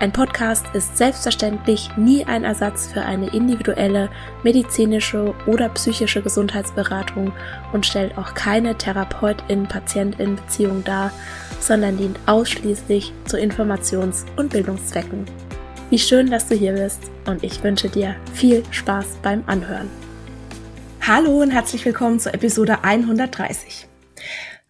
[0.00, 4.10] ein Podcast ist selbstverständlich nie ein Ersatz für eine individuelle
[4.44, 7.32] medizinische oder psychische Gesundheitsberatung
[7.72, 11.10] und stellt auch keine Therapeutin-Patientin-Beziehung dar,
[11.58, 15.24] sondern dient ausschließlich zu Informations- und Bildungszwecken.
[15.90, 19.90] Wie schön, dass du hier bist und ich wünsche dir viel Spaß beim Anhören.
[21.00, 23.87] Hallo und herzlich willkommen zur Episode 130.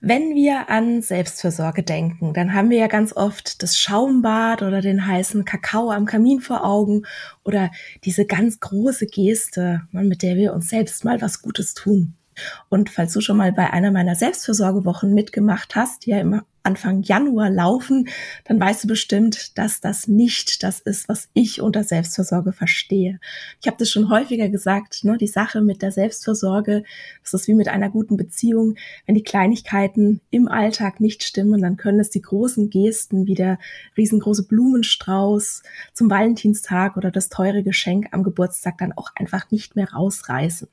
[0.00, 5.04] Wenn wir an Selbstfürsorge denken, dann haben wir ja ganz oft das Schaumbad oder den
[5.04, 7.02] heißen Kakao am Kamin vor Augen
[7.44, 7.72] oder
[8.04, 12.14] diese ganz große Geste, ne, mit der wir uns selbst mal was Gutes tun.
[12.68, 17.02] Und falls du schon mal bei einer meiner Selbstfürsorgewochen mitgemacht hast, die ja immer Anfang
[17.02, 18.10] Januar laufen,
[18.44, 23.20] dann weißt du bestimmt, dass das nicht das ist, was ich unter Selbstversorge verstehe.
[23.62, 26.84] Ich habe das schon häufiger gesagt, ne, die Sache mit der Selbstversorge,
[27.22, 28.74] das ist wie mit einer guten Beziehung.
[29.06, 33.58] Wenn die Kleinigkeiten im Alltag nicht stimmen, dann können es die großen Gesten wie der
[33.96, 35.62] riesengroße Blumenstrauß
[35.94, 40.68] zum Valentinstag oder das teure Geschenk am Geburtstag dann auch einfach nicht mehr rausreißen.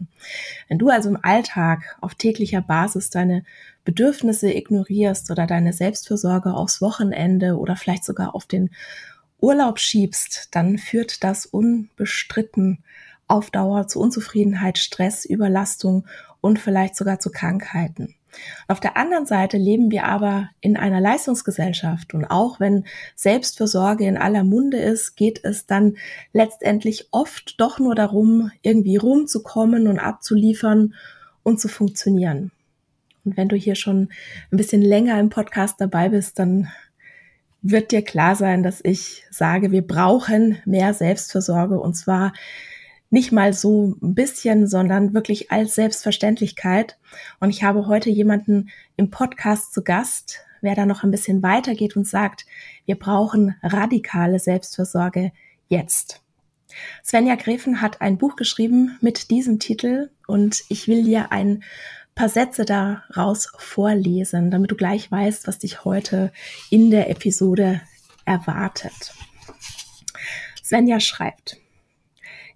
[0.67, 3.45] Wenn du also im Alltag auf täglicher Basis deine
[3.85, 8.72] Bedürfnisse ignorierst oder deine Selbstfürsorge aufs Wochenende oder vielleicht sogar auf den
[9.40, 12.84] Urlaub schiebst, dann führt das unbestritten
[13.28, 16.06] auf Dauer zu Unzufriedenheit, Stress, Überlastung
[16.41, 18.16] und vielleicht sogar zu Krankheiten.
[18.68, 22.85] Auf der anderen Seite leben wir aber in einer Leistungsgesellschaft und auch wenn
[23.16, 25.96] Selbstfürsorge in aller Munde ist, geht es dann
[26.34, 30.96] letztendlich oft doch nur darum, irgendwie rumzukommen und abzuliefern
[31.44, 32.52] und zu funktionieren.
[33.25, 34.09] Und wenn du hier schon
[34.51, 36.69] ein bisschen länger im Podcast dabei bist, dann
[37.61, 42.31] wird dir klar sein, dass ich sage, wir brauchen mehr Selbstversorge und zwar
[43.09, 46.97] nicht mal so ein bisschen, sondern wirklich als Selbstverständlichkeit.
[47.39, 51.95] Und ich habe heute jemanden im Podcast zu Gast, wer da noch ein bisschen weitergeht
[51.95, 52.45] und sagt,
[52.85, 55.31] wir brauchen radikale Selbstversorge
[55.67, 56.21] jetzt.
[57.03, 61.63] Svenja Grefen hat ein Buch geschrieben mit diesem Titel und ich will dir ein
[62.15, 66.31] paar Sätze daraus vorlesen, damit du gleich weißt, was dich heute
[66.69, 67.81] in der Episode
[68.23, 69.13] erwartet.
[70.63, 71.57] Svenja schreibt,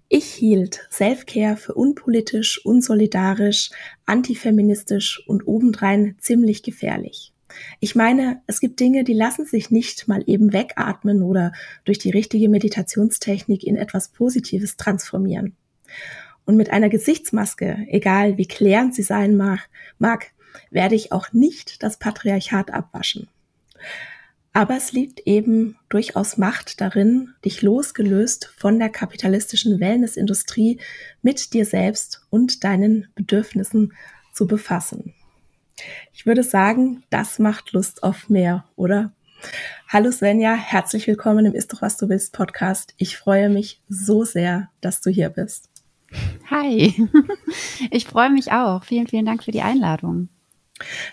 [0.08, 3.70] ich hielt Selfcare für unpolitisch, unsolidarisch,
[4.06, 7.32] antifeministisch und obendrein ziemlich gefährlich.
[7.78, 11.52] Ich meine, es gibt Dinge, die lassen sich nicht mal eben wegatmen oder
[11.84, 15.54] durch die richtige Meditationstechnik in etwas Positives transformieren.
[16.44, 19.68] Und mit einer Gesichtsmaske, egal wie klärend sie sein mag,
[19.98, 20.32] mag,
[20.70, 23.28] werde ich auch nicht das Patriarchat abwaschen.
[24.52, 30.80] Aber es liegt eben durchaus Macht darin, dich losgelöst von der kapitalistischen Wellnessindustrie
[31.22, 33.92] mit dir selbst und deinen Bedürfnissen
[34.32, 35.14] zu befassen.
[36.12, 39.12] Ich würde sagen, das macht Lust auf mehr, oder?
[39.88, 42.94] Hallo Svenja, herzlich willkommen im Ist doch was du willst Podcast.
[42.98, 45.69] Ich freue mich so sehr, dass du hier bist.
[46.50, 46.94] Hi,
[47.90, 48.84] ich freue mich auch.
[48.84, 50.28] Vielen, vielen Dank für die Einladung.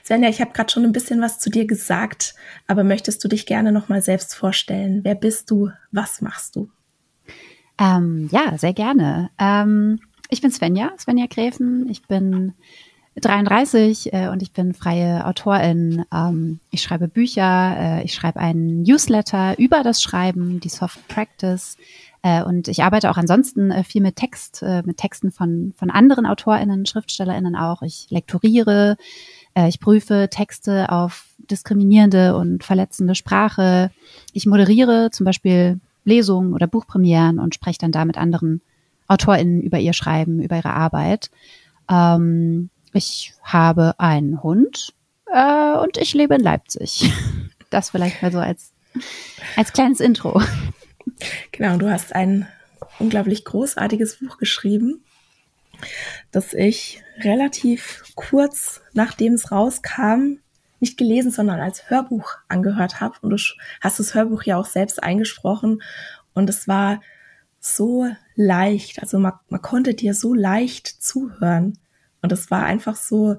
[0.04, 2.36] Svenja, ich habe gerade schon ein bisschen was zu dir gesagt,
[2.68, 5.02] aber möchtest du dich gerne noch mal selbst vorstellen?
[5.04, 5.70] Wer bist du?
[5.92, 6.70] Was machst du?
[7.78, 9.30] Ähm, ja, sehr gerne.
[9.38, 10.00] Ähm,
[10.30, 11.88] ich bin Svenja, Svenja Gräfen.
[11.90, 12.54] Ich bin
[13.22, 16.06] 33 äh, und ich bin freie Autorin.
[16.14, 21.78] Ähm, ich schreibe Bücher, äh, ich schreibe einen Newsletter über das Schreiben, die Soft Practice.
[22.22, 25.90] Äh, und ich arbeite auch ansonsten äh, viel mit Text, äh, mit Texten von, von
[25.90, 27.82] anderen AutorInnen, SchriftstellerInnen auch.
[27.82, 28.98] Ich lektoriere,
[29.68, 33.90] ich prüfe Texte auf diskriminierende und verletzende Sprache.
[34.32, 38.62] Ich moderiere zum Beispiel Lesungen oder Buchpremieren und spreche dann da mit anderen
[39.08, 41.32] AutorInnen über ihr Schreiben, über ihre Arbeit.
[41.90, 44.94] Ähm, ich habe einen Hund
[45.26, 47.12] und ich lebe in Leipzig.
[47.70, 48.72] Das vielleicht mal so als,
[49.58, 50.42] als kleines Intro.
[51.52, 52.48] Genau, du hast ein
[53.00, 55.04] unglaublich großartiges Buch geschrieben,
[56.32, 60.40] das ich relativ kurz nachdem es rauskam
[60.80, 63.16] nicht gelesen, sondern als Hörbuch angehört habe.
[63.22, 63.38] Und du
[63.82, 65.82] hast das Hörbuch ja auch selbst eingesprochen.
[66.34, 67.02] Und es war
[67.60, 69.02] so leicht.
[69.02, 71.80] Also man, man konnte dir so leicht zuhören.
[72.22, 73.38] Und es war einfach so,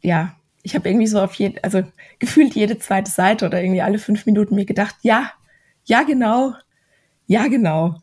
[0.00, 1.82] ja, ich habe irgendwie so auf jede, also
[2.18, 5.30] gefühlt jede zweite Seite oder irgendwie alle fünf Minuten mir gedacht, ja,
[5.84, 6.54] ja genau,
[7.30, 7.94] ja genau.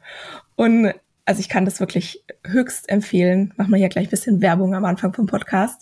[0.56, 0.94] Und
[1.26, 3.54] also ich kann das wirklich höchst empfehlen.
[3.58, 5.82] Machen wir hier gleich ein bisschen Werbung am Anfang vom Podcast.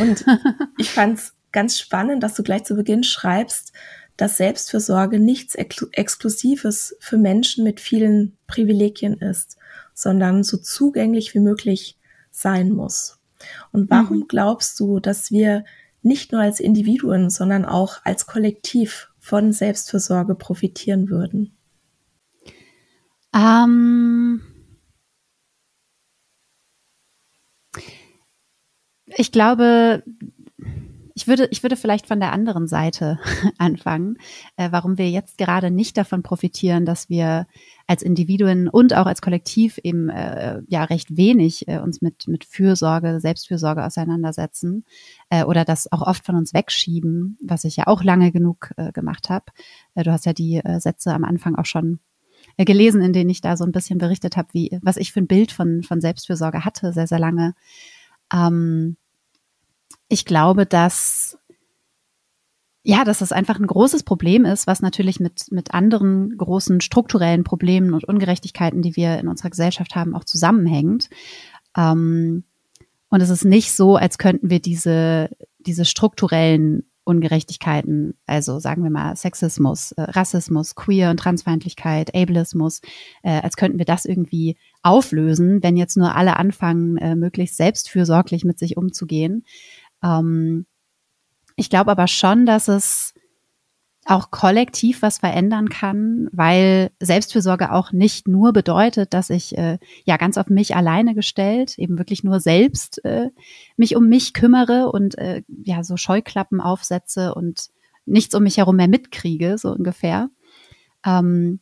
[0.00, 0.24] Und
[0.78, 3.72] ich fand es ganz spannend, dass du gleich zu Beginn schreibst,
[4.16, 9.58] dass Selbstfürsorge nichts Ex Exklusives für Menschen mit vielen Privilegien ist,
[9.92, 11.98] sondern so zugänglich wie möglich
[12.30, 13.18] sein muss.
[13.72, 14.28] Und warum mhm.
[14.28, 15.64] glaubst du, dass wir
[16.02, 21.55] nicht nur als Individuen, sondern auch als Kollektiv von Selbstfürsorge profitieren würden?
[23.36, 24.40] Ähm,
[29.16, 30.02] ich glaube,
[31.14, 33.18] ich würde, ich würde vielleicht von der anderen Seite
[33.58, 34.16] anfangen,
[34.56, 37.46] äh, warum wir jetzt gerade nicht davon profitieren, dass wir
[37.86, 42.44] als Individuen und auch als Kollektiv eben äh, ja recht wenig äh, uns mit mit
[42.44, 44.84] Fürsorge, Selbstfürsorge auseinandersetzen
[45.28, 48.92] äh, oder das auch oft von uns wegschieben, was ich ja auch lange genug äh,
[48.92, 49.46] gemacht habe.
[49.94, 52.00] Äh, du hast ja die äh, Sätze am Anfang auch schon
[52.64, 55.26] gelesen, in denen ich da so ein bisschen berichtet habe, wie was ich für ein
[55.26, 57.54] Bild von von Selbstfürsorge hatte, sehr sehr lange.
[58.32, 58.96] Ähm,
[60.08, 61.38] ich glaube, dass
[62.88, 67.42] ja, dass das einfach ein großes Problem ist, was natürlich mit, mit anderen großen strukturellen
[67.42, 71.10] Problemen und Ungerechtigkeiten, die wir in unserer Gesellschaft haben, auch zusammenhängt.
[71.76, 72.44] Ähm,
[73.08, 78.90] und es ist nicht so, als könnten wir diese, diese strukturellen Ungerechtigkeiten, also sagen wir
[78.90, 82.80] mal Sexismus, äh, Rassismus, Queer- und Transfeindlichkeit, Ableismus,
[83.22, 88.44] äh, als könnten wir das irgendwie auflösen, wenn jetzt nur alle anfangen, äh, möglichst selbstfürsorglich
[88.44, 89.44] mit sich umzugehen.
[90.02, 90.66] Ähm,
[91.54, 93.14] ich glaube aber schon, dass es
[94.06, 100.16] auch kollektiv was verändern kann, weil Selbstfürsorge auch nicht nur bedeutet, dass ich äh, ja
[100.16, 103.30] ganz auf mich alleine gestellt, eben wirklich nur selbst äh,
[103.76, 107.68] mich um mich kümmere und äh, ja so Scheuklappen aufsetze und
[108.04, 110.30] nichts um mich herum mehr mitkriege, so ungefähr.
[111.04, 111.58] Ähm,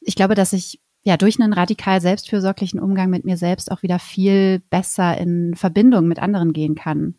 [0.00, 4.00] ich glaube, dass ich ja durch einen radikal selbstfürsorglichen Umgang mit mir selbst auch wieder
[4.00, 7.14] viel besser in Verbindung mit anderen gehen kann.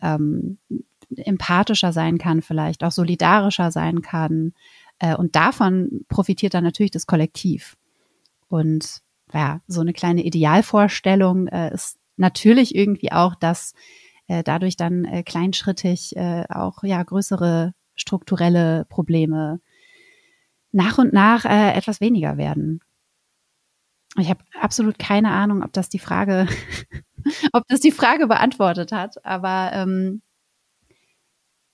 [0.00, 0.58] Ähm,
[1.14, 4.52] empathischer sein kann, vielleicht auch solidarischer sein kann.
[4.98, 7.76] Äh, und davon profitiert dann natürlich das Kollektiv.
[8.48, 9.00] Und
[9.32, 13.74] ja, so eine kleine Idealvorstellung äh, ist natürlich irgendwie auch, dass
[14.28, 19.60] äh, dadurch dann kleinschrittig auch ja größere strukturelle Probleme
[20.72, 22.80] nach und nach etwas weniger werden.
[24.18, 26.48] Ich habe absolut keine Ahnung, ob das die Frage,
[27.52, 30.22] ob das die Frage beantwortet hat, aber ähm,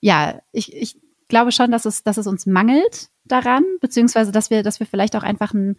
[0.03, 4.63] ja, ich, ich glaube schon, dass es, dass es uns mangelt daran, beziehungsweise dass wir,
[4.63, 5.79] dass wir vielleicht auch einfach ein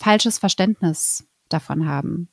[0.00, 2.28] falsches Verständnis davon haben,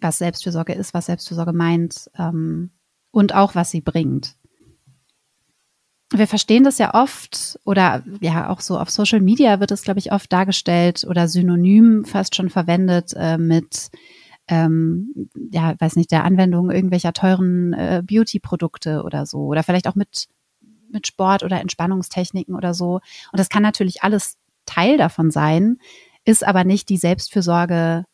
[0.00, 2.70] was Selbstfürsorge ist, was Selbstfürsorge meint ähm,
[3.10, 4.36] und auch was sie bringt.
[6.12, 9.98] Wir verstehen das ja oft oder ja auch so auf Social Media wird es, glaube
[9.98, 13.90] ich, oft dargestellt oder synonym fast schon verwendet äh, mit
[14.48, 19.38] ähm, ja, weiß nicht, der Anwendung irgendwelcher teuren äh, Beauty-Produkte oder so.
[19.46, 20.28] Oder vielleicht auch mit,
[20.90, 23.00] mit Sport oder Entspannungstechniken oder so.
[23.32, 24.36] Und das kann natürlich alles
[24.66, 25.78] Teil davon sein,
[26.24, 28.04] ist aber nicht die Selbstfürsorge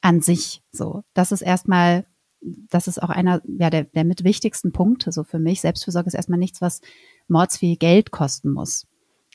[0.00, 1.02] an sich so.
[1.14, 2.06] Das ist erstmal,
[2.40, 5.60] das ist auch einer ja, der, der mit wichtigsten Punkte so für mich.
[5.60, 6.80] Selbstfürsorge ist erstmal nichts, was
[7.28, 8.86] mordsviel Geld kosten muss.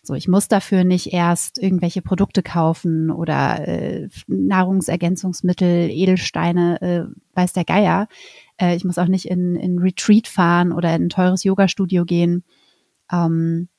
[0.03, 7.03] So, ich muss dafür nicht erst irgendwelche Produkte kaufen oder äh, Nahrungsergänzungsmittel, Edelsteine, äh,
[7.35, 8.07] weiß der Geier.
[8.57, 12.43] Äh, ich muss auch nicht in, in Retreat fahren oder in ein teures Yoga-Studio gehen.
[13.11, 13.69] Ähm,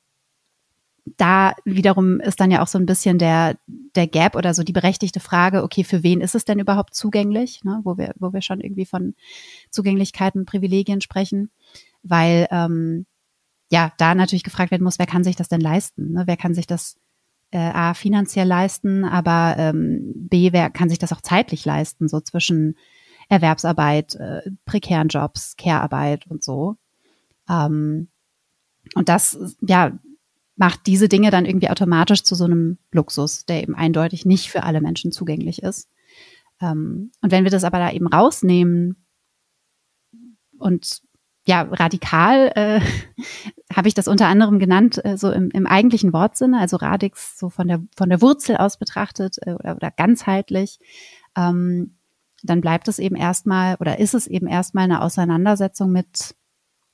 [1.16, 4.72] da wiederum ist dann ja auch so ein bisschen der, der Gap oder so die
[4.72, 7.80] berechtigte Frage, okay, für wen ist es denn überhaupt zugänglich, ne?
[7.82, 9.14] wo, wir, wo wir schon irgendwie von
[9.70, 11.50] Zugänglichkeiten, Privilegien sprechen,
[12.04, 13.06] weil ähm,
[13.72, 16.12] ja, da natürlich gefragt werden muss, wer kann sich das denn leisten?
[16.12, 16.24] Ne?
[16.26, 16.98] Wer kann sich das
[17.52, 22.20] äh, A finanziell leisten, aber ähm, B, wer kann sich das auch zeitlich leisten, so
[22.20, 22.76] zwischen
[23.30, 26.76] Erwerbsarbeit, äh, prekären Jobs, Care-Arbeit und so.
[27.48, 28.08] Ähm,
[28.94, 29.98] und das, ja,
[30.56, 34.64] macht diese Dinge dann irgendwie automatisch zu so einem Luxus, der eben eindeutig nicht für
[34.64, 35.88] alle Menschen zugänglich ist.
[36.60, 39.02] Ähm, und wenn wir das aber da eben rausnehmen
[40.58, 41.00] und
[41.44, 42.80] ja, radikal äh,
[43.74, 47.50] habe ich das unter anderem genannt, äh, so im, im eigentlichen Wortsinne, also Radix so
[47.50, 50.78] von der, von der Wurzel aus betrachtet äh, oder, oder ganzheitlich.
[51.36, 51.96] Ähm,
[52.42, 56.34] dann bleibt es eben erstmal oder ist es eben erstmal eine Auseinandersetzung mit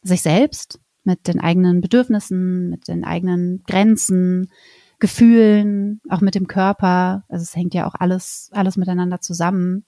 [0.02, 4.50] sich selbst, mit den eigenen Bedürfnissen, mit den eigenen Grenzen,
[4.98, 7.24] Gefühlen, auch mit dem Körper.
[7.28, 9.84] Also es hängt ja auch alles, alles miteinander zusammen.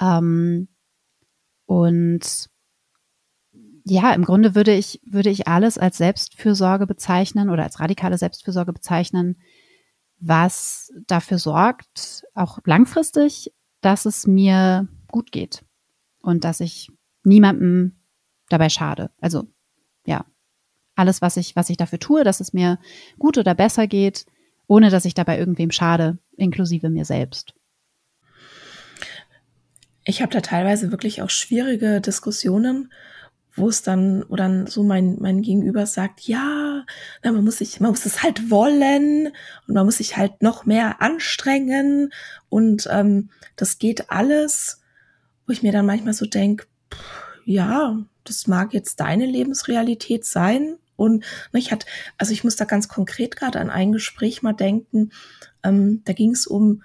[0.00, 0.68] Ähm,
[1.64, 2.48] und
[3.88, 8.72] ja, im Grunde würde ich, würde ich alles als Selbstfürsorge bezeichnen oder als radikale Selbstfürsorge
[8.72, 9.36] bezeichnen,
[10.18, 13.52] was dafür sorgt, auch langfristig,
[13.82, 15.64] dass es mir gut geht
[16.20, 16.90] und dass ich
[17.22, 17.94] niemandem
[18.48, 19.10] dabei schade.
[19.20, 19.44] Also
[20.04, 20.24] ja,
[20.96, 22.80] alles, was ich, was ich dafür tue, dass es mir
[23.20, 24.26] gut oder besser geht,
[24.66, 27.54] ohne dass ich dabei irgendwem schade, inklusive mir selbst.
[30.04, 32.90] Ich habe da teilweise wirklich auch schwierige Diskussionen,
[33.56, 36.84] wo es dann, wo dann so mein, mein Gegenüber sagt, ja,
[37.22, 39.28] na, man muss sich, man muss es halt wollen
[39.66, 42.12] und man muss sich halt noch mehr anstrengen
[42.48, 44.82] und ähm, das geht alles,
[45.46, 46.66] wo ich mir dann manchmal so denke,
[47.44, 51.86] ja, das mag jetzt deine Lebensrealität sein, und ne, ich hatte,
[52.18, 55.10] also ich muss da ganz konkret gerade an ein Gespräch mal denken.
[55.62, 56.82] Ähm, da ging es um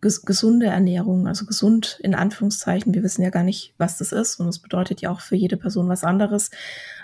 [0.00, 2.94] ges gesunde Ernährung, also gesund in Anführungszeichen.
[2.94, 5.56] Wir wissen ja gar nicht, was das ist und es bedeutet ja auch für jede
[5.56, 6.50] Person was anderes.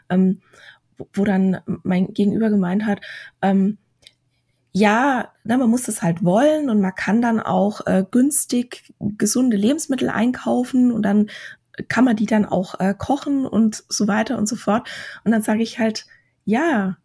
[0.09, 0.41] Ähm,
[0.97, 3.01] wo, wo dann mein Gegenüber gemeint hat,
[3.43, 3.79] ähm,
[4.77, 9.57] ja, na, man muss es halt wollen und man kann dann auch äh, günstig gesunde
[9.57, 11.31] Lebensmittel einkaufen und dann
[11.89, 14.89] kann man die dann auch äh, kochen und so weiter und so fort.
[15.25, 16.07] Und dann sage ich halt,
[16.45, 16.97] ja,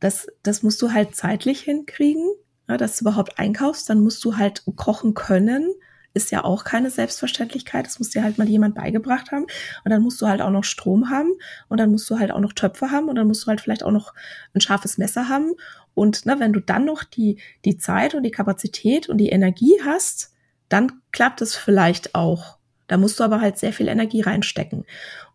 [0.00, 2.24] das, das musst du halt zeitlich hinkriegen,
[2.68, 5.72] ja, dass du überhaupt einkaufst, dann musst du halt kochen können.
[6.14, 7.86] Ist ja auch keine Selbstverständlichkeit.
[7.86, 9.46] Das muss dir halt mal jemand beigebracht haben.
[9.84, 11.30] Und dann musst du halt auch noch Strom haben.
[11.68, 13.08] Und dann musst du halt auch noch Töpfe haben.
[13.08, 14.14] Und dann musst du halt vielleicht auch noch
[14.54, 15.54] ein scharfes Messer haben.
[15.94, 19.80] Und ne, wenn du dann noch die, die Zeit und die Kapazität und die Energie
[19.84, 20.32] hast,
[20.68, 22.58] dann klappt es vielleicht auch.
[22.86, 24.84] Da musst du aber halt sehr viel Energie reinstecken.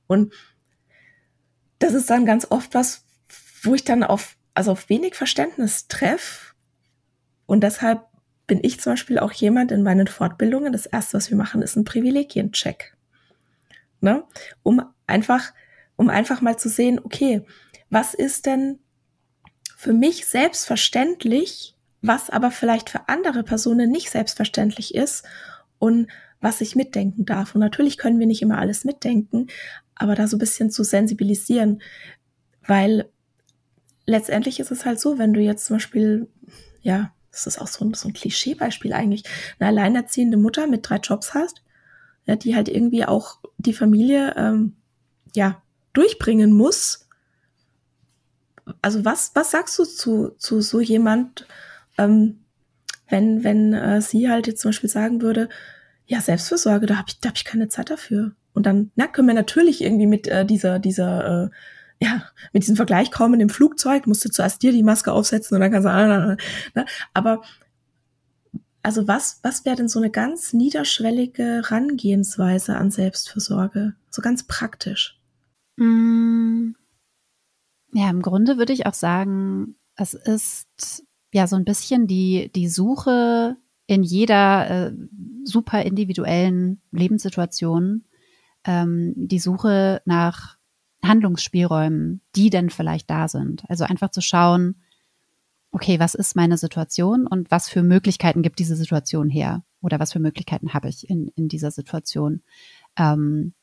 [0.08, 0.34] Und
[1.80, 3.06] das ist dann ganz oft was,
[3.62, 6.53] wo ich dann auf, also auf wenig Verständnis treffe.
[7.46, 8.06] Und deshalb
[8.48, 11.76] bin ich zum Beispiel auch jemand in meinen Fortbildungen, das erste, was wir machen, ist
[11.76, 12.96] ein Privilegiencheck.
[14.02, 14.24] Ne?
[14.64, 15.54] Um einfach,
[15.96, 17.46] um einfach mal zu sehen, okay,
[17.90, 18.80] was ist denn
[19.78, 25.24] für mich selbstverständlich, was aber vielleicht für andere Personen nicht selbstverständlich ist
[25.80, 26.08] und
[26.42, 27.56] was ich mitdenken darf.
[27.56, 29.48] Und natürlich können wir nicht immer alles mitdenken,
[29.96, 31.82] aber da so ein bisschen zu sensibilisieren,
[32.66, 33.10] weil
[34.06, 36.28] letztendlich ist es halt so, wenn du jetzt zum Beispiel,
[36.82, 39.24] ja, das ist auch so ein, so ein Klischeebeispiel eigentlich,
[39.60, 41.64] eine alleinerziehende Mutter mit drei Jobs hast,
[42.26, 44.76] ja, die halt irgendwie auch die Familie, ähm,
[45.36, 45.62] ja,
[45.94, 47.08] durchbringen muss.
[48.82, 51.48] Also was, was sagst du zu, zu so jemand,
[51.98, 52.40] ähm,
[53.10, 55.50] wenn, wenn äh, sie halt jetzt zum Beispiel sagen würde,
[56.06, 58.36] ja, Selbstfürsorge, da habe ich, da ich keine Zeit dafür.
[58.54, 61.50] Und dann, na, können wir natürlich irgendwie mit äh, dieser, dieser äh,
[62.04, 65.62] ja, mit diesem Vergleich kommen im Flugzeug, musst du zuerst dir die Maske aufsetzen und
[65.62, 66.86] dann kannst du, ne?
[67.14, 67.42] aber
[68.82, 73.96] also was, was wäre denn so eine ganz niederschwellige Rangehensweise an Selbstfürsorge?
[74.10, 75.18] So ganz praktisch.
[75.78, 76.72] Mm.
[77.94, 82.68] Ja, im Grunde würde ich auch sagen, es ist ja so ein bisschen die, die
[82.68, 83.56] Suche
[83.88, 84.94] in jeder äh,
[85.46, 88.04] super individuellen Lebenssituation,
[88.66, 90.58] ähm, die Suche nach
[91.04, 93.64] Handlungsspielräumen, die denn vielleicht da sind.
[93.70, 94.76] Also einfach zu schauen,
[95.72, 99.64] okay, was ist meine Situation und was für Möglichkeiten gibt diese Situation her?
[99.82, 102.42] Oder was für Möglichkeiten habe ich in, in dieser Situation?
[102.98, 103.54] Ähm,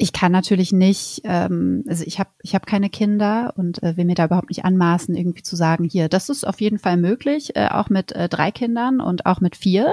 [0.00, 4.04] ich kann natürlich nicht, ähm, also ich habe ich hab keine Kinder und äh, will
[4.04, 7.56] mir da überhaupt nicht anmaßen, irgendwie zu sagen, hier, das ist auf jeden Fall möglich,
[7.56, 9.92] äh, auch mit äh, drei Kindern und auch mit vier.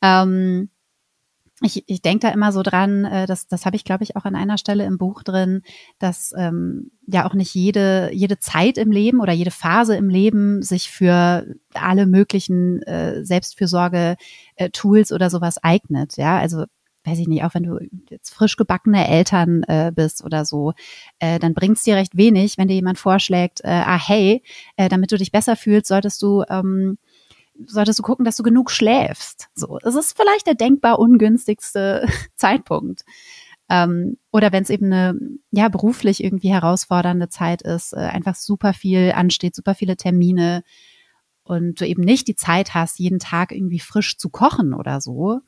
[0.00, 0.70] Ähm,
[1.64, 4.24] ich, ich denke da immer so dran, äh, das, das habe ich, glaube ich, auch
[4.24, 5.62] an einer Stelle im Buch drin,
[5.98, 10.62] dass ähm, ja auch nicht jede, jede Zeit im Leben oder jede Phase im Leben
[10.62, 16.16] sich für alle möglichen äh, Selbstfürsorge-Tools oder sowas eignet.
[16.16, 16.64] Ja, also
[17.04, 17.78] weiß ich nicht, auch wenn du
[18.08, 20.72] jetzt frisch gebackene Eltern äh, bist oder so,
[21.18, 24.42] äh, dann bringt's dir recht wenig, wenn dir jemand vorschlägt, äh, ah hey,
[24.76, 26.98] äh, damit du dich besser fühlst, solltest du ähm,
[27.66, 29.48] solltest du gucken, dass du genug schläfst.
[29.54, 33.04] So, es ist vielleicht der denkbar ungünstigste Zeitpunkt.
[33.70, 35.18] Ähm, oder wenn es eben eine
[35.50, 40.62] ja beruflich irgendwie herausfordernde Zeit ist, äh, einfach super viel ansteht, super viele Termine
[41.44, 45.40] und du eben nicht die Zeit hast, jeden Tag irgendwie frisch zu kochen oder so,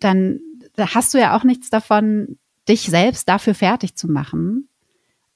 [0.00, 0.40] dann
[0.74, 2.38] da hast du ja auch nichts davon,
[2.68, 4.68] dich selbst dafür fertig zu machen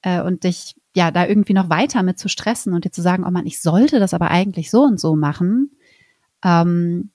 [0.01, 3.23] äh, und dich ja, da irgendwie noch weiter mit zu stressen und dir zu sagen,
[3.25, 5.71] oh man, ich sollte das aber eigentlich so und so machen.
[6.43, 7.11] Ähm,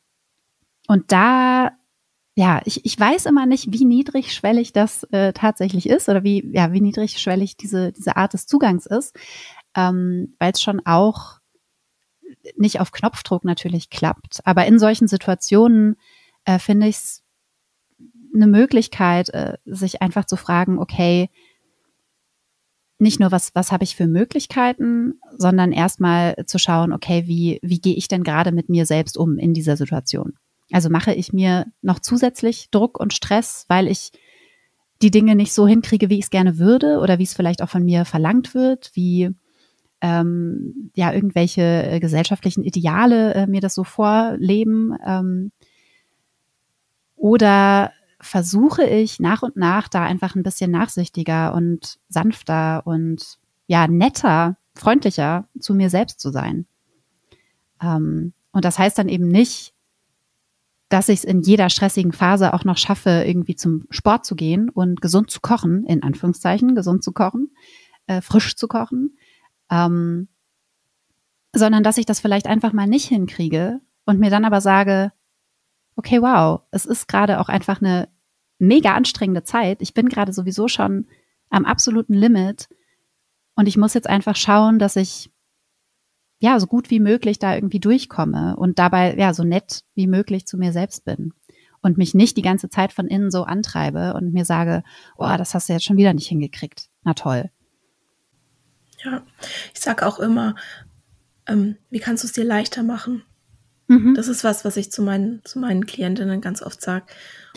[0.86, 1.72] und da
[2.34, 6.72] ja, ich, ich weiß immer nicht, wie niedrigschwellig das äh, tatsächlich ist oder wie, ja,
[6.72, 9.14] wie niedrigschwellig diese, diese Art des Zugangs ist,
[9.76, 11.40] ähm, weil es schon auch
[12.56, 14.40] nicht auf Knopfdruck natürlich klappt.
[14.44, 15.96] Aber in solchen Situationen
[16.46, 17.22] äh, finde ich es
[18.34, 21.28] eine Möglichkeit, äh, sich einfach zu fragen, okay,
[22.98, 27.80] nicht nur, was, was habe ich für Möglichkeiten, sondern erstmal zu schauen, okay, wie, wie
[27.80, 30.34] gehe ich denn gerade mit mir selbst um in dieser Situation?
[30.70, 34.12] Also mache ich mir noch zusätzlich Druck und Stress, weil ich
[35.02, 37.68] die Dinge nicht so hinkriege, wie ich es gerne würde oder wie es vielleicht auch
[37.68, 39.30] von mir verlangt wird, wie
[40.00, 44.96] ähm, ja irgendwelche äh, gesellschaftlichen Ideale äh, mir das so vorleben.
[45.04, 45.52] Ähm,
[47.16, 47.92] oder
[48.24, 54.56] versuche ich nach und nach da einfach ein bisschen nachsichtiger und sanfter und ja netter,
[54.74, 56.66] freundlicher zu mir selbst zu sein.
[57.82, 59.74] Ähm, und das heißt dann eben nicht,
[60.88, 64.68] dass ich es in jeder stressigen Phase auch noch schaffe, irgendwie zum Sport zu gehen
[64.70, 67.50] und gesund zu kochen, in Anführungszeichen, gesund zu kochen,
[68.06, 69.16] äh, frisch zu kochen,
[69.70, 70.28] ähm,
[71.52, 75.12] sondern dass ich das vielleicht einfach mal nicht hinkriege und mir dann aber sage,
[75.96, 78.08] okay, wow, es ist gerade auch einfach eine
[78.66, 79.82] mega anstrengende Zeit.
[79.82, 81.06] Ich bin gerade sowieso schon
[81.50, 82.68] am absoluten Limit
[83.54, 85.30] und ich muss jetzt einfach schauen, dass ich
[86.44, 90.46] ja, so gut wie möglich da irgendwie durchkomme und dabei ja so nett wie möglich
[90.46, 91.32] zu mir selbst bin
[91.80, 94.82] und mich nicht die ganze Zeit von innen so antreibe und mir sage,
[95.16, 96.90] oh, das hast du jetzt schon wieder nicht hingekriegt.
[97.02, 97.50] Na toll.
[99.04, 99.22] Ja,
[99.72, 100.54] ich sage auch immer,
[101.46, 103.22] ähm, wie kannst du es dir leichter machen?
[103.86, 104.14] Mhm.
[104.14, 107.06] Das ist was, was ich zu meinen, zu meinen Klientinnen ganz oft sage.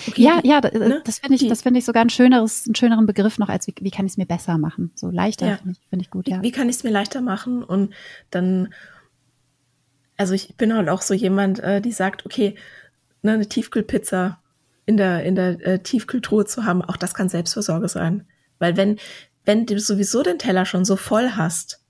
[0.07, 1.01] Okay, ja, ja, ne?
[1.05, 3.73] das finde ich, das finde ich sogar ein schöneres, einen schöneren Begriff noch als wie,
[3.79, 4.91] wie kann ich es mir besser machen?
[4.93, 5.57] So leichter ja.
[5.57, 6.39] finde ich, find ich gut, ja.
[6.39, 7.63] Wie, wie kann ich es mir leichter machen?
[7.63, 7.93] Und
[8.29, 8.73] dann,
[10.15, 12.55] also ich bin halt auch so jemand, äh, die sagt, okay,
[13.23, 14.39] ne, eine Tiefkühlpizza
[14.85, 18.27] in der, in der äh, Tiefkühltruhe zu haben, auch das kann Selbstversorge sein.
[18.59, 18.99] Weil wenn,
[19.45, 21.81] wenn du sowieso den Teller schon so voll hast,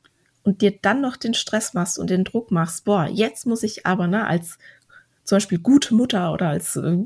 [0.48, 3.86] und dir dann noch den Stress machst und den Druck machst, boah, jetzt muss ich
[3.86, 4.58] aber, ne, als
[5.26, 7.00] zum Beispiel gute Mutter oder als, äh,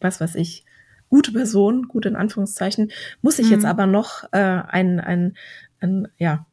[0.00, 0.64] was weiß ich,
[1.08, 2.90] gute Person, gut in Anführungszeichen,
[3.22, 3.52] muss ich mhm.
[3.52, 5.36] jetzt aber noch äh, ein, ein,
[5.80, 6.46] ein, ja,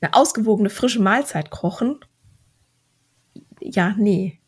[0.00, 2.00] eine ausgewogene frische Mahlzeit kochen.
[3.60, 4.40] Ja, nee.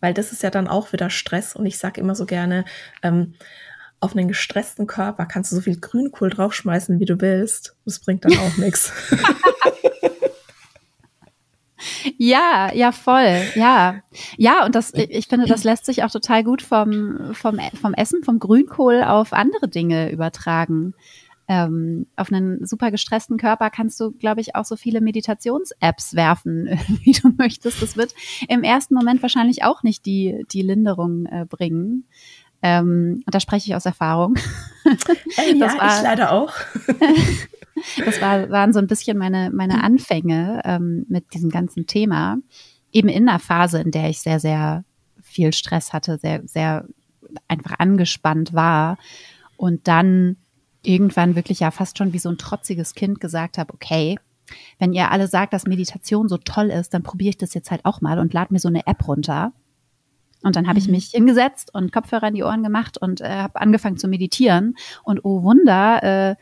[0.00, 2.64] Weil das ist ja dann auch wieder Stress und ich sage immer so gerne,
[3.02, 3.34] ähm,
[4.00, 7.76] auf einen gestressten Körper kannst du so viel Grünkohl draufschmeißen, wie du willst.
[7.84, 8.92] Das bringt dann auch nichts.
[12.18, 13.42] Ja, ja, voll.
[13.54, 14.02] Ja.
[14.36, 18.22] Ja, und das, ich finde, das lässt sich auch total gut vom, vom, vom Essen,
[18.24, 20.94] vom Grünkohl auf andere Dinge übertragen.
[21.46, 26.68] Ähm, auf einen super gestressten Körper kannst du, glaube ich, auch so viele Meditations-Apps werfen,
[27.04, 27.82] wie du möchtest.
[27.82, 28.14] Das wird
[28.48, 32.04] im ersten Moment wahrscheinlich auch nicht die, die Linderung äh, bringen.
[32.62, 34.36] Ähm, und da spreche ich aus Erfahrung.
[35.38, 36.52] Äh, ja, war, ich leider auch.
[38.04, 42.38] Das war, waren so ein bisschen meine, meine Anfänge ähm, mit diesem ganzen Thema.
[42.92, 44.84] Eben in einer Phase, in der ich sehr, sehr
[45.22, 46.86] viel Stress hatte, sehr, sehr
[47.48, 48.98] einfach angespannt war.
[49.56, 50.36] Und dann
[50.82, 54.18] irgendwann wirklich ja fast schon wie so ein trotziges Kind gesagt habe, okay,
[54.78, 57.84] wenn ihr alle sagt, dass Meditation so toll ist, dann probiere ich das jetzt halt
[57.84, 59.52] auch mal und lade mir so eine App runter.
[60.42, 60.92] Und dann habe ich mhm.
[60.92, 64.74] mich hingesetzt und Kopfhörer in die Ohren gemacht und äh, habe angefangen zu meditieren.
[65.02, 66.36] Und oh Wunder, äh,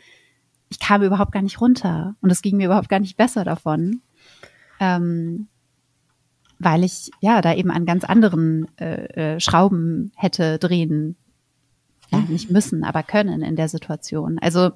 [0.73, 4.01] ich kam überhaupt gar nicht runter und es ging mir überhaupt gar nicht besser davon,
[4.81, 5.49] ähm,
[6.59, 11.17] weil ich ja da eben an ganz anderen äh, äh, Schrauben hätte drehen,
[12.11, 12.29] ja, mhm.
[12.29, 14.39] nicht müssen, aber können in der Situation.
[14.39, 14.71] Also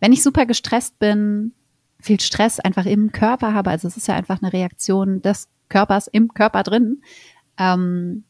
[0.00, 1.52] wenn ich super gestresst bin,
[1.98, 6.08] viel Stress einfach im Körper habe, also es ist ja einfach eine Reaktion des Körpers
[6.08, 7.00] im Körper drin,
[7.56, 8.24] ähm,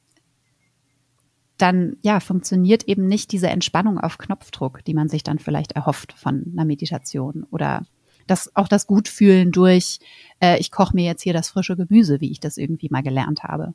[1.58, 6.12] dann ja funktioniert eben nicht diese Entspannung auf Knopfdruck, die man sich dann vielleicht erhofft
[6.12, 7.86] von einer Meditation oder
[8.26, 10.00] das auch das Gutfühlen durch,
[10.40, 13.44] äh, ich koche mir jetzt hier das frische Gemüse, wie ich das irgendwie mal gelernt
[13.44, 13.74] habe.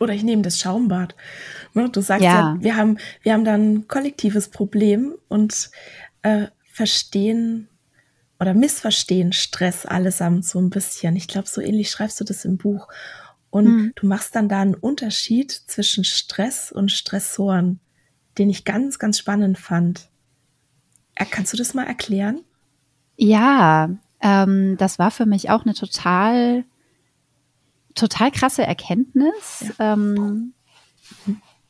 [0.00, 1.14] Oder ich nehme das Schaumbad.
[1.74, 5.70] Ne, du sagst ja, ja wir haben wir haben dann ein kollektives Problem und
[6.22, 7.68] äh, verstehen
[8.38, 11.16] oder missverstehen Stress allesamt so ein bisschen.
[11.16, 12.88] Ich glaube, so ähnlich schreibst du das im Buch.
[13.50, 13.92] Und hm.
[13.96, 17.80] du machst dann da einen Unterschied zwischen Stress und Stressoren,
[18.36, 20.10] den ich ganz, ganz spannend fand.
[21.14, 22.40] Äh, kannst du das mal erklären?
[23.16, 26.64] Ja, ähm, das war für mich auch eine total,
[27.94, 29.72] total krasse Erkenntnis.
[29.78, 29.94] Ja.
[29.94, 30.52] Ähm,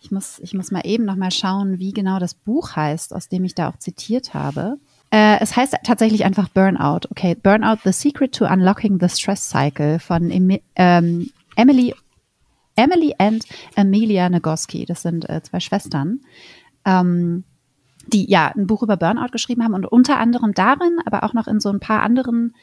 [0.01, 3.29] ich muss, ich muss mal eben noch mal schauen, wie genau das Buch heißt, aus
[3.29, 4.79] dem ich da auch zitiert habe.
[5.11, 7.09] Äh, es heißt tatsächlich einfach Burnout.
[7.11, 11.95] Okay, Burnout: The Secret to Unlocking the Stress Cycle von ähm, Emily
[12.77, 13.45] Emily and
[13.75, 14.85] Amelia Nagoski.
[14.87, 16.21] Das sind äh, zwei Schwestern.
[16.85, 17.45] Ähm,
[18.07, 21.47] die ja ein Buch über Burnout geschrieben haben und unter anderem darin, aber auch noch
[21.47, 22.55] in so ein paar anderen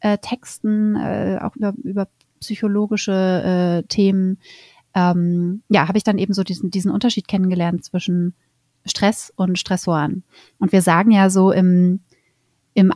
[0.00, 2.08] äh, Texten, äh, auch über, über
[2.40, 4.38] psychologische äh, Themen,
[4.94, 8.34] ähm, ja, habe ich dann eben so diesen, diesen Unterschied kennengelernt zwischen
[8.86, 10.24] Stress und Stressoren.
[10.58, 12.00] Und wir sagen ja so im,
[12.74, 12.92] im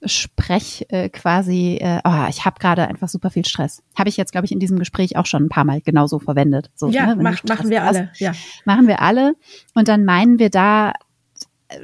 [0.00, 3.82] Alltagssprech äh, quasi, äh, oh, ich habe gerade einfach super viel Stress.
[3.96, 6.70] Habe ich jetzt, glaube ich, in diesem Gespräch auch schon ein paar Mal genauso verwendet.
[6.74, 8.10] So, ja, ne, mach, machen wir alle.
[8.16, 8.32] Ja.
[8.64, 9.34] Machen wir alle.
[9.74, 10.92] Und dann meinen wir da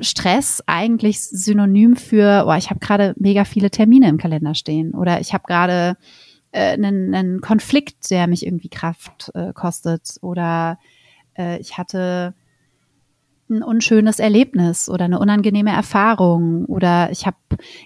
[0.01, 5.21] Stress eigentlich synonym für, oh, ich habe gerade mega viele Termine im Kalender stehen oder
[5.21, 5.97] ich habe gerade
[6.51, 10.79] äh, einen, einen Konflikt, der mich irgendwie Kraft äh, kostet oder
[11.39, 12.35] äh, ich hatte
[13.49, 17.37] ein unschönes Erlebnis oder eine unangenehme Erfahrung oder ich habe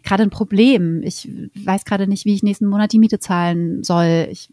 [0.02, 1.02] gerade ein Problem.
[1.02, 4.28] Ich weiß gerade nicht, wie ich nächsten Monat die Miete zahlen soll.
[4.30, 4.50] Ich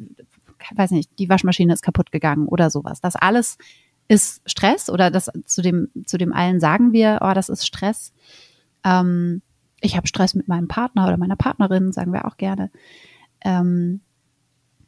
[0.76, 3.00] weiß nicht, die Waschmaschine ist kaputt gegangen oder sowas.
[3.00, 3.58] Das alles
[4.08, 8.14] ist Stress oder das zu dem zu dem allen sagen wir, oh, das ist Stress.
[8.84, 9.42] Ähm,
[9.82, 12.72] ich habe Stress mit meinem Partner oder meiner Partnerin, sagen wir auch gerne.
[13.42, 14.02] Ähm,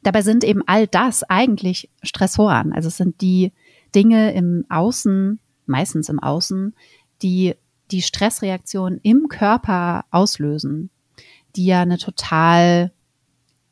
[0.04, 2.74] dabei sind eben all das eigentlich Stressoren.
[2.74, 3.52] Also es sind die
[3.94, 6.76] Dinge im Außen, meistens im Außen,
[7.22, 7.56] die
[7.92, 10.90] die Stressreaktion im Körper auslösen,
[11.56, 12.92] die ja eine total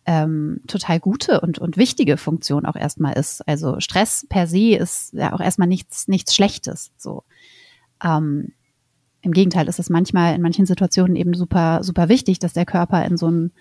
[0.07, 3.45] ähm, total gute und, und wichtige Funktion auch erstmal ist.
[3.47, 6.91] Also Stress per se ist ja auch erstmal nichts, nichts Schlechtes.
[6.97, 7.23] So.
[8.01, 8.53] Ähm,
[9.21, 13.05] Im Gegenteil ist es manchmal in manchen Situationen eben super, super wichtig, dass der Körper
[13.05, 13.51] in so einen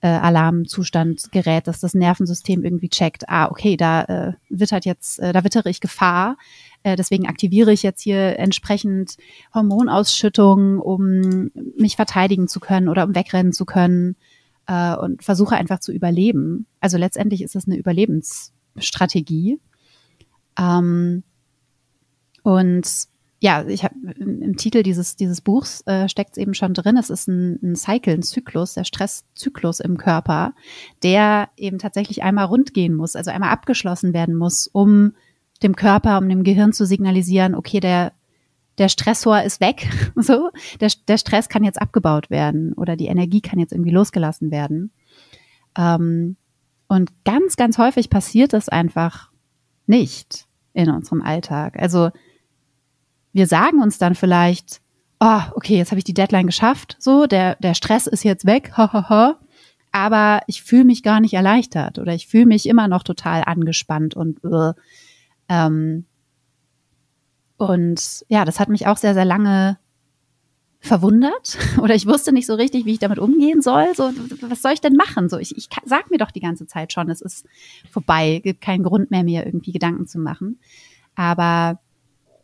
[0.00, 5.32] äh, Alarmzustand gerät, dass das Nervensystem irgendwie checkt, ah, okay, da äh, wittert jetzt, äh,
[5.32, 6.36] da wittere ich Gefahr,
[6.82, 9.16] äh, deswegen aktiviere ich jetzt hier entsprechend
[9.54, 14.16] Hormonausschüttung, um mich verteidigen zu können oder um wegrennen zu können
[14.66, 16.66] äh, und versuche einfach zu überleben.
[16.80, 19.60] Also letztendlich ist es eine Überlebensstrategie.
[20.58, 21.24] Ähm,
[22.42, 23.08] und
[23.40, 26.96] ja, ich habe im, im, Titel dieses, dieses Buchs äh, steckt es eben schon drin.
[26.96, 30.54] Es ist ein, ein Cycle, ein Zyklus, der Stresszyklus im Körper,
[31.02, 35.12] der eben tatsächlich einmal rund gehen muss, also einmal abgeschlossen werden muss, um
[35.62, 38.12] dem Körper, um dem Gehirn zu signalisieren, okay, der
[38.78, 43.40] der Stressor ist weg, so, der, der Stress kann jetzt abgebaut werden oder die Energie
[43.40, 44.92] kann jetzt irgendwie losgelassen werden.
[45.76, 46.36] Ähm,
[46.86, 49.30] und ganz, ganz häufig passiert das einfach
[49.86, 51.78] nicht in unserem Alltag.
[51.78, 52.10] Also
[53.32, 54.80] wir sagen uns dann vielleicht,
[55.20, 58.72] oh, okay, jetzt habe ich die Deadline geschafft, so, der, der Stress ist jetzt weg,
[58.76, 59.38] ha, ha, ha.
[59.92, 64.14] aber ich fühle mich gar nicht erleichtert oder ich fühle mich immer noch total angespannt
[64.14, 64.72] und uh,
[65.48, 66.04] ähm,
[67.56, 69.78] und ja, das hat mich auch sehr, sehr lange
[70.80, 73.94] verwundert oder ich wusste nicht so richtig, wie ich damit umgehen soll.
[73.94, 75.28] So, was soll ich denn machen?
[75.28, 77.46] So, ich, ich sag mir doch die ganze Zeit schon, es ist
[77.90, 80.60] vorbei, gibt keinen Grund mehr, mir irgendwie Gedanken zu machen.
[81.16, 81.80] Aber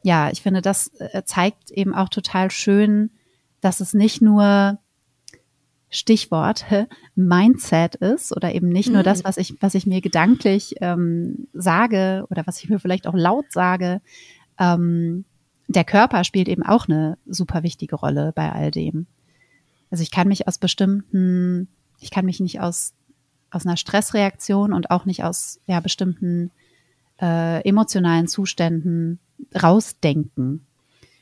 [0.03, 3.11] ja, ich finde, das äh, zeigt eben auch total schön,
[3.61, 4.79] dass es nicht nur
[5.91, 6.65] Stichwort
[7.15, 9.25] Mindset ist oder eben nicht nur das, mhm.
[9.25, 13.53] was ich, was ich mir gedanklich ähm, sage oder was ich mir vielleicht auch laut
[13.53, 14.01] sage,
[14.59, 15.25] ähm,
[15.69, 19.07] der Körper spielt eben auch eine super wichtige Rolle bei all dem.
[19.91, 21.69] Also ich kann mich aus bestimmten,
[22.01, 22.93] ich kann mich nicht aus,
[23.51, 26.51] aus einer Stressreaktion und auch nicht aus ja, bestimmten
[27.21, 29.21] äh, emotionalen Zuständen
[29.55, 30.67] rausdenken.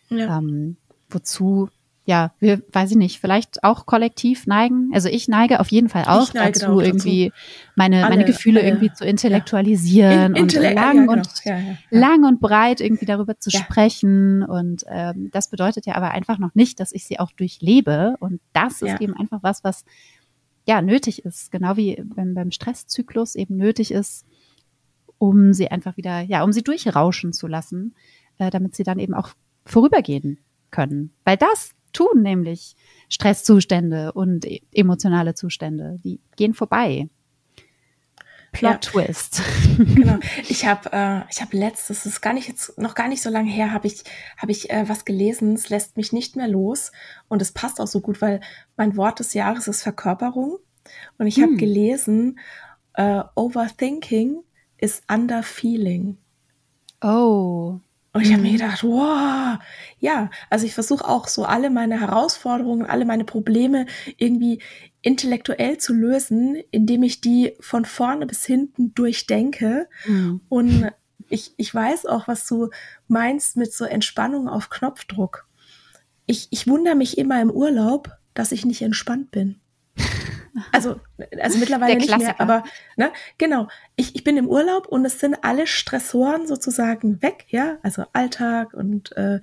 [0.09, 0.39] Ja.
[0.39, 0.77] Ähm,
[1.11, 1.69] wozu
[2.05, 4.91] ja, wir, weiß ich nicht, vielleicht auch kollektiv neigen.
[4.93, 7.73] Also ich neige auf jeden Fall auch dazu, irgendwie dazu.
[7.77, 10.41] meine, Alle, meine Gefühle äh, irgendwie zu intellektualisieren ja.
[10.41, 11.13] In, und lang ja, genau.
[11.13, 11.59] und ja,
[11.91, 14.43] lang und breit irgendwie darüber zu sprechen.
[14.43, 18.17] Und ähm, das bedeutet ja aber einfach noch nicht, dass ich sie auch durchlebe.
[18.19, 19.85] Und das ist eben einfach was, was
[20.67, 24.27] ja nötig ist, genau wie beim, beim Stresszyklus eben nötig ist,
[25.19, 27.95] um sie einfach wieder, ja, um sie durchrauschen zu lassen,
[28.39, 29.31] äh, damit sie dann eben auch
[29.65, 30.39] vorübergehen
[30.73, 31.13] können.
[31.25, 32.75] Weil das tun, nämlich
[33.09, 35.99] Stresszustände und e-, emotionale Zustände.
[36.03, 37.09] Die gehen vorbei.
[38.53, 38.79] Plot ja.
[38.79, 39.43] Twist.
[39.79, 40.19] genau.
[40.49, 43.31] Ich habe äh, ich habe letztes, das ist gar nicht jetzt noch gar nicht so
[43.31, 44.05] lange her, habe ich
[44.37, 45.55] habe ich äh, was gelesen.
[45.55, 46.93] Es lässt mich nicht mehr los
[47.29, 48.41] und es passt auch so gut, weil
[48.77, 50.59] mein Wort des Jahres ist Verkörperung
[51.19, 51.43] und ich hm.
[51.45, 52.39] habe gelesen,
[52.95, 54.43] äh, Overthinking
[54.77, 56.19] is Underfeeling.
[57.01, 57.81] Oh.
[58.15, 58.57] Und ich habe mir mhm.
[58.57, 59.59] gedacht, wow,
[59.99, 63.87] ja, also ich versuche auch so alle meine Herausforderungen, alle meine Probleme
[64.19, 64.61] irgendwie
[65.01, 69.89] intellektuell zu lösen, indem ich die von vorne bis hinten durchdenke.
[70.07, 70.43] Mhm.
[70.51, 70.91] Und
[71.31, 72.69] ich, ich weiß auch, was du
[73.09, 75.49] meinst mit so Entspannung auf Knopfdruck.
[76.27, 79.62] Ich, ich wundere mich immer im Urlaub, dass ich nicht entspannt bin.
[80.71, 81.01] Also,
[81.41, 82.65] also mittlerweile nicht mehr, aber
[82.97, 83.69] ne, genau.
[83.97, 87.79] Ich, ich bin im Urlaub und es sind alle Stressoren sozusagen weg, ja.
[87.83, 89.41] Also Alltag und äh,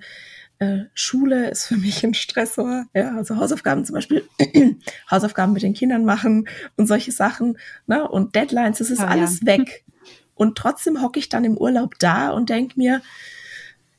[0.60, 2.86] äh, Schule ist für mich ein Stressor.
[2.94, 4.28] Ja, also Hausaufgaben zum Beispiel,
[5.10, 8.08] Hausaufgaben mit den Kindern machen und solche Sachen, ne?
[8.08, 9.46] Und Deadlines, es ist oh, alles ja.
[9.46, 9.84] weg.
[10.34, 13.02] Und trotzdem hocke ich dann im Urlaub da und denk mir,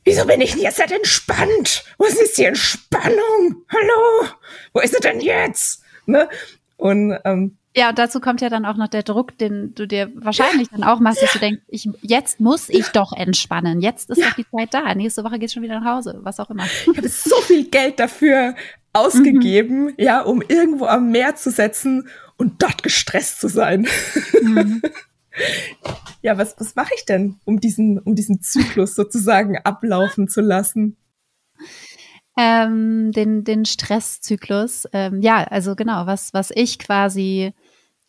[0.03, 1.83] Wieso bin ich denn jetzt nicht entspannt?
[1.99, 3.63] Wo ist die Entspannung?
[3.69, 4.29] Hallo?
[4.73, 5.83] Wo ist sie denn jetzt?
[6.07, 6.27] Ne?
[6.81, 10.11] Und ähm, ja, und dazu kommt ja dann auch noch der Druck, den du dir
[10.15, 13.81] wahrscheinlich dann auch machst, dass du denkst, ich, jetzt muss ich doch entspannen.
[13.81, 14.29] Jetzt ist ja.
[14.29, 14.93] doch die Zeit da.
[14.95, 16.65] Nächste Woche geht's schon wieder nach Hause, was auch immer.
[16.65, 18.55] Ich habe so viel Geld dafür
[18.93, 19.93] ausgegeben, mhm.
[19.97, 23.87] ja, um irgendwo am Meer zu setzen und dort gestresst zu sein.
[24.41, 24.81] Mhm.
[26.23, 30.97] ja, was, was mache ich denn, um diesen, um diesen Zyklus sozusagen ablaufen zu lassen?
[32.37, 34.87] Ähm, den, den Stresszyklus.
[34.93, 37.53] Ähm, ja, also genau, was, was ich quasi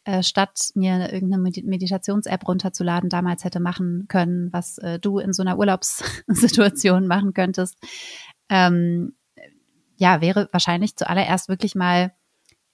[0.04, 5.42] äh, statt mir irgendeine Meditations-App runterzuladen, damals hätte machen können, was äh, du in so
[5.42, 7.78] einer Urlaubssituation machen könntest,
[8.48, 9.14] ähm,
[9.96, 12.12] ja, wäre wahrscheinlich zuallererst wirklich mal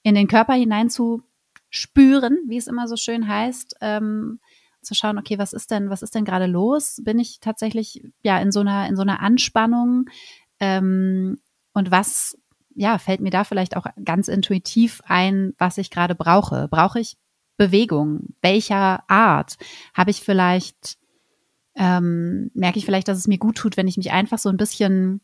[0.01, 1.21] in den Körper hinein zu
[1.69, 4.39] spüren, wie es immer so schön heißt, ähm,
[4.81, 7.01] zu schauen, okay, was ist denn, was ist denn gerade los?
[7.03, 10.05] Bin ich tatsächlich ja in so einer in so einer Anspannung?
[10.59, 11.39] Ähm,
[11.73, 12.37] und was
[12.75, 16.67] ja fällt mir da vielleicht auch ganz intuitiv ein, was ich gerade brauche?
[16.69, 17.17] Brauche ich
[17.57, 18.35] Bewegung?
[18.41, 19.57] Welcher Art?
[19.93, 20.97] Habe ich vielleicht
[21.75, 24.57] ähm, merke ich vielleicht, dass es mir gut tut, wenn ich mich einfach so ein
[24.57, 25.21] bisschen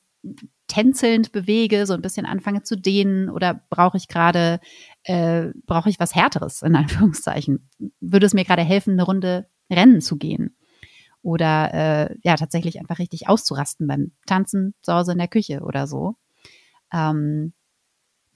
[0.67, 4.59] tänzelnd bewege, so ein bisschen anfange zu dehnen oder brauche ich gerade,
[5.03, 7.69] äh, brauche ich was Härteres in Anführungszeichen?
[7.99, 10.54] Würde es mir gerade helfen, eine Runde Rennen zu gehen?
[11.25, 15.87] Oder äh, ja, tatsächlich einfach richtig auszurasten beim Tanzen zu Hause in der Küche oder
[15.87, 16.17] so.
[16.93, 17.53] Ähm,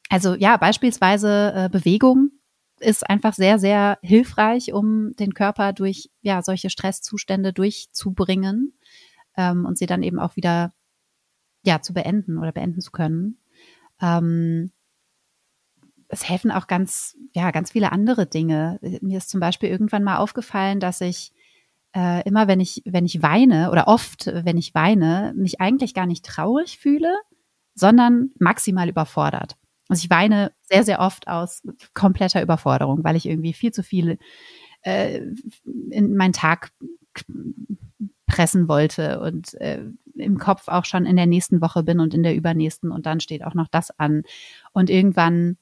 [0.10, 2.32] also ja, beispielsweise äh, Bewegung
[2.80, 8.73] ist einfach sehr, sehr hilfreich, um den Körper durch ja solche Stresszustände durchzubringen
[9.38, 10.73] ähm, und sie dann eben auch wieder
[11.62, 13.38] ja, zu beenden oder beenden zu können.
[14.02, 14.71] Ähm,
[16.08, 18.80] es helfen auch ganz, ja, ganz viele andere Dinge.
[19.02, 21.34] Mir ist zum Beispiel irgendwann mal aufgefallen, dass ich
[21.95, 26.06] äh, immer, wenn ich, wenn ich weine oder oft, wenn ich weine, mich eigentlich gar
[26.06, 27.13] nicht traurig fühle,
[27.75, 29.56] sondern maximal überfordert.
[29.88, 34.19] Also ich weine sehr, sehr oft aus kompletter Überforderung, weil ich irgendwie viel zu viel
[34.84, 35.21] äh,
[35.89, 36.71] in meinen Tag
[38.28, 39.84] pressen wollte und äh,
[40.15, 43.19] im Kopf auch schon in der nächsten Woche bin und in der übernächsten und dann
[43.19, 44.23] steht auch noch das an.
[44.73, 45.58] Und irgendwann,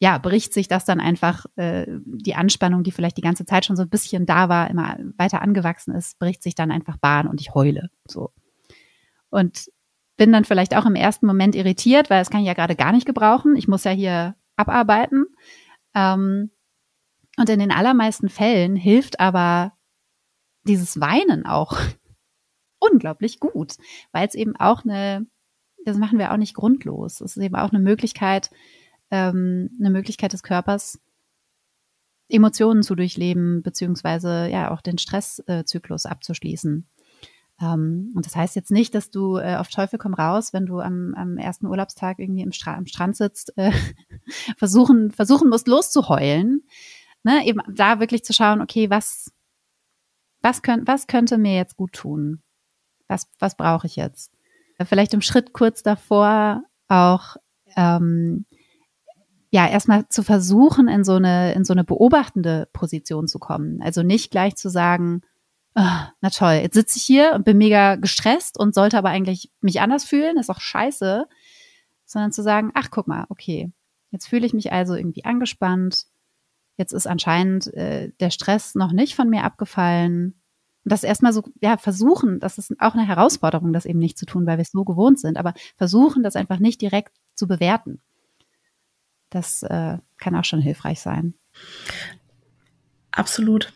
[0.00, 3.76] ja, bricht sich das dann einfach, äh, die Anspannung, die vielleicht die ganze Zeit schon
[3.76, 7.40] so ein bisschen da war, immer weiter angewachsen ist, bricht sich dann einfach Bahn und
[7.40, 7.90] ich heule.
[8.06, 8.32] So.
[9.30, 9.70] Und
[10.16, 12.92] bin dann vielleicht auch im ersten Moment irritiert, weil das kann ich ja gerade gar
[12.92, 13.56] nicht gebrauchen.
[13.56, 15.26] Ich muss ja hier abarbeiten.
[15.94, 16.50] Ähm,
[17.36, 19.72] und in den allermeisten Fällen hilft aber
[20.64, 21.76] dieses Weinen auch
[22.78, 23.76] unglaublich gut,
[24.12, 25.26] weil es eben auch eine,
[25.84, 27.20] das machen wir auch nicht grundlos.
[27.20, 28.50] Es ist eben auch eine Möglichkeit,
[29.10, 31.00] ähm, eine Möglichkeit des Körpers,
[32.28, 36.86] Emotionen zu durchleben, beziehungsweise ja auch den Stresszyklus äh, abzuschließen.
[37.60, 40.80] Ähm, und das heißt jetzt nicht, dass du äh, auf Teufel komm raus, wenn du
[40.80, 43.72] am, am ersten Urlaubstag irgendwie im Stra am Strand sitzt, äh,
[44.56, 46.62] versuchen, versuchen musst, loszuheulen.
[47.24, 47.46] Ne?
[47.46, 49.32] Eben da wirklich zu schauen, okay, was,
[50.40, 52.42] was, könnt, was könnte mir jetzt gut tun?
[53.08, 54.32] Was, was brauche ich jetzt?
[54.84, 57.36] Vielleicht im Schritt kurz davor auch
[57.74, 58.46] ähm,
[59.50, 63.80] ja erstmal zu versuchen, in so eine in so eine beobachtende Position zu kommen.
[63.82, 65.22] Also nicht gleich zu sagen,
[65.74, 69.50] oh, na toll, jetzt sitze ich hier und bin mega gestresst und sollte aber eigentlich
[69.60, 71.26] mich anders fühlen, ist auch scheiße,
[72.04, 73.72] sondern zu sagen, ach guck mal, okay,
[74.10, 76.06] jetzt fühle ich mich also irgendwie angespannt,
[76.76, 80.40] jetzt ist anscheinend äh, der Stress noch nicht von mir abgefallen.
[80.84, 84.26] Und das erstmal so, ja, versuchen, das ist auch eine Herausforderung, das eben nicht zu
[84.26, 88.00] tun, weil wir es so gewohnt sind, aber versuchen, das einfach nicht direkt zu bewerten.
[89.30, 91.34] Das äh, kann auch schon hilfreich sein.
[93.10, 93.72] Absolut.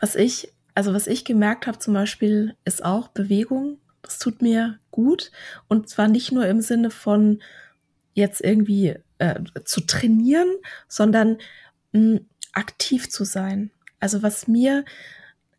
[0.00, 3.78] Was ich, also was ich gemerkt habe zum Beispiel, ist auch Bewegung.
[4.02, 5.30] Das tut mir gut.
[5.68, 7.42] Und zwar nicht nur im Sinne von
[8.12, 10.48] jetzt irgendwie äh, zu trainieren,
[10.88, 11.38] sondern
[11.92, 12.20] mh,
[12.52, 13.70] aktiv zu sein.
[13.98, 14.84] Also was mir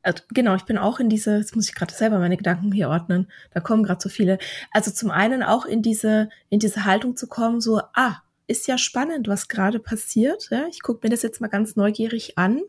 [0.06, 2.90] also, genau, ich bin auch in diese, jetzt muss ich gerade selber meine Gedanken hier
[2.90, 4.38] ordnen, da kommen gerade so viele.
[4.72, 8.78] Also zum einen auch in diese, in diese Haltung zu kommen, so, ah, ist ja
[8.78, 10.50] spannend, was gerade passiert.
[10.52, 10.68] Ja?
[10.70, 12.62] Ich gucke mir das jetzt mal ganz neugierig an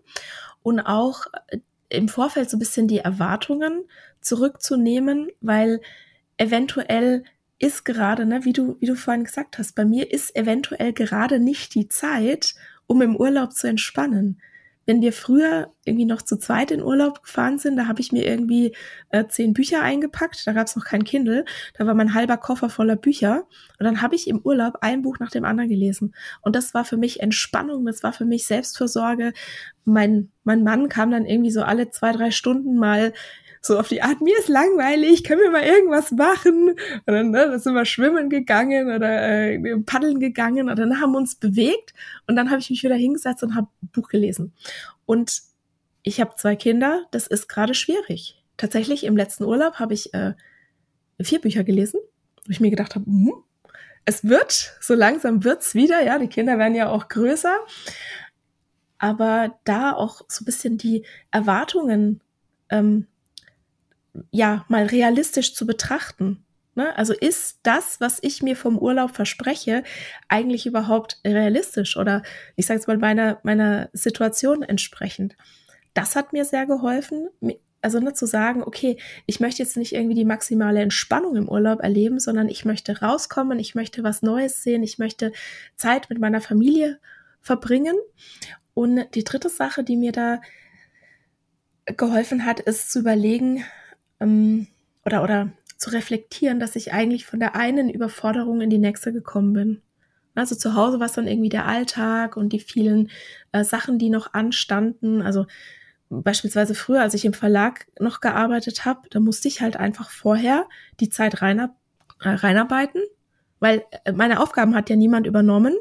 [0.62, 1.58] und auch äh,
[1.88, 3.84] im Vorfeld so ein bisschen die Erwartungen
[4.20, 5.80] zurückzunehmen, weil
[6.36, 7.24] eventuell
[7.58, 11.38] ist gerade, ne, wie du, wie du vorhin gesagt hast, bei mir ist eventuell gerade
[11.38, 12.54] nicht die Zeit,
[12.86, 14.40] um im Urlaub zu entspannen
[14.86, 18.24] wenn wir früher irgendwie noch zu zweit in Urlaub gefahren sind, da habe ich mir
[18.24, 18.74] irgendwie
[19.10, 21.44] äh, zehn Bücher eingepackt, da gab es noch kein Kindle,
[21.76, 23.44] da war mein halber Koffer voller Bücher.
[23.78, 26.14] Und dann habe ich im Urlaub ein Buch nach dem anderen gelesen.
[26.40, 29.32] Und das war für mich Entspannung, das war für mich Selbstfürsorge.
[29.84, 33.12] Mein mein Mann kam dann irgendwie so alle zwei drei Stunden mal
[33.66, 36.70] so auf die Art, mir ist langweilig, können wir mal irgendwas machen?
[36.70, 41.18] Und dann, ne, sind wir schwimmen gegangen oder äh, paddeln gegangen und dann haben wir
[41.18, 41.94] uns bewegt
[42.26, 44.52] und dann habe ich mich wieder hingesetzt und habe Buch gelesen.
[45.04, 45.42] Und
[46.02, 48.42] ich habe zwei Kinder, das ist gerade schwierig.
[48.56, 50.34] Tatsächlich im letzten Urlaub habe ich äh,
[51.20, 52.00] vier Bücher gelesen,
[52.44, 53.32] wo ich mir gedacht habe, hm,
[54.04, 57.56] es wird, so langsam wird's wieder, ja, die Kinder werden ja auch größer.
[58.98, 62.22] Aber da auch so ein bisschen die Erwartungen
[62.70, 63.06] ähm,
[64.30, 66.44] ja mal realistisch zu betrachten.
[66.74, 66.96] Ne?
[66.96, 69.82] Also ist das, was ich mir vom Urlaub verspreche,
[70.28, 72.22] eigentlich überhaupt realistisch oder
[72.54, 75.36] ich sage jetzt mal meiner meiner Situation entsprechend?
[75.94, 77.28] Das hat mir sehr geholfen.
[77.80, 81.80] Also ne, zu sagen, okay, ich möchte jetzt nicht irgendwie die maximale Entspannung im Urlaub
[81.80, 85.32] erleben, sondern ich möchte rauskommen, ich möchte was Neues sehen, ich möchte
[85.76, 86.98] Zeit mit meiner Familie
[87.40, 87.96] verbringen.
[88.74, 90.42] Und die dritte Sache, die mir da
[91.86, 93.64] geholfen hat, ist zu überlegen,
[94.20, 94.66] ähm,
[95.04, 99.52] oder, oder zu reflektieren, dass ich eigentlich von der einen Überforderung in die nächste gekommen
[99.52, 99.82] bin.
[100.34, 103.10] Also zu Hause war es dann irgendwie der Alltag und die vielen
[103.52, 105.22] äh, Sachen, die noch anstanden.
[105.22, 105.46] Also
[106.10, 110.66] beispielsweise früher, als ich im Verlag noch gearbeitet habe, da musste ich halt einfach vorher
[111.00, 111.74] die Zeit reiner,
[112.22, 113.00] äh, reinarbeiten
[113.60, 115.74] weil äh, meine Aufgaben hat ja niemand übernommen.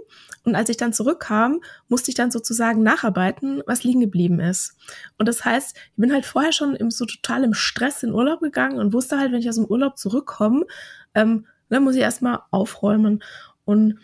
[0.43, 4.77] Und als ich dann zurückkam, musste ich dann sozusagen nacharbeiten, was liegen geblieben ist.
[5.17, 8.41] Und das heißt, ich bin halt vorher schon im, so total im Stress in Urlaub
[8.41, 10.65] gegangen und wusste halt, wenn ich aus dem Urlaub zurückkomme,
[11.15, 13.23] ähm, dann muss ich erstmal aufräumen.
[13.65, 13.99] Und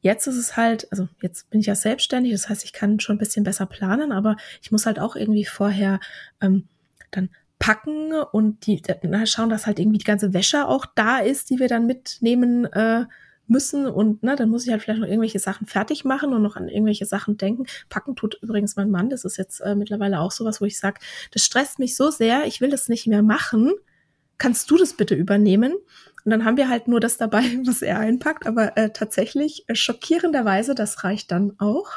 [0.00, 3.16] jetzt ist es halt, also jetzt bin ich ja selbstständig, das heißt, ich kann schon
[3.16, 6.00] ein bisschen besser planen, aber ich muss halt auch irgendwie vorher
[6.40, 6.68] ähm,
[7.10, 11.50] dann packen und die na, schauen, dass halt irgendwie die ganze Wäsche auch da ist,
[11.50, 13.06] die wir dann mitnehmen äh,
[13.48, 13.86] müssen.
[13.86, 16.68] Und ne, dann muss ich halt vielleicht noch irgendwelche Sachen fertig machen und noch an
[16.68, 17.66] irgendwelche Sachen denken.
[17.88, 19.10] Packen tut übrigens mein Mann.
[19.10, 21.00] Das ist jetzt äh, mittlerweile auch sowas, wo ich sage,
[21.32, 23.72] das stresst mich so sehr, ich will das nicht mehr machen.
[24.38, 25.72] Kannst du das bitte übernehmen?
[26.24, 28.46] Und dann haben wir halt nur das dabei, was er einpackt.
[28.46, 31.90] Aber äh, tatsächlich, äh, schockierenderweise, das reicht dann auch.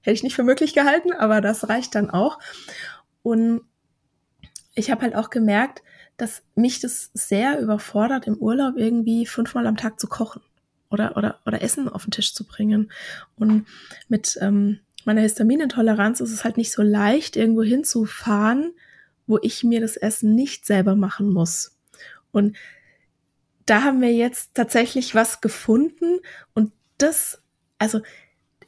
[0.00, 2.38] Hätte ich nicht für möglich gehalten, aber das reicht dann auch.
[3.22, 3.62] Und
[4.78, 5.82] ich habe halt auch gemerkt,
[6.16, 10.42] dass mich das sehr überfordert, im Urlaub irgendwie fünfmal am Tag zu kochen
[10.90, 12.90] oder, oder, oder Essen auf den Tisch zu bringen.
[13.36, 13.66] Und
[14.08, 18.72] mit ähm, meiner Histaminintoleranz ist es halt nicht so leicht, irgendwo hinzufahren,
[19.26, 21.76] wo ich mir das Essen nicht selber machen muss.
[22.32, 22.56] Und
[23.66, 26.20] da haben wir jetzt tatsächlich was gefunden
[26.54, 27.42] und das,
[27.78, 28.00] also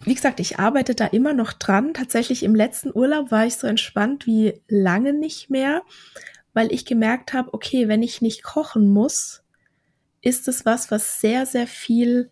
[0.05, 1.93] wie gesagt, ich arbeite da immer noch dran.
[1.93, 5.83] Tatsächlich im letzten Urlaub war ich so entspannt wie lange nicht mehr,
[6.55, 9.43] weil ich gemerkt habe, okay, wenn ich nicht kochen muss,
[10.23, 12.31] ist es was, was sehr, sehr viel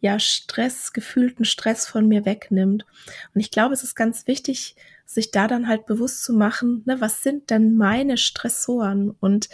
[0.00, 2.84] ja, Stress, gefühlten Stress von mir wegnimmt.
[3.34, 4.74] Und ich glaube, es ist ganz wichtig,
[5.06, 9.48] sich da dann halt bewusst zu machen, ne, was sind denn meine Stressoren und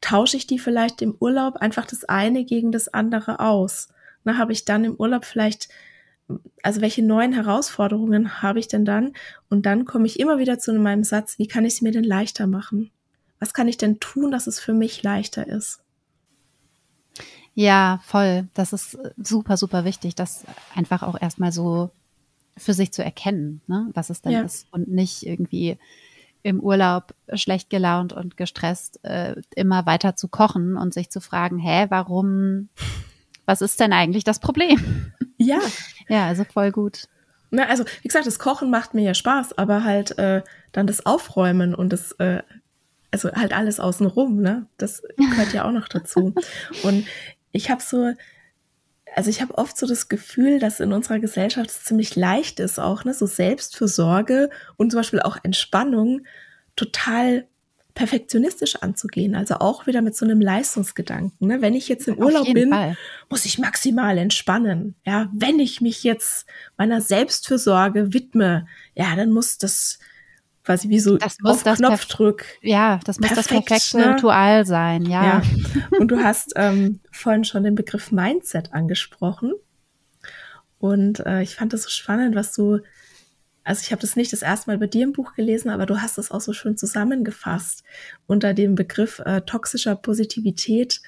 [0.00, 3.88] tausche ich die vielleicht im Urlaub einfach das eine gegen das andere aus?
[4.22, 5.68] Na, habe ich dann im Urlaub vielleicht
[6.62, 9.12] also welche neuen Herausforderungen habe ich denn dann?
[9.48, 12.04] Und dann komme ich immer wieder zu meinem Satz, wie kann ich es mir denn
[12.04, 12.90] leichter machen?
[13.38, 15.82] Was kann ich denn tun, dass es für mich leichter ist?
[17.54, 18.48] Ja, voll.
[18.54, 21.90] Das ist super, super wichtig, das einfach auch erstmal so
[22.56, 23.90] für sich zu erkennen, ne?
[23.94, 24.42] was es denn ja.
[24.42, 25.78] ist und nicht irgendwie
[26.42, 31.58] im Urlaub schlecht gelaunt und gestresst äh, immer weiter zu kochen und sich zu fragen,
[31.58, 32.68] hä, warum,
[33.50, 35.12] was ist denn eigentlich das Problem?
[35.36, 35.58] Ja.
[36.08, 37.04] Ja, also voll gut.
[37.52, 41.06] Na, also, wie gesagt, das Kochen macht mir ja Spaß, aber halt äh, dann das
[41.06, 42.42] Aufräumen und das, äh,
[43.12, 44.66] also halt alles außenrum, ne?
[44.76, 46.34] Das gehört ja auch noch dazu.
[46.82, 47.06] Und
[47.52, 48.12] ich habe so,
[49.14, 52.80] also ich habe oft so das Gefühl, dass in unserer Gesellschaft es ziemlich leicht ist,
[52.80, 56.22] auch, ne, so Selbstfürsorge und zum Beispiel auch Entspannung
[56.74, 57.46] total
[58.00, 61.48] perfektionistisch anzugehen, also auch wieder mit so einem Leistungsgedanken.
[61.48, 61.60] Ne?
[61.60, 62.96] Wenn ich jetzt im Urlaub bin, Fall.
[63.28, 64.94] muss ich maximal entspannen.
[65.04, 66.46] Ja, wenn ich mich jetzt
[66.78, 69.98] meiner Selbstfürsorge widme, ja, dann muss das
[70.64, 72.44] quasi wie so das muss auf das Knopfdruck.
[72.62, 74.14] Ja, das muss perfekt, das perfekte ne?
[74.14, 75.04] Ritual sein.
[75.04, 75.22] Ja.
[75.22, 75.42] ja.
[75.98, 79.52] Und du hast ähm, vorhin schon den Begriff Mindset angesprochen.
[80.78, 82.78] Und äh, ich fand das so spannend, was du
[83.64, 86.00] also ich habe das nicht das erste Mal bei dir im Buch gelesen, aber du
[86.00, 87.84] hast es auch so schön zusammengefasst
[88.26, 91.00] unter dem Begriff äh, toxischer Positivität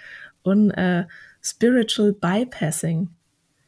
[0.43, 1.07] und äh,
[1.41, 3.11] Spiritual Bypassing.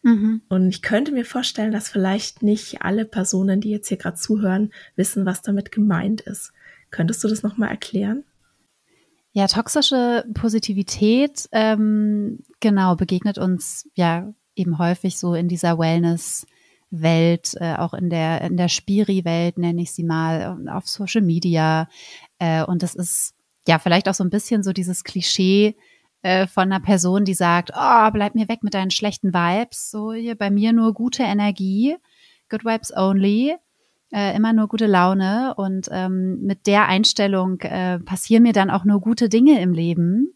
[0.03, 0.43] Mhm.
[0.49, 4.73] Und ich könnte mir vorstellen, dass vielleicht nicht alle Personen, die jetzt hier gerade zuhören,
[4.97, 6.53] wissen, was damit gemeint ist.
[6.91, 8.25] Könntest du das nochmal erklären?
[9.33, 15.79] Ja, toxische Positivität, ähm, genau, begegnet uns ja eben häufig so in dieser
[17.03, 21.89] Wellness-Welt, äh, auch in der, in der Spiri-Welt, nenne ich sie mal, auf Social Media.
[22.39, 23.35] Äh, und das ist
[23.67, 25.77] ja vielleicht auch so ein bisschen so dieses Klischee,
[26.25, 29.91] äh, von einer Person, die sagt, oh, bleib mir weg mit deinen schlechten Vibes.
[29.91, 31.97] So hier bei mir nur gute Energie,
[32.49, 33.55] good vibes only,
[34.11, 38.85] äh, immer nur gute Laune und ähm, mit der Einstellung äh, passieren mir dann auch
[38.85, 40.35] nur gute Dinge im Leben,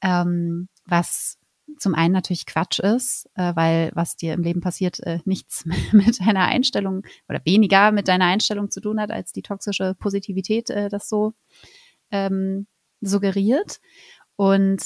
[0.00, 1.38] ähm, was
[1.82, 6.20] zum einen natürlich Quatsch ist, äh, weil was dir im Leben passiert, äh, nichts mit
[6.20, 10.88] deiner Einstellung oder weniger mit deiner Einstellung zu tun hat, als die toxische Positivität äh,
[10.88, 11.34] das so
[12.10, 12.66] ähm,
[13.00, 13.80] suggeriert.
[14.36, 14.82] Und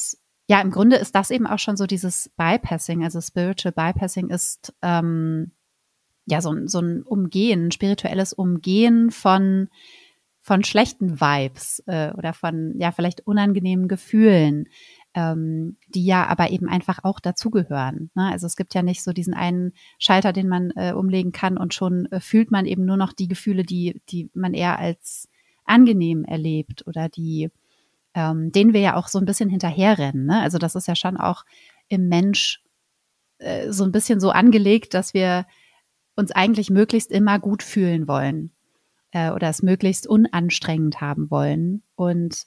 [0.49, 3.05] ja, im Grunde ist das eben auch schon so dieses Bypassing.
[3.05, 5.53] Also Spiritual Bypassing ist ähm,
[6.25, 9.69] ja so, so ein Umgehen, ein spirituelles Umgehen von
[10.41, 14.69] von schlechten Vibes äh, oder von ja vielleicht unangenehmen Gefühlen,
[15.17, 18.11] ähm, die ja aber eben einfach auch dazugehören.
[18.15, 18.31] Ne?
[18.31, 21.73] Also es gibt ja nicht so diesen einen Schalter, den man äh, umlegen kann und
[21.73, 25.29] schon äh, fühlt man eben nur noch die Gefühle, die die man eher als
[25.65, 27.51] angenehm erlebt oder die
[28.15, 30.27] ähm, denen wir ja auch so ein bisschen hinterherrennen.
[30.27, 30.41] Ne?
[30.43, 31.45] Also das ist ja schon auch
[31.89, 32.63] im Mensch
[33.39, 35.47] äh, so ein bisschen so angelegt, dass wir
[36.15, 38.53] uns eigentlich möglichst immer gut fühlen wollen
[39.13, 42.45] äh, oder es möglichst unanstrengend haben wollen und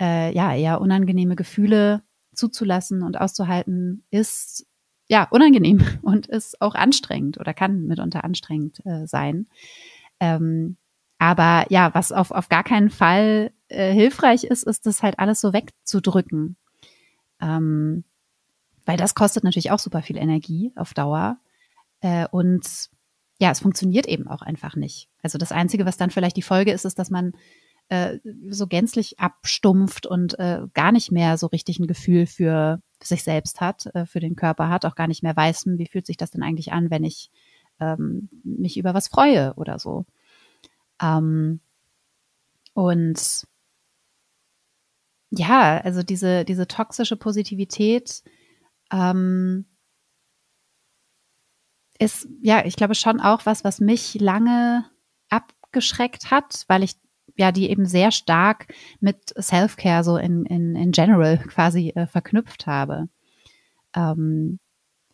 [0.00, 2.02] äh, ja, eher unangenehme Gefühle
[2.34, 4.66] zuzulassen und auszuhalten ist
[5.08, 9.46] ja unangenehm und ist auch anstrengend oder kann mitunter anstrengend äh, sein.
[10.20, 10.76] Ähm,
[11.18, 15.40] aber ja, was auf, auf gar keinen Fall äh, hilfreich ist, ist das halt alles
[15.40, 16.56] so wegzudrücken.
[17.40, 18.04] Ähm,
[18.84, 21.38] weil das kostet natürlich auch super viel Energie auf Dauer.
[22.00, 22.90] Äh, und
[23.40, 25.08] ja, es funktioniert eben auch einfach nicht.
[25.22, 27.32] Also das Einzige, was dann vielleicht die Folge ist, ist, dass man
[27.88, 28.18] äh,
[28.48, 33.60] so gänzlich abstumpft und äh, gar nicht mehr so richtig ein Gefühl für sich selbst
[33.60, 36.16] hat, äh, für den Körper hat, auch gar nicht mehr weiß, hm, wie fühlt sich
[36.16, 37.30] das denn eigentlich an, wenn ich
[37.80, 40.06] ähm, mich über was freue oder so.
[41.02, 41.60] Ähm,
[42.74, 43.46] und
[45.30, 48.22] ja, also diese, diese toxische Positivität
[48.92, 49.66] ähm,
[51.98, 54.84] ist, ja, ich glaube schon auch was, was mich lange
[55.30, 56.96] abgeschreckt hat, weil ich
[57.36, 62.66] ja die eben sehr stark mit Self-Care so in, in, in general quasi äh, verknüpft
[62.66, 63.08] habe.
[63.94, 64.58] Ähm,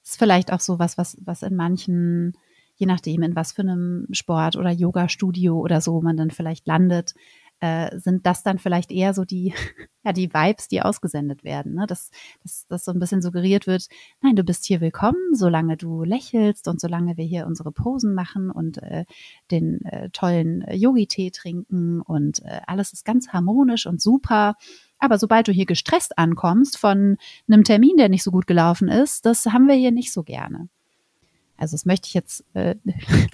[0.03, 2.35] ist vielleicht auch so was, was, was in manchen
[2.81, 7.15] je nachdem, in was für einem Sport oder Yoga-Studio oder so man dann vielleicht landet,
[7.61, 9.55] äh, sind das dann vielleicht eher so die,
[10.05, 11.87] ja, die Vibes, die ausgesendet werden, ne?
[11.87, 12.11] dass,
[12.43, 13.87] dass, dass so ein bisschen suggeriert wird,
[14.21, 18.51] nein, du bist hier willkommen, solange du lächelst und solange wir hier unsere Posen machen
[18.51, 19.05] und äh,
[19.51, 24.55] den äh, tollen Yogi-Tee trinken und äh, alles ist ganz harmonisch und super.
[24.99, 27.17] Aber sobald du hier gestresst ankommst von
[27.49, 30.69] einem Termin, der nicht so gut gelaufen ist, das haben wir hier nicht so gerne.
[31.61, 32.75] Also das möchte ich jetzt äh,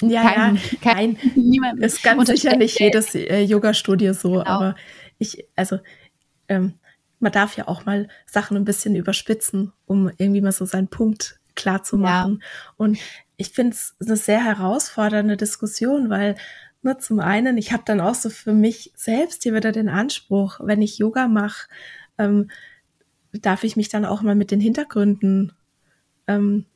[0.03, 4.45] ja, kein, ja, kein, niemand ist ganz sicher nicht jedes äh, Yoga-Studio so, genau.
[4.45, 4.75] aber
[5.19, 5.79] ich, also
[6.49, 6.75] ähm,
[7.21, 11.41] man darf ja auch mal Sachen ein bisschen überspitzen, um irgendwie mal so seinen Punkt
[11.55, 12.41] klar zu machen.
[12.41, 12.75] Ja.
[12.77, 12.99] Und
[13.37, 16.35] ich finde es eine sehr herausfordernde Diskussion, weil
[16.83, 19.89] nur ne, zum einen, ich habe dann auch so für mich selbst hier wieder den
[19.89, 21.69] Anspruch, wenn ich Yoga mache,
[22.19, 22.51] ähm,
[23.33, 25.53] darf ich mich dann auch mal mit den Hintergründen
[26.27, 26.67] ähm,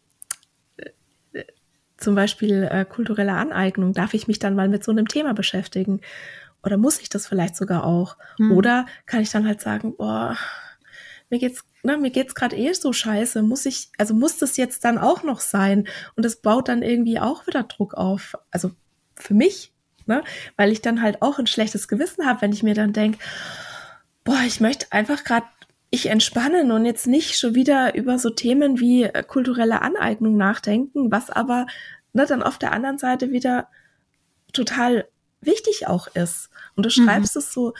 [2.01, 6.01] zum Beispiel äh, kulturelle Aneignung, darf ich mich dann mal mit so einem Thema beschäftigen?
[6.62, 8.16] Oder muss ich das vielleicht sogar auch?
[8.38, 8.53] Hm.
[8.53, 10.36] Oder kann ich dann halt sagen, boah,
[11.30, 14.84] mir geht's, ne, mir geht's gerade eh so scheiße, muss ich, also muss das jetzt
[14.84, 15.86] dann auch noch sein?
[16.16, 18.34] Und das baut dann irgendwie auch wieder Druck auf.
[18.51, 18.72] Also
[19.14, 19.72] für mich,
[20.07, 20.22] ne,
[20.57, 23.18] weil ich dann halt auch ein schlechtes Gewissen habe, wenn ich mir dann denk,
[24.24, 25.46] boah, ich möchte einfach gerade
[25.91, 31.11] ich entspannen und jetzt nicht schon wieder über so Themen wie äh, kulturelle Aneignung nachdenken,
[31.11, 31.66] was aber
[32.12, 33.68] ne, dann auf der anderen Seite wieder
[34.53, 35.09] total
[35.41, 36.51] wichtig auch ist.
[36.76, 37.05] Und du mhm.
[37.05, 37.41] schreibst mhm.
[37.41, 37.74] es so,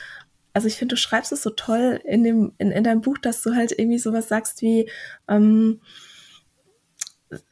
[0.52, 3.42] also ich finde, du schreibst es so toll in dem, in, in deinem Buch, dass
[3.42, 4.90] du halt irgendwie sowas sagst wie,
[5.28, 5.80] ähm,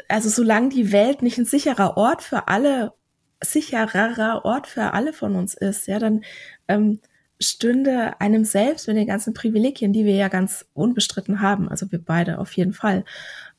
[0.08, 2.94] also solange die Welt nicht ein sicherer Ort für alle,
[3.40, 6.24] sichererer Ort für alle von uns ist, ja, dann
[6.66, 7.00] ähm,
[7.40, 12.00] stünde einem selbst mit den ganzen Privilegien, die wir ja ganz unbestritten haben, also wir
[12.00, 13.04] beide auf jeden Fall,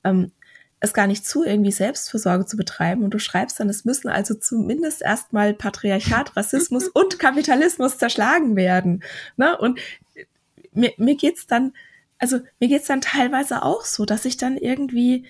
[0.04, 0.32] ähm,
[0.82, 3.04] es gar nicht zu, irgendwie Selbstversorge zu betreiben.
[3.04, 9.04] Und du schreibst dann, es müssen also zumindest erstmal Patriarchat, Rassismus und Kapitalismus zerschlagen werden.
[9.36, 9.58] Ne?
[9.58, 9.80] Und
[10.72, 11.74] mir, mir geht's dann,
[12.18, 15.26] also mir geht's dann teilweise auch so, dass ich dann irgendwie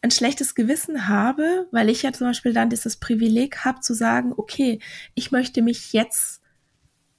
[0.00, 4.32] ein schlechtes Gewissen habe, weil ich ja zum Beispiel dann dieses Privileg habe zu sagen,
[4.36, 4.78] okay,
[5.14, 6.40] ich möchte mich jetzt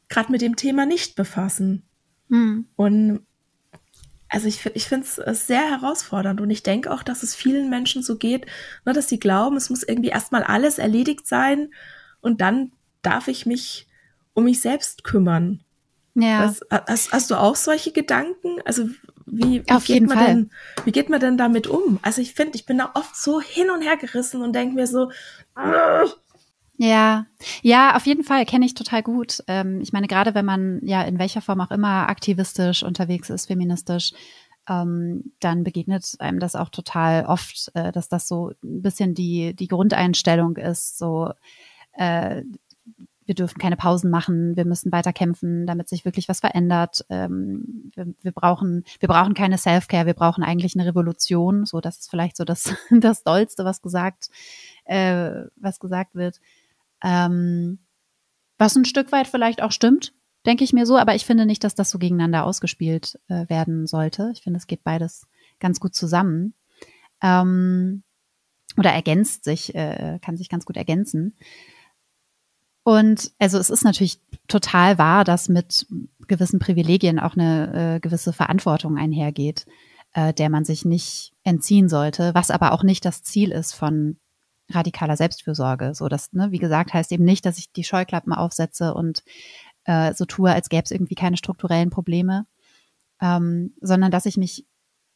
[0.09, 1.83] gerade mit dem Thema nicht befassen.
[2.27, 2.67] Mhm.
[2.75, 3.21] Und
[4.27, 8.03] also ich, ich finde es sehr herausfordernd und ich denke auch, dass es vielen Menschen
[8.03, 8.45] so geht,
[8.85, 11.73] ne, dass sie glauben, es muss irgendwie erstmal alles erledigt sein
[12.21, 13.87] und dann darf ich mich
[14.33, 15.61] um mich selbst kümmern.
[16.13, 16.47] Ja.
[16.47, 18.61] Was, hast, hast du auch solche Gedanken?
[18.65, 18.89] Also
[19.25, 20.27] wie, wie Auf geht jeden man Fall.
[20.27, 20.51] denn,
[20.85, 21.99] wie geht man denn damit um?
[22.01, 24.87] Also ich finde, ich bin da oft so hin und her gerissen und denke mir
[24.87, 25.11] so,
[26.81, 27.25] ja,
[27.61, 29.43] ja, auf jeden Fall kenne ich total gut.
[29.47, 33.47] Ähm, ich meine, gerade wenn man ja in welcher Form auch immer aktivistisch unterwegs ist,
[33.47, 34.13] feministisch,
[34.69, 39.53] ähm, dann begegnet einem das auch total oft, äh, dass das so ein bisschen die
[39.53, 41.33] die Grundeinstellung ist, so
[41.97, 42.43] äh,
[43.25, 47.05] wir dürfen keine Pausen machen, wir müssen weiter kämpfen, damit sich wirklich was verändert.
[47.09, 51.65] Ähm, wir, wir, brauchen, wir brauchen keine Self-Care, wir brauchen eigentlich eine Revolution.
[51.65, 54.29] So, das ist vielleicht so das, das Dollste, was gesagt,
[54.85, 56.39] äh, was gesagt wird.
[57.03, 57.79] Ähm,
[58.57, 60.13] was ein Stück weit vielleicht auch stimmt,
[60.45, 63.87] denke ich mir so, aber ich finde nicht, dass das so gegeneinander ausgespielt äh, werden
[63.87, 64.31] sollte.
[64.33, 65.27] Ich finde, es geht beides
[65.59, 66.53] ganz gut zusammen.
[67.21, 68.03] Ähm,
[68.77, 71.35] oder ergänzt sich, äh, kann sich ganz gut ergänzen.
[72.83, 75.85] Und also es ist natürlich total wahr, dass mit
[76.27, 79.65] gewissen Privilegien auch eine äh, gewisse Verantwortung einhergeht,
[80.13, 84.17] äh, der man sich nicht entziehen sollte, was aber auch nicht das Ziel ist von
[84.69, 85.93] radikaler Selbstfürsorge.
[85.95, 89.23] So das, ne, wie gesagt, heißt eben nicht, dass ich die Scheuklappen aufsetze und
[89.85, 92.45] äh, so tue, als gäbe es irgendwie keine strukturellen Probleme,
[93.21, 94.65] ähm, sondern dass ich mich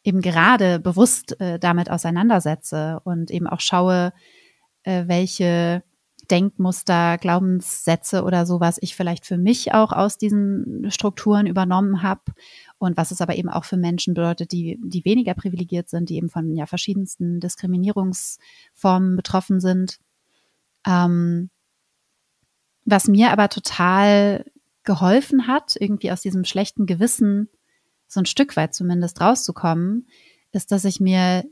[0.03, 4.13] eben gerade bewusst äh, damit auseinandersetze und eben auch schaue,
[4.83, 5.83] äh, welche
[6.31, 12.23] Denkmuster, Glaubenssätze oder sowas ich vielleicht für mich auch aus diesen Strukturen übernommen habe
[12.77, 16.15] und was es aber eben auch für Menschen bedeutet, die, die weniger privilegiert sind, die
[16.15, 19.99] eben von ja verschiedensten Diskriminierungsformen betroffen sind.
[20.85, 21.49] Ähm,
[22.85, 24.45] was mir aber total
[24.83, 27.49] geholfen hat, irgendwie aus diesem schlechten Gewissen
[28.07, 30.07] so ein Stück weit zumindest rauszukommen,
[30.51, 31.43] ist, dass ich mir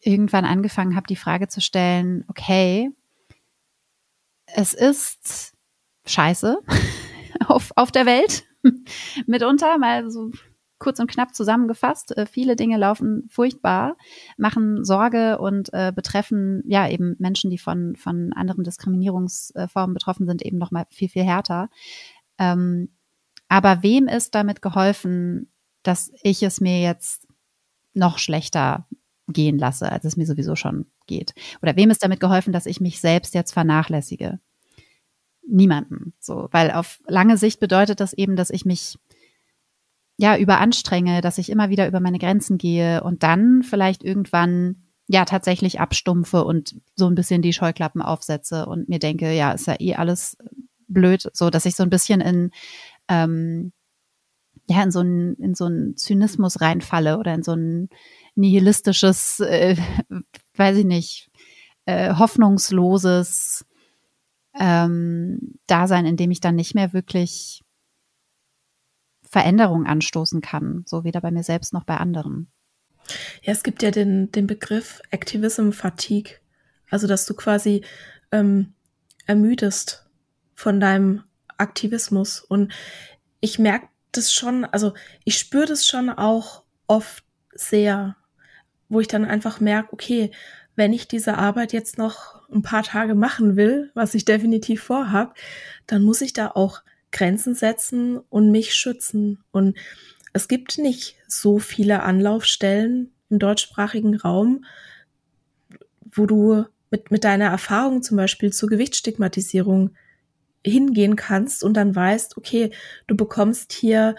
[0.00, 2.90] irgendwann angefangen habe, die Frage zu stellen, okay,
[4.54, 5.54] es ist
[6.06, 6.58] scheiße
[7.46, 8.44] auf, auf der Welt.
[9.26, 10.30] Mitunter, mal so
[10.78, 12.16] kurz und knapp zusammengefasst.
[12.16, 13.96] Äh, viele Dinge laufen furchtbar,
[14.36, 20.42] machen Sorge und äh, betreffen ja eben Menschen, die von, von anderen Diskriminierungsformen betroffen sind,
[20.42, 21.70] eben noch mal viel, viel härter.
[22.38, 22.90] Ähm,
[23.48, 27.28] aber wem ist damit geholfen, dass ich es mir jetzt
[27.94, 28.86] noch schlechter
[29.28, 31.34] gehen lasse, als es mir sowieso schon geht?
[31.62, 34.40] Oder wem ist damit geholfen, dass ich mich selbst jetzt vernachlässige?
[35.46, 36.14] Niemanden.
[36.20, 38.96] So, weil auf lange Sicht bedeutet das eben, dass ich mich
[40.16, 45.24] ja überanstrenge, dass ich immer wieder über meine Grenzen gehe und dann vielleicht irgendwann ja
[45.24, 49.76] tatsächlich abstumpfe und so ein bisschen die Scheuklappen aufsetze und mir denke, ja, ist ja
[49.78, 50.36] eh alles
[50.88, 52.50] blöd, so dass ich so ein bisschen in
[53.08, 53.72] ähm,
[54.68, 57.88] ja in so ein in so ein Zynismus reinfalle oder in so ein
[58.34, 59.76] nihilistisches, äh,
[60.56, 61.30] weiß ich nicht,
[61.86, 63.64] äh, hoffnungsloses
[64.58, 67.62] ähm, Dasein, in dem ich dann nicht mehr wirklich
[69.22, 72.52] Veränderung anstoßen kann, so weder bei mir selbst noch bei anderen.
[73.42, 76.34] Ja, es gibt ja den, den Begriff Activism Fatigue,
[76.90, 77.84] also dass du quasi
[78.30, 78.74] ähm,
[79.26, 80.08] ermüdest
[80.54, 81.22] von deinem
[81.56, 82.40] Aktivismus.
[82.40, 82.72] Und
[83.40, 84.92] ich merke das schon, also
[85.24, 87.24] ich spüre das schon auch oft
[87.54, 88.16] sehr,
[88.92, 90.30] wo ich dann einfach merke, okay,
[90.76, 95.34] wenn ich diese Arbeit jetzt noch ein paar Tage machen will, was ich definitiv vorhab,
[95.86, 99.42] dann muss ich da auch Grenzen setzen und mich schützen.
[99.50, 99.78] Und
[100.34, 104.66] es gibt nicht so viele Anlaufstellen im deutschsprachigen Raum,
[106.14, 109.94] wo du mit, mit deiner Erfahrung zum Beispiel zur Gewichtsstigmatisierung
[110.64, 112.70] hingehen kannst und dann weißt, okay,
[113.06, 114.16] du bekommst hier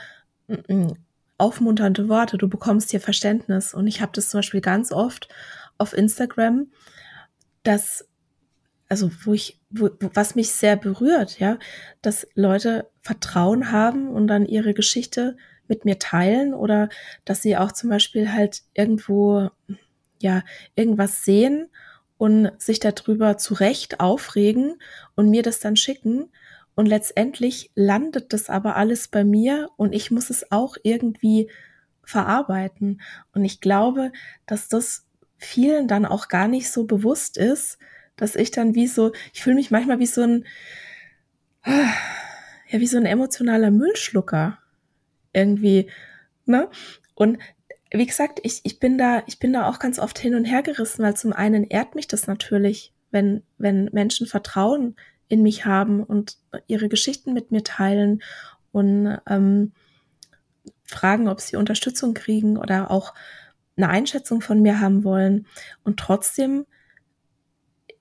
[0.47, 0.93] mm, mm,
[1.38, 3.74] aufmunternde Worte, du bekommst hier Verständnis.
[3.74, 5.30] Und ich habe das zum Beispiel ganz oft
[5.78, 6.68] auf Instagram,
[7.64, 8.08] dass,
[8.90, 11.58] also wo ich, wo, was mich sehr berührt, ja,
[12.02, 15.36] dass Leute Vertrauen haben und dann ihre Geschichte
[15.68, 16.90] mit mir teilen oder
[17.26, 19.50] dass sie auch zum Beispiel halt irgendwo,
[20.22, 20.44] ja,
[20.76, 21.70] irgendwas sehen
[22.18, 24.76] und sich darüber zurecht aufregen
[25.16, 26.30] und mir das dann schicken.
[26.76, 31.49] Und letztendlich landet das aber alles bei mir und ich muss es auch irgendwie
[32.03, 33.01] verarbeiten.
[33.34, 34.11] Und ich glaube,
[34.45, 35.05] dass das
[35.38, 37.78] vielen dann auch gar nicht so bewusst ist,
[38.15, 40.45] dass ich dann wie so, ich fühle mich manchmal wie so ein,
[41.65, 44.57] ja, wie so ein emotionaler Müllschlucker
[45.32, 45.89] irgendwie,
[46.45, 46.69] ne?
[47.15, 47.39] Und
[47.91, 50.63] wie gesagt, ich, ich bin da, ich bin da auch ganz oft hin und her
[50.63, 54.95] gerissen, weil zum einen ehrt mich das natürlich, wenn, wenn Menschen Vertrauen
[55.34, 58.22] in mich haben und ihre Geschichten mit mir teilen
[58.72, 59.72] und ähm,
[60.84, 63.14] fragen, ob sie Unterstützung kriegen oder auch
[63.76, 65.48] eine Einschätzung von mir haben wollen.
[65.84, 66.66] Und trotzdem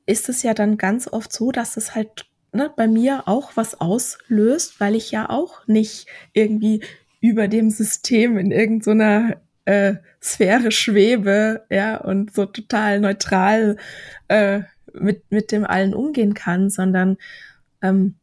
[0.04, 3.80] ist es ja dann ganz oft so, dass es halt ne, bei mir auch was
[3.80, 6.82] auslöst, weil ich ja auch nicht irgendwie
[7.20, 13.76] über dem System in irgendeiner äh, Sphäre schwebe, ja, und so total neutral
[14.28, 14.62] äh,
[14.94, 17.16] mit, mit dem allen umgehen kann, sondern
[17.82, 18.16] ähm,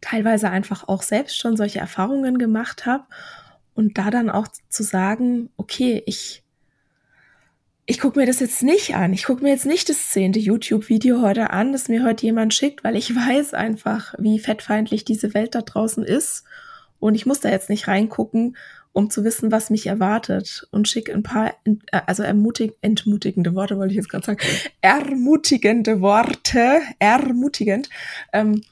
[0.00, 3.04] teilweise einfach auch selbst schon solche Erfahrungen gemacht habe
[3.74, 6.42] und da dann auch zu sagen, okay, ich
[7.90, 9.14] ich gucke mir das jetzt nicht an.
[9.14, 12.84] Ich gucke mir jetzt nicht das zehnte YouTube-Video heute an, das mir heute jemand schickt,
[12.84, 16.44] weil ich weiß einfach, wie fettfeindlich diese Welt da draußen ist.
[17.00, 18.58] Und ich muss da jetzt nicht reingucken,
[18.98, 20.66] um zu wissen, was mich erwartet.
[20.72, 24.40] Und schicke ein paar, äh, also ermutig, entmutigende Worte, wollte ich jetzt gerade sagen,
[24.80, 27.88] ermutigende Worte, ermutigend.
[28.32, 28.62] Ähm,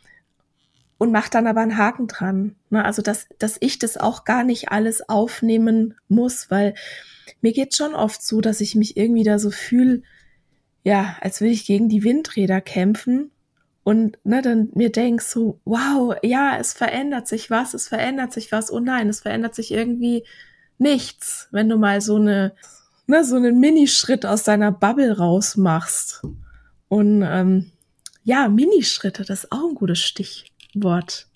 [0.99, 2.57] und mach dann aber einen Haken dran.
[2.71, 2.85] Ne?
[2.85, 6.75] Also, dass, dass ich das auch gar nicht alles aufnehmen muss, weil
[7.41, 10.03] mir geht schon oft so, dass ich mich irgendwie da so fühle,
[10.83, 13.31] ja, als würde ich gegen die Windräder kämpfen
[13.87, 18.51] und ne, dann mir denk so, wow, ja, es verändert sich was, es verändert sich
[18.51, 20.25] was, oh nein, es verändert sich irgendwie
[20.77, 22.53] nichts, wenn du mal so eine,
[23.07, 26.23] ne, so einen Minischritt aus deiner Bubble rausmachst.
[26.89, 27.71] Und ähm,
[28.25, 31.29] ja, Minischritte, das ist auch ein gutes Stichwort.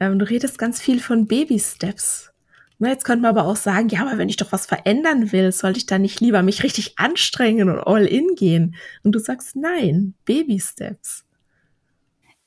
[0.00, 2.32] Ähm, du redest ganz viel von Baby-Steps.
[2.78, 5.52] Na, jetzt könnte man aber auch sagen, ja, aber wenn ich doch was verändern will,
[5.52, 8.76] sollte ich dann nicht lieber mich richtig anstrengen und all in gehen?
[9.02, 11.24] Und du sagst, nein, Baby Steps.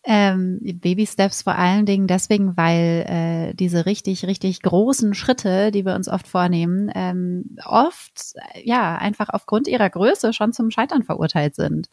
[0.10, 5.86] Ähm, Baby Steps vor allen Dingen deswegen, weil äh, diese richtig, richtig großen Schritte, die
[5.86, 8.34] wir uns oft vornehmen, ähm, oft
[8.64, 11.89] ja einfach aufgrund ihrer Größe schon zum Scheitern verurteilt sind.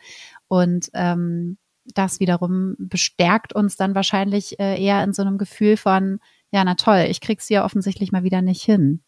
[0.46, 6.20] Und ähm, das wiederum bestärkt uns dann wahrscheinlich äh, eher in so einem Gefühl von,
[6.52, 9.02] ja, na toll, ich krieg's ja offensichtlich mal wieder nicht hin.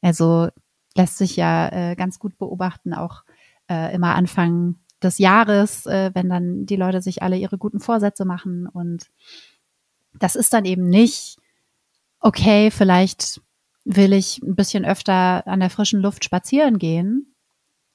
[0.00, 0.48] Also
[0.96, 3.24] lässt sich ja äh, ganz gut beobachten, auch
[3.68, 8.24] äh, immer Anfang des Jahres, äh, wenn dann die Leute sich alle ihre guten Vorsätze
[8.24, 8.66] machen.
[8.66, 9.10] Und
[10.18, 11.38] das ist dann eben nicht,
[12.20, 13.40] okay, vielleicht
[13.84, 17.34] will ich ein bisschen öfter an der frischen Luft spazieren gehen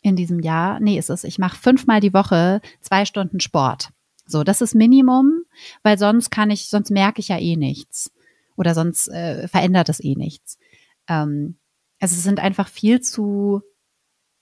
[0.01, 0.79] in diesem Jahr.
[0.79, 3.89] Nee, es ist, ich mache fünfmal die Woche zwei Stunden Sport.
[4.25, 5.41] So, das ist Minimum,
[5.81, 8.11] weil sonst kann ich, sonst merke ich ja eh nichts
[8.55, 10.59] oder sonst äh, verändert es eh nichts.
[11.07, 11.57] Ähm,
[11.99, 13.61] also es sind einfach viel zu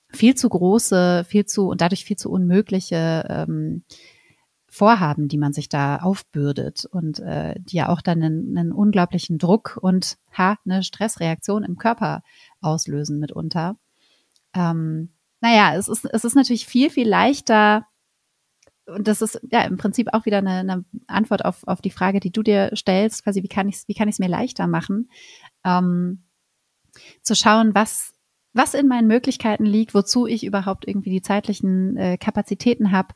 [0.09, 3.83] viel zu große, viel zu und dadurch viel zu unmögliche ähm,
[4.69, 9.37] Vorhaben, die man sich da aufbürdet und äh, die ja auch dann einen, einen unglaublichen
[9.37, 12.21] Druck und ha, eine Stressreaktion im Körper
[12.61, 13.77] auslösen mitunter.
[14.53, 17.85] Ähm, naja, es ist, es ist natürlich viel, viel leichter,
[18.87, 22.19] und das ist ja im Prinzip auch wieder eine, eine Antwort auf, auf die Frage,
[22.19, 24.67] die du dir stellst, quasi, wie kann ich es wie kann ich es mir leichter
[24.67, 25.09] machen,
[25.65, 26.23] ähm,
[27.21, 28.13] zu schauen, was
[28.53, 33.13] was in meinen Möglichkeiten liegt, wozu ich überhaupt irgendwie die zeitlichen äh, Kapazitäten habe.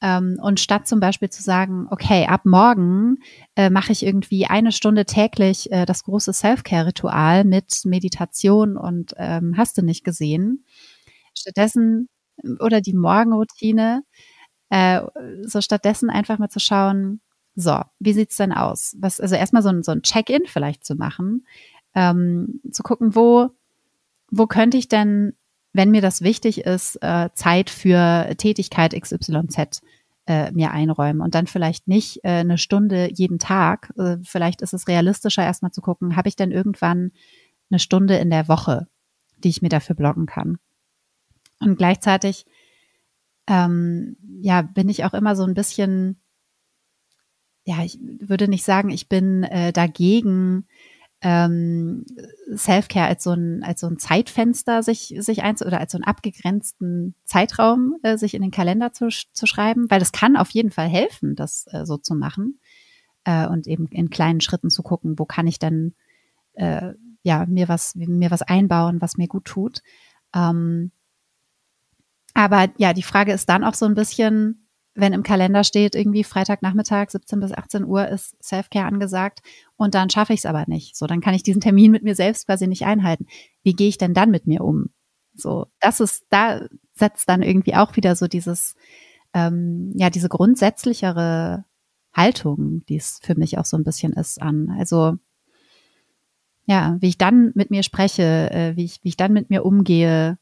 [0.00, 3.16] Ähm, und statt zum Beispiel zu sagen, okay, ab morgen
[3.56, 9.54] äh, mache ich irgendwie eine Stunde täglich äh, das große Self-Care-Ritual mit Meditation und ähm,
[9.56, 10.64] hast du nicht gesehen.
[11.36, 12.08] Stattdessen
[12.60, 14.02] oder die Morgenroutine,
[14.70, 15.00] äh,
[15.42, 17.20] so stattdessen einfach mal zu schauen,
[17.54, 18.94] so, wie sieht's denn aus?
[19.00, 21.44] Was, also erstmal so ein, so ein Check-in vielleicht zu machen,
[21.94, 23.50] ähm, zu gucken, wo,
[24.30, 25.34] wo könnte ich denn,
[25.72, 29.80] wenn mir das wichtig ist, äh, Zeit für Tätigkeit XYZ
[30.26, 33.92] äh, mir einräumen und dann vielleicht nicht äh, eine Stunde jeden Tag.
[34.24, 37.12] Vielleicht ist es realistischer, erstmal zu gucken, habe ich denn irgendwann
[37.70, 38.88] eine Stunde in der Woche,
[39.38, 40.58] die ich mir dafür blocken kann.
[41.60, 42.46] Und gleichzeitig
[43.48, 46.20] ähm, ja, bin ich auch immer so ein bisschen,
[47.64, 50.66] ja, ich würde nicht sagen, ich bin äh, dagegen,
[51.20, 52.04] ähm,
[52.54, 56.04] Selfcare als so ein als so ein Zeitfenster sich sich eins oder als so einen
[56.04, 60.70] abgegrenzten Zeitraum äh, sich in den Kalender zu, zu schreiben, weil das kann auf jeden
[60.70, 62.60] Fall helfen, das äh, so zu machen
[63.24, 65.94] äh, und eben in kleinen Schritten zu gucken, wo kann ich denn
[66.52, 66.92] äh,
[67.22, 69.82] ja mir was mir was einbauen, was mir gut tut.
[70.34, 70.92] Ähm,
[72.34, 74.67] aber ja, die Frage ist dann auch so ein bisschen,
[74.98, 79.40] wenn im Kalender steht, irgendwie Freitagnachmittag 17 bis 18 Uhr ist Selfcare angesagt
[79.76, 80.96] und dann schaffe ich es aber nicht.
[80.96, 83.26] So, dann kann ich diesen Termin mit mir selbst quasi nicht einhalten.
[83.62, 84.90] Wie gehe ich denn dann mit mir um?
[85.34, 88.74] So, das ist, da setzt dann irgendwie auch wieder so dieses,
[89.34, 91.64] ähm, ja, diese grundsätzlichere
[92.12, 94.74] Haltung, die es für mich auch so ein bisschen ist, an.
[94.78, 95.16] Also
[96.66, 99.64] ja, wie ich dann mit mir spreche, äh, wie ich, wie ich dann mit mir
[99.64, 100.38] umgehe,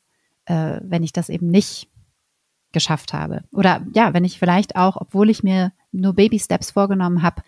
[0.46, 1.90] äh, wenn ich das eben nicht
[2.77, 3.43] geschafft habe.
[3.53, 7.43] Oder ja, wenn ich vielleicht auch, obwohl ich mir nur Baby Steps vorgenommen habe,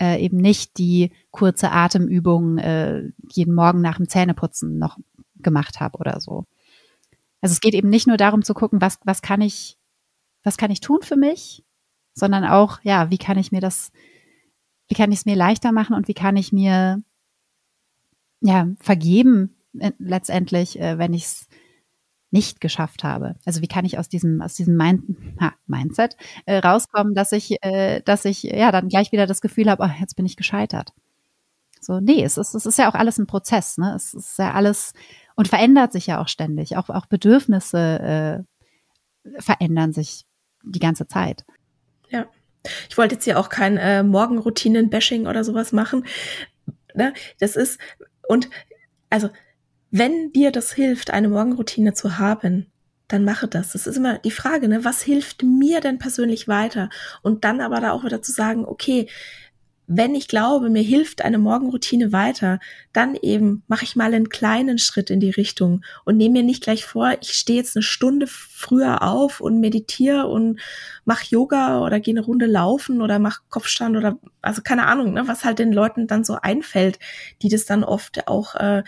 [0.00, 4.96] äh, eben nicht die kurze Atemübung äh, jeden Morgen nach dem Zähneputzen noch
[5.36, 6.46] gemacht habe oder so.
[7.42, 9.76] Also es geht eben nicht nur darum zu gucken, was, was kann ich,
[10.44, 11.62] was kann ich tun für mich,
[12.14, 13.92] sondern auch, ja, wie kann ich mir das,
[14.88, 17.02] wie kann ich es mir leichter machen und wie kann ich mir
[18.40, 21.48] ja vergeben äh, letztendlich, äh, wenn ich es
[22.30, 23.34] nicht geschafft habe.
[23.44, 25.02] Also wie kann ich aus diesem aus diesem Mind
[25.40, 26.16] ha, Mindset
[26.46, 30.00] äh, rauskommen, dass ich äh, dass ich ja dann gleich wieder das Gefühl habe, oh,
[30.00, 30.92] jetzt bin ich gescheitert.
[31.80, 33.94] So nee, es ist es ist ja auch alles ein Prozess, ne?
[33.96, 34.92] Es ist ja alles
[35.34, 36.76] und verändert sich ja auch ständig.
[36.76, 38.44] Auch auch Bedürfnisse
[39.24, 40.24] äh, verändern sich
[40.62, 41.44] die ganze Zeit.
[42.10, 42.26] Ja.
[42.88, 46.04] Ich wollte jetzt hier auch kein äh, Morgenroutinen-Bashing oder sowas machen.
[46.94, 47.14] Ne?
[47.38, 47.80] Das ist
[48.28, 48.50] und
[49.08, 49.30] also
[49.90, 52.66] wenn dir das hilft, eine Morgenroutine zu haben,
[53.08, 53.72] dann mache das.
[53.72, 54.84] Das ist immer die Frage, ne?
[54.84, 56.90] Was hilft mir denn persönlich weiter?
[57.22, 59.08] Und dann aber da auch wieder zu sagen, okay,
[59.92, 62.60] wenn ich glaube, mir hilft eine Morgenroutine weiter,
[62.92, 66.62] dann eben mache ich mal einen kleinen Schritt in die Richtung und nehme mir nicht
[66.62, 70.60] gleich vor, ich stehe jetzt eine Stunde früher auf und meditiere und
[71.04, 75.26] mache Yoga oder gehe eine Runde laufen oder mache Kopfstand oder also keine Ahnung, ne,
[75.26, 77.00] was halt den Leuten dann so einfällt,
[77.42, 78.84] die das dann oft auch äh,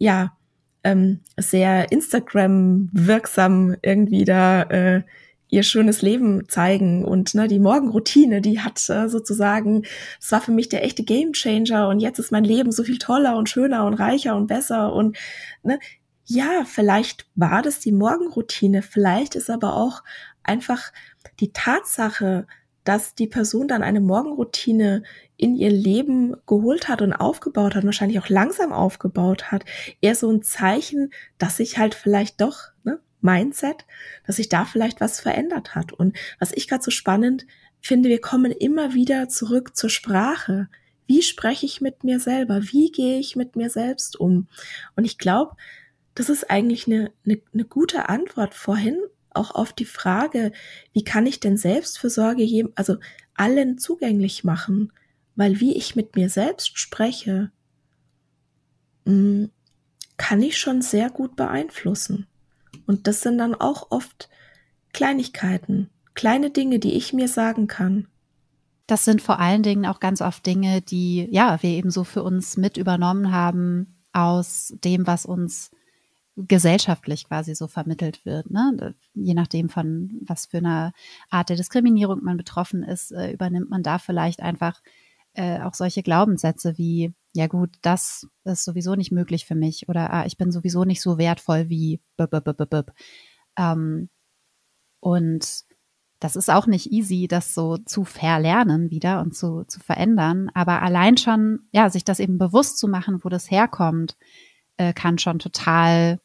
[0.00, 0.36] ja
[0.82, 5.02] ähm, sehr Instagram wirksam irgendwie da äh,
[5.50, 7.04] ihr schönes Leben zeigen.
[7.04, 9.82] Und ne, die Morgenroutine, die hat äh, sozusagen,
[10.18, 11.88] das war für mich der echte Gamechanger.
[11.88, 14.92] Und jetzt ist mein Leben so viel toller und schöner und reicher und besser.
[14.92, 15.16] Und
[15.62, 15.78] ne,
[16.24, 20.02] ja, vielleicht war das die Morgenroutine, vielleicht ist aber auch
[20.44, 20.92] einfach
[21.40, 22.46] die Tatsache,
[22.84, 25.02] dass die Person dann eine Morgenroutine
[25.36, 29.64] in ihr Leben geholt hat und aufgebaut hat, wahrscheinlich auch langsam aufgebaut hat,
[30.00, 33.84] eher so ein Zeichen, dass sich halt vielleicht doch, ne, Mindset,
[34.26, 35.92] dass sich da vielleicht was verändert hat.
[35.92, 37.46] Und was ich gerade so spannend
[37.80, 40.68] finde, wir kommen immer wieder zurück zur Sprache.
[41.06, 42.62] Wie spreche ich mit mir selber?
[42.62, 44.48] Wie gehe ich mit mir selbst um?
[44.96, 45.56] Und ich glaube,
[46.14, 48.98] das ist eigentlich eine, eine, eine gute Antwort vorhin
[49.34, 50.52] auch auf die Frage,
[50.92, 52.96] wie kann ich denn Selbstfürsorge jedem, also
[53.34, 54.92] allen zugänglich machen?
[55.36, 57.50] Weil wie ich mit mir selbst spreche,
[59.04, 59.46] mm,
[60.16, 62.26] kann ich schon sehr gut beeinflussen.
[62.86, 64.28] Und das sind dann auch oft
[64.92, 68.08] Kleinigkeiten, kleine Dinge, die ich mir sagen kann.
[68.86, 72.24] Das sind vor allen Dingen auch ganz oft Dinge, die, ja, wir eben so für
[72.24, 75.70] uns mit übernommen haben aus dem, was uns
[76.36, 78.50] gesellschaftlich quasi so vermittelt wird.
[78.50, 78.94] Ne?
[79.14, 80.92] Je nachdem von was für einer
[81.28, 84.80] Art der Diskriminierung man betroffen ist, äh, übernimmt man da vielleicht einfach
[85.34, 90.12] äh, auch solche Glaubenssätze wie, ja gut, das ist sowieso nicht möglich für mich oder
[90.12, 92.92] ah, ich bin sowieso nicht so wertvoll wie bub, bub, bub, bub.
[93.56, 94.08] Ähm,
[95.00, 95.64] und
[96.20, 100.50] das ist auch nicht easy, das so zu verlernen wieder und zu, zu verändern.
[100.52, 104.16] Aber allein schon, ja, sich das eben bewusst zu machen, wo das herkommt,
[104.80, 106.18] äh, kann schon total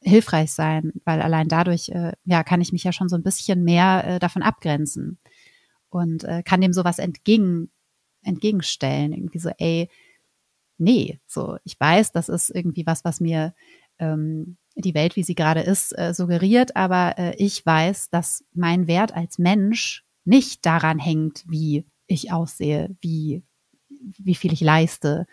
[0.00, 3.64] hilfreich sein, weil allein dadurch, äh, ja, kann ich mich ja schon so ein bisschen
[3.64, 5.18] mehr äh, davon abgrenzen
[5.88, 7.70] und äh, kann dem sowas entgegen,
[8.22, 9.14] entgegenstellen.
[9.14, 9.88] Irgendwie so, ey,
[10.76, 13.54] nee, so, ich weiß, das ist irgendwie was, was mir
[13.98, 18.88] ähm, die Welt, wie sie gerade ist, äh, suggeriert, aber äh, ich weiß, dass mein
[18.88, 23.42] Wert als Mensch nicht daran hängt, wie ich aussehe, wie,
[23.88, 25.26] wie viel ich leiste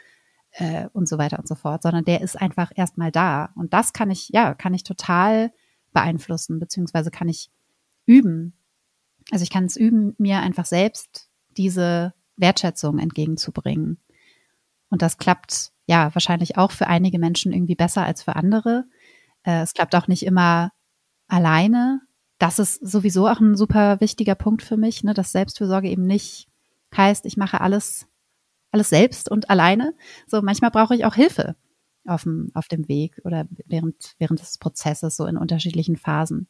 [0.54, 3.52] äh, und so weiter und so fort, sondern der ist einfach erstmal da.
[3.56, 5.52] Und das kann ich, ja, kann ich total
[5.93, 7.52] beeinflussen, beziehungsweise kann ich
[8.06, 8.54] üben.
[9.32, 13.99] Also ich kann es üben, mir einfach selbst diese Wertschätzung entgegenzubringen.
[14.89, 18.86] Und das klappt ja wahrscheinlich auch für einige Menschen irgendwie besser als für andere.
[19.43, 20.72] Äh, es klappt auch nicht immer
[21.28, 22.02] alleine.
[22.39, 26.49] Das ist sowieso auch ein super wichtiger Punkt für mich, ne, dass Selbstfürsorge eben nicht
[26.95, 28.08] heißt, ich mache alles,
[28.72, 29.94] alles selbst und alleine.
[30.28, 31.56] So manchmal brauche ich auch Hilfe
[32.06, 36.48] auf dem, auf dem Weg oder während, während des Prozesses, so in unterschiedlichen Phasen.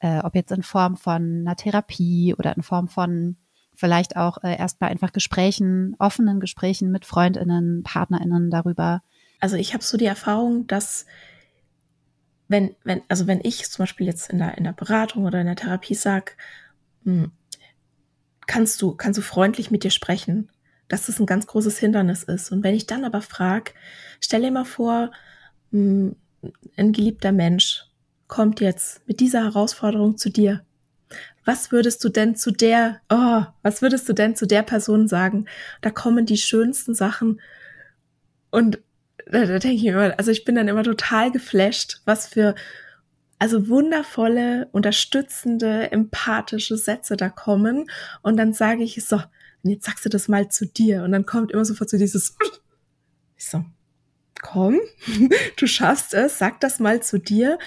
[0.00, 3.36] Äh, ob jetzt in Form von einer Therapie oder in Form von
[3.74, 9.02] vielleicht auch äh, erstmal einfach Gesprächen, offenen Gesprächen mit Freundinnen, Partnerinnen darüber.
[9.40, 11.06] Also ich habe so die Erfahrung, dass
[12.48, 15.46] wenn, wenn, also wenn ich zum Beispiel jetzt in der, in der Beratung oder in
[15.46, 16.36] der Therapie sag,
[17.04, 17.30] hm,
[18.46, 20.50] kannst du, kannst du freundlich mit dir sprechen,
[20.90, 22.52] dass das ein ganz großes Hindernis ist.
[22.52, 23.72] Und wenn ich dann aber frag,
[24.20, 25.10] stell dir mal vor,
[25.72, 26.14] hm,
[26.76, 27.84] ein geliebter Mensch
[28.28, 30.62] kommt jetzt mit dieser Herausforderung zu dir
[31.44, 35.46] was würdest du denn zu der, oh, was würdest du denn zu der Person sagen?
[35.80, 37.40] Da kommen die schönsten Sachen
[38.50, 38.78] und
[39.26, 42.54] da, da denke ich immer, also ich bin dann immer total geflasht, was für
[43.38, 47.90] also wundervolle, unterstützende, empathische Sätze da kommen.
[48.22, 49.20] Und dann sage ich so,
[49.62, 51.02] und jetzt sagst du das mal zu dir.
[51.02, 52.36] Und dann kommt immer sofort so dieses,
[53.36, 53.64] ich so,
[54.40, 54.80] komm,
[55.56, 57.58] du schaffst es, sag das mal zu dir.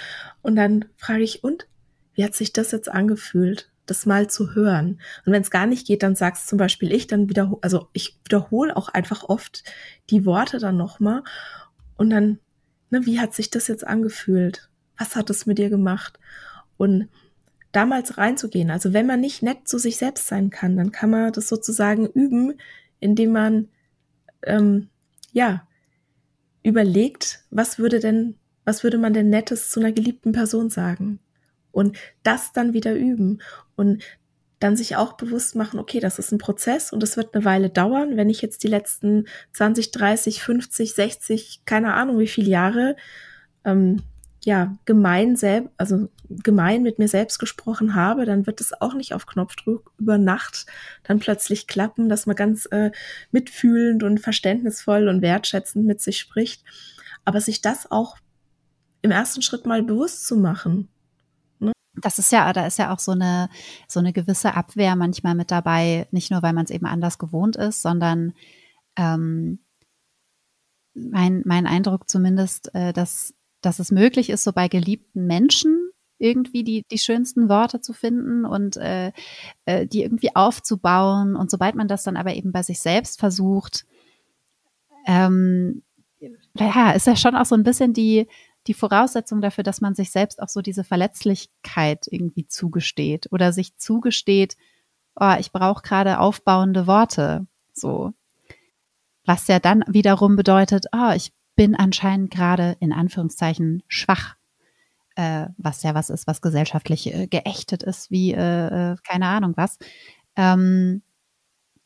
[0.42, 1.68] Und dann frage ich, und
[2.14, 3.70] wie hat sich das jetzt angefühlt?
[3.86, 5.02] das mal zu hören.
[5.26, 8.18] Und wenn es gar nicht geht, dann sagst zum Beispiel ich, dann wiederhole, also ich
[8.24, 9.66] wiederhole auch einfach oft
[10.10, 11.22] die Worte dann nochmal
[11.98, 12.40] und dann,
[12.92, 14.70] ne, wie hat sich das jetzt angefühlt?
[14.98, 16.20] was hat es mit dir gemacht?
[16.78, 17.10] Und
[17.74, 21.34] damals reinzugehen, also wenn man nicht nett zu sich selbst sein kann, dann kann man
[21.34, 22.54] das sozusagen üben,
[23.00, 23.68] indem man
[24.44, 24.90] ähm,
[25.34, 25.68] ja
[26.62, 31.20] überlegt, was würde denn, was würde man denn Nettes zu einer geliebten Person sagen?
[31.72, 33.42] Und das dann wieder üben
[33.76, 34.04] und
[34.60, 37.70] dann sich auch bewusst machen, okay, das ist ein Prozess und es wird eine Weile
[37.70, 38.16] dauern.
[38.16, 42.96] Wenn ich jetzt die letzten 20, 30, 50, 60, keine Ahnung wie viele Jahre
[43.66, 44.04] ähm,
[44.46, 49.14] ja, gemein selbst, also gemein mit mir selbst gesprochen habe, dann wird es auch nicht
[49.14, 50.66] auf Knopfdruck über Nacht
[51.04, 52.92] dann plötzlich klappen, dass man ganz äh,
[53.32, 56.64] mitfühlend und verständnisvoll und wertschätzend mit sich spricht.
[57.26, 58.18] Aber sich das auch
[59.02, 60.90] im ersten Schritt mal bewusst zu machen.
[61.60, 61.72] Ne?
[62.02, 63.50] Das ist ja, da ist ja auch so eine,
[63.88, 67.56] so eine gewisse Abwehr manchmal mit dabei, nicht nur, weil man es eben anders gewohnt
[67.56, 68.34] ist, sondern
[68.98, 69.60] ähm,
[70.94, 73.34] mein, mein Eindruck zumindest, äh, dass
[73.66, 78.46] dass es möglich ist, so bei geliebten Menschen irgendwie die, die schönsten Worte zu finden
[78.46, 79.12] und äh,
[79.66, 81.36] äh, die irgendwie aufzubauen.
[81.36, 83.86] Und sobald man das dann aber eben bei sich selbst versucht,
[85.06, 85.84] ähm,
[86.54, 88.28] ja, ist ja schon auch so ein bisschen die,
[88.68, 93.76] die Voraussetzung dafür, dass man sich selbst auch so diese Verletzlichkeit irgendwie zugesteht oder sich
[93.78, 94.56] zugesteht,
[95.16, 97.48] oh, ich brauche gerade aufbauende Worte.
[97.74, 98.14] So.
[99.26, 104.36] Was ja dann wiederum bedeutet, oh, ich bin anscheinend gerade in Anführungszeichen schwach,
[105.16, 109.54] äh, was ja was ist, was gesellschaftlich äh, geächtet ist, wie äh, äh, keine Ahnung
[109.56, 109.78] was.
[110.36, 111.04] Ähm,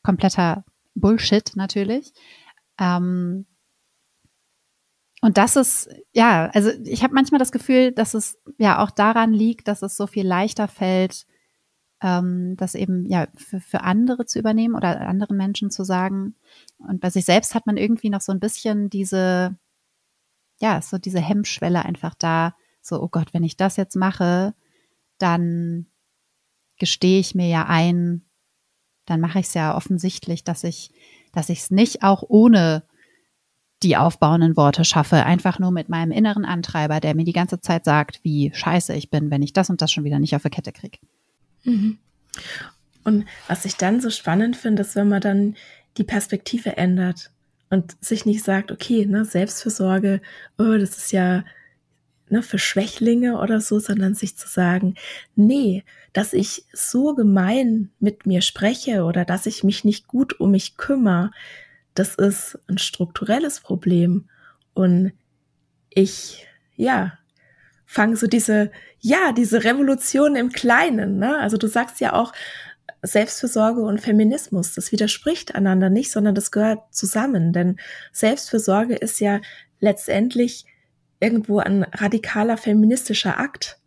[0.03, 0.63] kompletter
[0.95, 2.13] Bullshit natürlich.
[2.79, 3.45] Ähm,
[5.21, 9.33] und das ist, ja, also ich habe manchmal das Gefühl, dass es ja auch daran
[9.33, 11.25] liegt, dass es so viel leichter fällt,
[12.01, 16.35] ähm, das eben ja für, für andere zu übernehmen oder anderen Menschen zu sagen.
[16.77, 19.57] Und bei sich selbst hat man irgendwie noch so ein bisschen diese,
[20.59, 24.53] ja, so diese Hemmschwelle einfach da, so, oh Gott, wenn ich das jetzt mache,
[25.17, 25.87] dann
[26.77, 28.23] gestehe ich mir ja ein,
[29.05, 30.91] dann mache ich es ja offensichtlich, dass ich,
[31.33, 32.83] dass ich es nicht auch ohne
[33.83, 37.85] die aufbauenden Worte schaffe, einfach nur mit meinem inneren Antreiber, der mir die ganze Zeit
[37.85, 40.51] sagt, wie scheiße ich bin, wenn ich das und das schon wieder nicht auf der
[40.51, 40.97] Kette kriege.
[41.67, 41.97] Mhm.
[43.03, 45.55] Und was ich dann so spannend finde, ist, wenn man dann
[45.97, 47.31] die Perspektive ändert
[47.69, 50.21] und sich nicht sagt, okay, ne, Selbstfürsorge,
[50.57, 51.43] oh, das ist ja
[52.29, 54.95] ne, für Schwächlinge oder so, sondern sich zu sagen,
[55.35, 60.51] nee, dass ich so gemein mit mir spreche oder dass ich mich nicht gut um
[60.51, 61.31] mich kümmere,
[61.95, 64.29] das ist ein strukturelles Problem.
[64.73, 65.11] Und
[65.89, 67.17] ich, ja,
[67.87, 68.69] fange so diese,
[68.99, 71.39] ja, diese Revolution im Kleinen, ne?
[71.39, 72.33] Also du sagst ja auch,
[73.01, 77.53] Selbstfürsorge und Feminismus, das widerspricht einander nicht, sondern das gehört zusammen.
[77.53, 77.79] Denn
[78.11, 79.39] Selbstfürsorge ist ja
[79.79, 80.65] letztendlich
[81.19, 83.79] irgendwo ein radikaler feministischer Akt.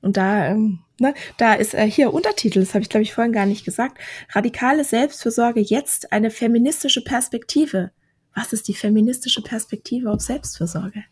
[0.00, 3.32] Und da, ähm, ne, da ist äh, hier Untertitel, das habe ich glaube ich vorhin
[3.32, 3.98] gar nicht gesagt.
[4.30, 7.90] Radikale Selbstfürsorge jetzt eine feministische Perspektive.
[8.34, 11.04] Was ist die feministische Perspektive auf Selbstfürsorge?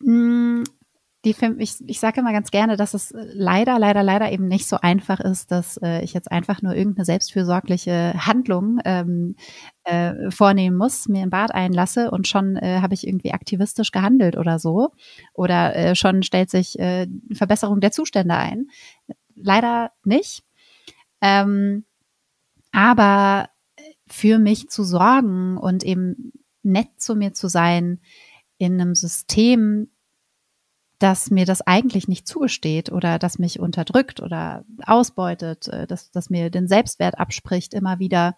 [0.00, 0.62] Mm,
[1.26, 4.76] die ich, ich sage immer ganz gerne, dass es leider, leider, leider eben nicht so
[4.80, 9.34] einfach ist, dass äh, ich jetzt einfach nur irgendeine selbstfürsorgliche Handlung ähm,
[9.82, 14.36] äh, vornehmen muss, mir im Bad einlasse und schon äh, habe ich irgendwie aktivistisch gehandelt
[14.36, 14.90] oder so.
[15.34, 18.68] Oder äh, schon stellt sich äh, Verbesserung der Zustände ein.
[19.34, 20.44] Leider nicht.
[21.20, 21.86] Ähm,
[22.70, 23.48] aber
[24.06, 26.32] für mich zu sorgen und eben
[26.62, 28.00] nett zu mir zu sein
[28.58, 29.88] in einem System,
[30.98, 36.30] dass mir das eigentlich nicht zugesteht oder dass mich unterdrückt oder ausbeutet, äh, dass, dass
[36.30, 38.34] mir den Selbstwert abspricht immer wieder.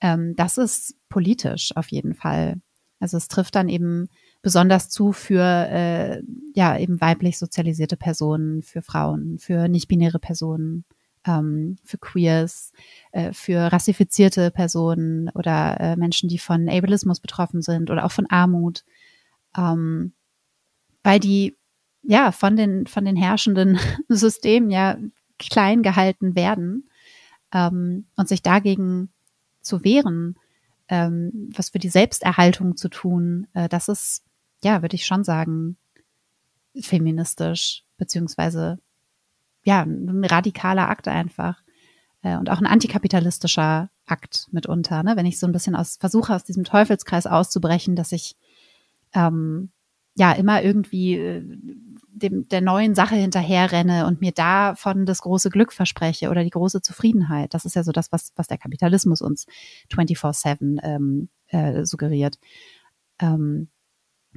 [0.00, 2.60] Ähm, das ist politisch auf jeden Fall.
[2.98, 4.08] Also es trifft dann eben
[4.42, 6.22] besonders zu für äh,
[6.54, 10.84] ja eben weiblich sozialisierte Personen, für Frauen, für nicht-binäre Personen,
[11.26, 12.72] ähm, für Queers,
[13.12, 18.26] äh, für rassifizierte Personen oder äh, Menschen, die von Ableismus betroffen sind oder auch von
[18.26, 18.84] Armut,
[19.56, 20.12] ähm,
[21.02, 21.56] weil die
[22.06, 23.78] ja, von den, von den herrschenden
[24.08, 24.96] Systemen ja
[25.38, 26.88] klein gehalten werden
[27.52, 29.12] ähm, und sich dagegen
[29.60, 30.38] zu wehren,
[30.88, 34.22] ähm, was für die Selbsterhaltung zu tun, äh, das ist,
[34.62, 35.76] ja, würde ich schon sagen,
[36.80, 38.78] feministisch, beziehungsweise
[39.64, 41.60] ja, ein radikaler Akt einfach.
[42.22, 45.16] Äh, und auch ein antikapitalistischer Akt mitunter, ne?
[45.16, 48.36] wenn ich so ein bisschen aus versuche, aus diesem Teufelskreis auszubrechen, dass ich
[49.16, 49.70] ähm,
[50.16, 51.42] ja immer irgendwie äh,
[52.08, 56.80] dem, der neuen Sache hinterherrenne und mir davon das große Glück verspreche oder die große
[56.80, 57.52] Zufriedenheit.
[57.52, 59.46] Das ist ja so das, was, was der Kapitalismus uns
[59.92, 62.38] 24-7 ähm, äh, suggeriert.
[63.20, 63.68] Ähm,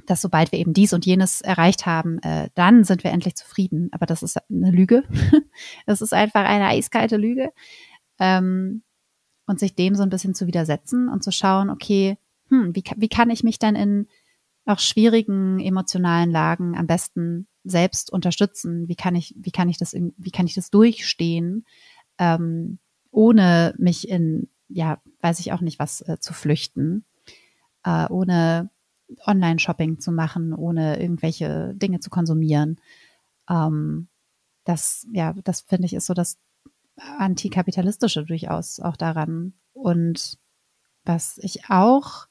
[0.06, 3.88] dass sobald wir eben dies und jenes erreicht haben, äh, dann sind wir endlich zufrieden.
[3.92, 5.04] Aber das ist eine Lüge.
[5.86, 7.52] das ist einfach eine eiskalte Lüge.
[8.18, 8.82] Ähm,
[9.46, 12.18] und sich dem so ein bisschen zu widersetzen und zu schauen, okay,
[12.48, 14.06] hm, wie, wie kann ich mich dann in
[14.66, 18.88] auch schwierigen emotionalen Lagen am besten selbst unterstützen?
[18.88, 21.64] Wie kann ich, wie kann ich das, wie kann ich das durchstehen,
[22.18, 22.78] ähm,
[23.10, 27.04] ohne mich in, ja, weiß ich auch nicht was äh, zu flüchten,
[27.84, 28.70] äh, ohne
[29.26, 32.80] Online-Shopping zu machen, ohne irgendwelche Dinge zu konsumieren.
[33.48, 34.08] Ähm,
[34.64, 36.38] das, ja, das finde ich ist so das
[36.96, 39.54] Antikapitalistische durchaus auch daran.
[39.72, 40.38] Und
[41.04, 42.26] was ich auch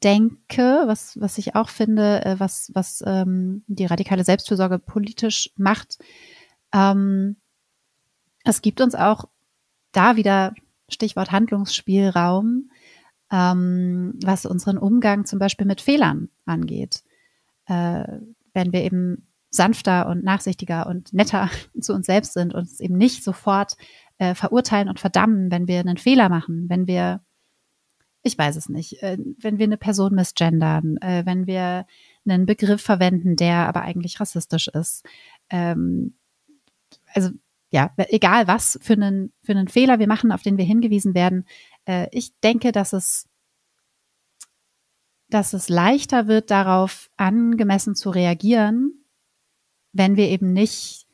[0.00, 5.98] denke, was, was ich auch finde, äh, was, was ähm, die radikale Selbstfürsorge politisch macht,
[6.72, 7.36] ähm,
[8.44, 9.24] es gibt uns auch
[9.92, 10.54] da wieder
[10.88, 12.70] Stichwort Handlungsspielraum,
[13.30, 17.02] ähm, was unseren Umgang zum Beispiel mit Fehlern angeht.
[17.66, 18.04] Äh,
[18.52, 22.96] wenn wir eben sanfter und nachsichtiger und netter zu uns selbst sind und uns eben
[22.96, 23.76] nicht sofort
[24.18, 27.20] äh, verurteilen und verdammen, wenn wir einen Fehler machen, wenn wir,
[28.22, 31.86] ich weiß es nicht, äh, wenn wir eine Person misgendern, äh, wenn wir
[32.26, 35.04] einen Begriff verwenden, der aber eigentlich rassistisch ist.
[35.48, 36.14] Ähm,
[37.14, 37.30] also
[37.70, 41.46] ja, egal was für einen, für einen Fehler wir machen, auf den wir hingewiesen werden,
[41.86, 43.28] äh, ich denke, dass es,
[45.28, 49.04] dass es leichter wird, darauf angemessen zu reagieren,
[49.92, 51.06] wenn wir eben nicht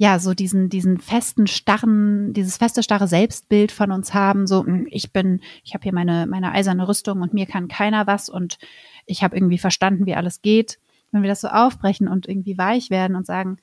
[0.00, 4.86] ja, so diesen, diesen festen, starren, dieses feste, starre Selbstbild von uns haben, so, hm,
[4.90, 8.58] ich bin, ich habe hier meine, meine eiserne Rüstung und mir kann keiner was und
[9.06, 10.78] ich habe irgendwie verstanden, wie alles geht.
[11.10, 13.56] Wenn wir das so aufbrechen und irgendwie weich werden und sagen,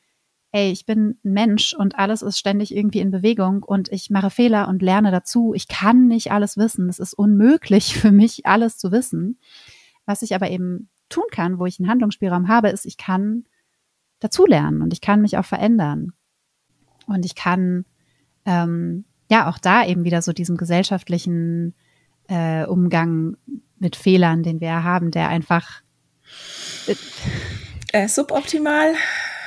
[0.52, 4.30] ey, ich bin ein Mensch und alles ist ständig irgendwie in Bewegung und ich mache
[4.30, 5.54] Fehler und lerne dazu.
[5.54, 6.90] Ich kann nicht alles wissen.
[6.90, 9.40] Es ist unmöglich für mich, alles zu wissen.
[10.06, 13.46] Was ich aber eben tun kann, wo ich einen Handlungsspielraum habe, ist, ich kann
[14.20, 16.12] dazulernen und ich kann mich auch verändern.
[17.08, 17.86] Und ich kann
[18.46, 21.74] ähm, ja auch da eben wieder so diesem gesellschaftlichen
[22.28, 23.38] äh, Umgang
[23.78, 25.82] mit Fehlern, den wir haben, der einfach
[26.88, 26.96] äh,
[27.92, 28.94] äh suboptimal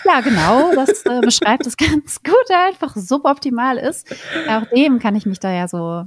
[0.05, 4.15] ja, genau, das äh, beschreibt es ganz gut, der einfach suboptimal ist.
[4.49, 6.05] Auch dem kann ich mich da ja so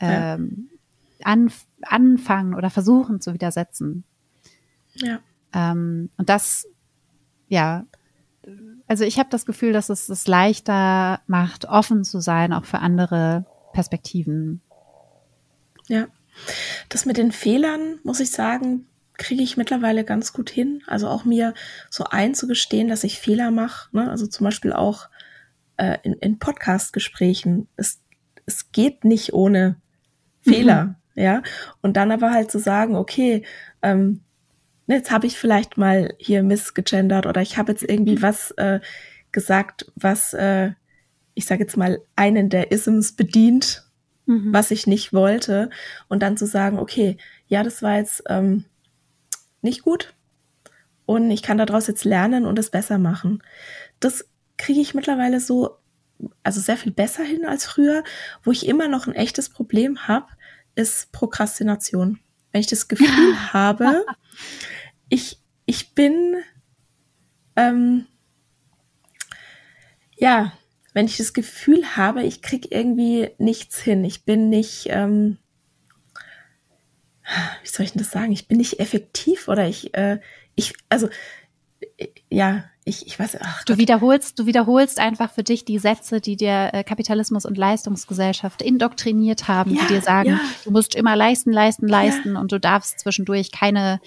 [0.00, 0.70] ähm,
[1.22, 1.50] an,
[1.82, 4.04] anfangen oder versuchen zu widersetzen.
[4.94, 5.20] Ja.
[5.52, 6.66] Ähm, und das,
[7.48, 7.84] ja,
[8.88, 12.78] also ich habe das Gefühl, dass es es leichter macht, offen zu sein, auch für
[12.78, 14.60] andere Perspektiven.
[15.88, 16.06] Ja.
[16.88, 20.82] Das mit den Fehlern, muss ich sagen, kriege ich mittlerweile ganz gut hin.
[20.86, 21.54] Also auch mir
[21.90, 23.88] so einzugestehen, dass ich Fehler mache.
[23.96, 24.10] Ne?
[24.10, 25.08] Also zum Beispiel auch
[25.78, 27.68] äh, in, in Podcast-Gesprächen.
[27.76, 28.00] Es,
[28.44, 29.76] es geht nicht ohne
[30.42, 30.84] Fehler.
[30.84, 31.22] Mhm.
[31.22, 31.42] Ja.
[31.80, 33.44] Und dann aber halt zu sagen, okay,
[33.82, 34.20] ähm,
[34.94, 38.80] jetzt habe ich vielleicht mal hier missgegendert oder ich habe jetzt irgendwie was äh,
[39.32, 40.70] gesagt, was äh,
[41.34, 43.84] ich sage jetzt mal einen der Isms bedient,
[44.26, 44.52] mhm.
[44.52, 45.70] was ich nicht wollte.
[46.08, 47.16] Und dann zu sagen, okay,
[47.48, 48.64] ja, das war jetzt ähm,
[49.60, 50.14] nicht gut
[51.06, 53.42] und ich kann daraus jetzt lernen und es besser machen.
[54.00, 54.28] Das
[54.58, 55.76] kriege ich mittlerweile so,
[56.42, 58.02] also sehr viel besser hin als früher.
[58.42, 60.26] Wo ich immer noch ein echtes Problem habe,
[60.74, 62.18] ist Prokrastination.
[62.52, 64.04] Wenn ich das Gefühl habe,
[65.08, 66.36] ich, ich bin,
[67.56, 68.06] ähm,
[70.16, 70.52] ja,
[70.94, 75.38] wenn ich das Gefühl habe, ich kriege irgendwie nichts hin, ich bin nicht, ähm,
[77.62, 78.32] wie soll ich denn das sagen?
[78.32, 80.20] Ich bin nicht effektiv oder ich, äh,
[80.54, 81.08] ich, also,
[81.98, 86.20] äh, ja, ich, ich weiß, ach Du wiederholst, du wiederholst einfach für dich die Sätze,
[86.20, 90.40] die dir äh, Kapitalismus und Leistungsgesellschaft indoktriniert haben, ja, die dir sagen, ja.
[90.64, 92.40] du musst immer leisten, leisten, leisten ja.
[92.40, 94.00] und du darfst zwischendurch keine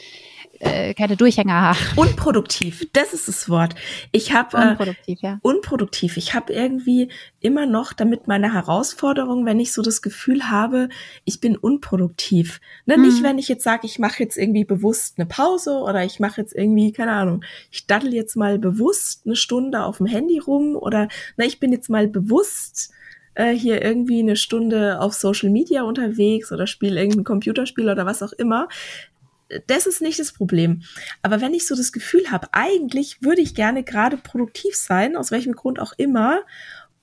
[0.59, 1.79] äh, keine Durchhänger haben.
[1.95, 3.75] Unproduktiv, das ist das Wort.
[4.11, 5.39] Ich habe äh, unproduktiv, äh, ja.
[5.41, 6.17] Unproduktiv.
[6.17, 10.89] Ich habe irgendwie immer noch damit meine Herausforderung, wenn ich so das Gefühl habe,
[11.23, 12.59] ich bin unproduktiv.
[12.85, 13.01] Ne, hm.
[13.03, 16.41] Nicht, wenn ich jetzt sage, ich mache jetzt irgendwie bewusst eine Pause oder ich mache
[16.41, 20.75] jetzt irgendwie, keine Ahnung, ich daddel jetzt mal bewusst eine Stunde auf dem Handy rum
[20.75, 21.07] oder
[21.37, 22.91] na, ich bin jetzt mal bewusst
[23.39, 28.21] äh, hier irgendwie eine Stunde auf Social Media unterwegs oder spiele irgendein Computerspiel oder was
[28.21, 28.67] auch immer.
[29.67, 30.83] Das ist nicht das Problem.
[31.21, 35.31] Aber wenn ich so das Gefühl habe, eigentlich würde ich gerne gerade produktiv sein, aus
[35.31, 36.41] welchem Grund auch immer,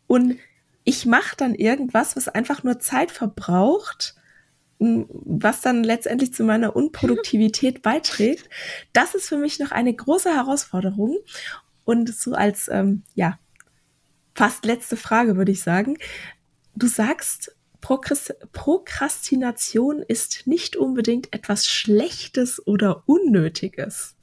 [0.06, 0.38] und
[0.84, 4.14] ich mache dann irgendwas, was einfach nur Zeit verbraucht,
[4.78, 8.48] was dann letztendlich zu meiner Unproduktivität beiträgt,
[8.92, 11.16] das ist für mich noch eine große Herausforderung.
[11.84, 13.38] Und so als, ähm, ja,
[14.34, 15.96] fast letzte Frage würde ich sagen.
[16.74, 17.55] Du sagst,
[18.52, 24.16] Prokrastination ist nicht unbedingt etwas Schlechtes oder Unnötiges.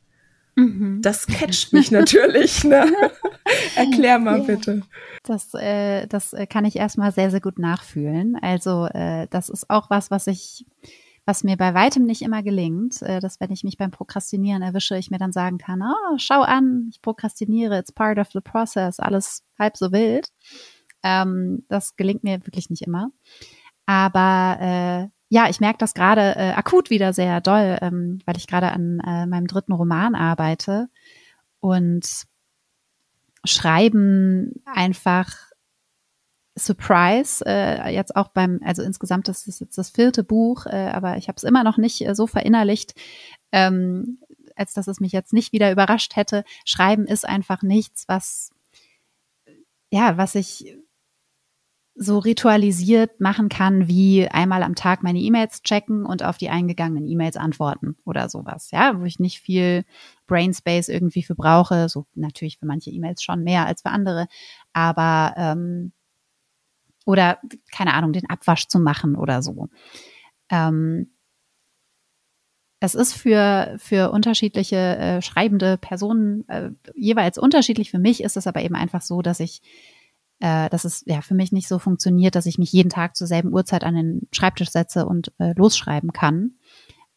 [0.55, 1.01] Mhm.
[1.01, 2.63] Das catcht mich natürlich.
[2.63, 2.85] Ne?
[3.75, 4.45] Erklär mal ja.
[4.45, 4.83] bitte.
[5.23, 8.35] Das, äh, das äh, kann ich erstmal sehr, sehr gut nachfühlen.
[8.41, 10.65] Also äh, das ist auch was, was ich,
[11.25, 14.97] was mir bei weitem nicht immer gelingt, äh, dass wenn ich mich beim Prokrastinieren erwische,
[14.97, 18.99] ich mir dann sagen kann, oh, schau an, ich prokrastiniere, it's part of the process,
[18.99, 20.27] alles halb so wild.
[21.03, 23.11] Ähm, das gelingt mir wirklich nicht immer.
[23.85, 28.47] Aber äh, ja, ich merke das gerade äh, akut wieder sehr doll, ähm, weil ich
[28.47, 30.89] gerade an äh, meinem dritten Roman arbeite
[31.59, 32.25] und
[33.45, 35.33] Schreiben einfach
[36.55, 41.17] Surprise, äh, jetzt auch beim, also insgesamt das ist jetzt das vierte Buch, äh, aber
[41.17, 42.93] ich habe es immer noch nicht äh, so verinnerlicht,
[43.51, 44.19] ähm,
[44.55, 46.43] als dass es mich jetzt nicht wieder überrascht hätte.
[46.63, 48.51] Schreiben ist einfach nichts, was
[49.89, 50.75] ja, was ich
[51.95, 57.07] so ritualisiert machen kann, wie einmal am Tag meine E-Mails checken und auf die eingegangenen
[57.07, 59.85] E-Mails antworten oder sowas, ja, wo ich nicht viel
[60.25, 64.27] Brainspace irgendwie für brauche, so natürlich für manche E-Mails schon mehr als für andere,
[64.73, 65.91] aber ähm,
[67.05, 67.39] oder
[67.71, 69.69] keine Ahnung, den Abwasch zu machen oder so.
[70.49, 71.11] Ähm,
[72.79, 77.91] es ist für, für unterschiedliche äh, schreibende Personen äh, jeweils unterschiedlich.
[77.91, 79.61] Für mich ist es aber eben einfach so, dass ich
[80.43, 83.27] äh, dass es ja für mich nicht so funktioniert, dass ich mich jeden Tag zur
[83.27, 86.55] selben Uhrzeit an den Schreibtisch setze und äh, losschreiben kann.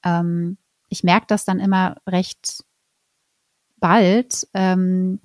[0.05, 0.59] Ähm,
[0.89, 2.63] ich merke das dann immer recht
[3.79, 5.19] bald, ähm,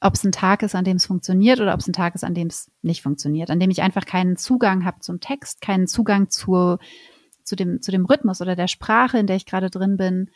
[0.00, 2.24] ob es ein Tag ist, an dem es funktioniert oder ob es ein Tag ist,
[2.24, 5.86] an dem es nicht funktioniert, an dem ich einfach keinen Zugang habe zum Text, keinen
[5.86, 6.78] Zugang zu,
[7.44, 10.30] zu, dem, zu dem Rhythmus oder der Sprache, in der ich gerade drin bin.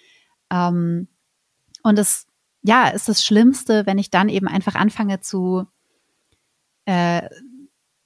[0.48, 1.08] Ähm,
[1.82, 2.28] und es,
[2.62, 5.66] ja, ist das Schlimmste, wenn ich dann eben einfach anfange zu
[6.86, 7.28] äh,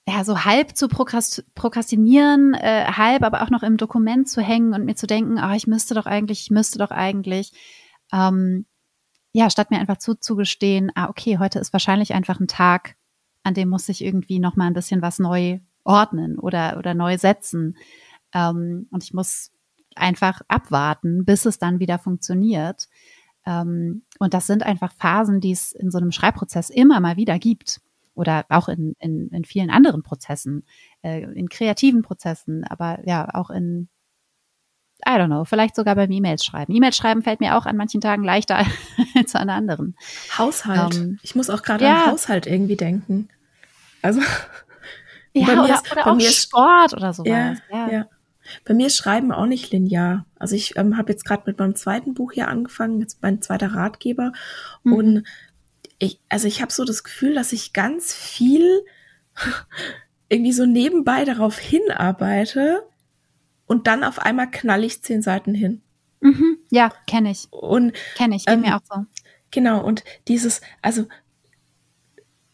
[0.09, 4.85] ja, so halb zu prokrastinieren, äh, halb aber auch noch im Dokument zu hängen und
[4.87, 7.53] mir zu denken, ah, ich müsste doch eigentlich, ich müsste doch eigentlich.
[8.13, 8.65] Ähm,
[9.33, 12.97] ja, statt mir einfach zuzugestehen, ah, okay, heute ist wahrscheinlich einfach ein Tag,
[13.43, 17.19] an dem muss ich irgendwie noch mal ein bisschen was neu ordnen oder, oder neu
[17.19, 17.77] setzen.
[18.33, 19.53] Ähm, und ich muss
[19.95, 22.89] einfach abwarten, bis es dann wieder funktioniert.
[23.45, 27.39] Ähm, und das sind einfach Phasen, die es in so einem Schreibprozess immer mal wieder
[27.39, 27.81] gibt
[28.19, 30.65] oder auch in, in, in vielen anderen Prozessen,
[31.03, 33.89] äh, in kreativen Prozessen, aber ja, auch in,
[35.07, 36.75] I don't know, vielleicht sogar beim E-Mails schreiben.
[36.75, 38.67] E-Mails schreiben fällt mir auch an manchen Tagen leichter
[39.17, 39.97] als an anderen.
[40.37, 40.97] Haushalt.
[40.97, 42.05] Ähm, ich muss auch gerade ja.
[42.05, 43.29] an Haushalt irgendwie denken.
[44.03, 44.21] Also.
[45.35, 47.29] Ja, oder, ist, oder auch Sport oder sowas.
[47.29, 47.91] Ja, ja.
[47.93, 48.07] ja.
[48.65, 50.25] Bei mir ist Schreiben auch nicht linear.
[50.37, 53.75] Also ich ähm, habe jetzt gerade mit meinem zweiten Buch hier angefangen, jetzt mein zweiter
[53.75, 54.33] Ratgeber.
[54.83, 54.93] Mhm.
[54.93, 55.25] Und
[55.99, 58.85] ich, also ich habe so das Gefühl, dass ich ganz viel
[60.29, 62.87] irgendwie so nebenbei darauf hinarbeite
[63.67, 65.83] und dann auf einmal knall ich zehn Seiten hin.
[66.21, 67.49] Mhm, ja, kenne ich.
[67.51, 69.05] Und kenne ich, ähm, mir auch so.
[69.51, 71.07] Genau, und dieses, also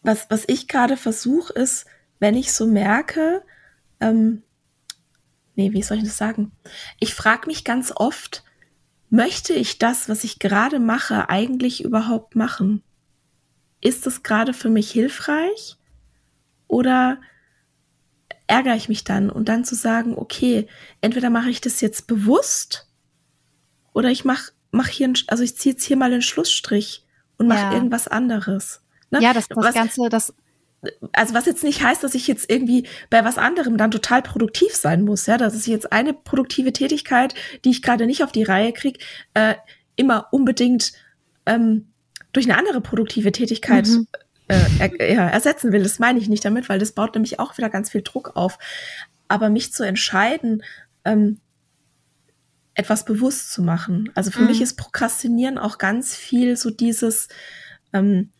[0.01, 1.85] was, was ich gerade versuche, ist,
[2.19, 3.43] wenn ich so merke,
[3.99, 4.43] ähm,
[5.55, 6.51] nee, wie soll ich das sagen?
[6.99, 8.43] Ich frage mich ganz oft,
[9.09, 12.83] möchte ich das, was ich gerade mache, eigentlich überhaupt machen?
[13.85, 15.77] Ist es gerade für mich hilfreich
[16.67, 17.21] oder
[18.47, 20.67] ärgere ich mich dann und dann zu sagen, okay,
[21.01, 22.89] entweder mache ich das jetzt bewusst
[23.93, 27.05] oder ich mache mach hier, also ich ziehe jetzt hier mal einen Schlussstrich
[27.37, 27.73] und mache ja.
[27.73, 28.81] irgendwas anderes.
[29.11, 29.21] Ne?
[29.21, 30.33] Ja, das, das was, Ganze, das
[31.13, 34.75] also was jetzt nicht heißt, dass ich jetzt irgendwie bei was anderem dann total produktiv
[34.75, 38.43] sein muss, ja, dass ich jetzt eine produktive Tätigkeit, die ich gerade nicht auf die
[38.43, 38.99] Reihe kriege,
[39.35, 39.55] äh,
[39.95, 40.93] immer unbedingt
[41.45, 41.87] ähm,
[42.35, 44.07] durch eine andere produktive Tätigkeit mhm.
[44.47, 45.83] äh, er, ja, ersetzen will.
[45.83, 48.57] Das meine ich nicht damit, weil das baut nämlich auch wieder ganz viel Druck auf.
[49.27, 50.63] Aber mich zu entscheiden,
[51.05, 51.39] ähm,
[52.73, 54.11] etwas bewusst zu machen.
[54.15, 54.47] Also für mhm.
[54.47, 57.29] mich ist Prokrastinieren auch ganz viel so dieses,
[57.93, 58.31] ähm,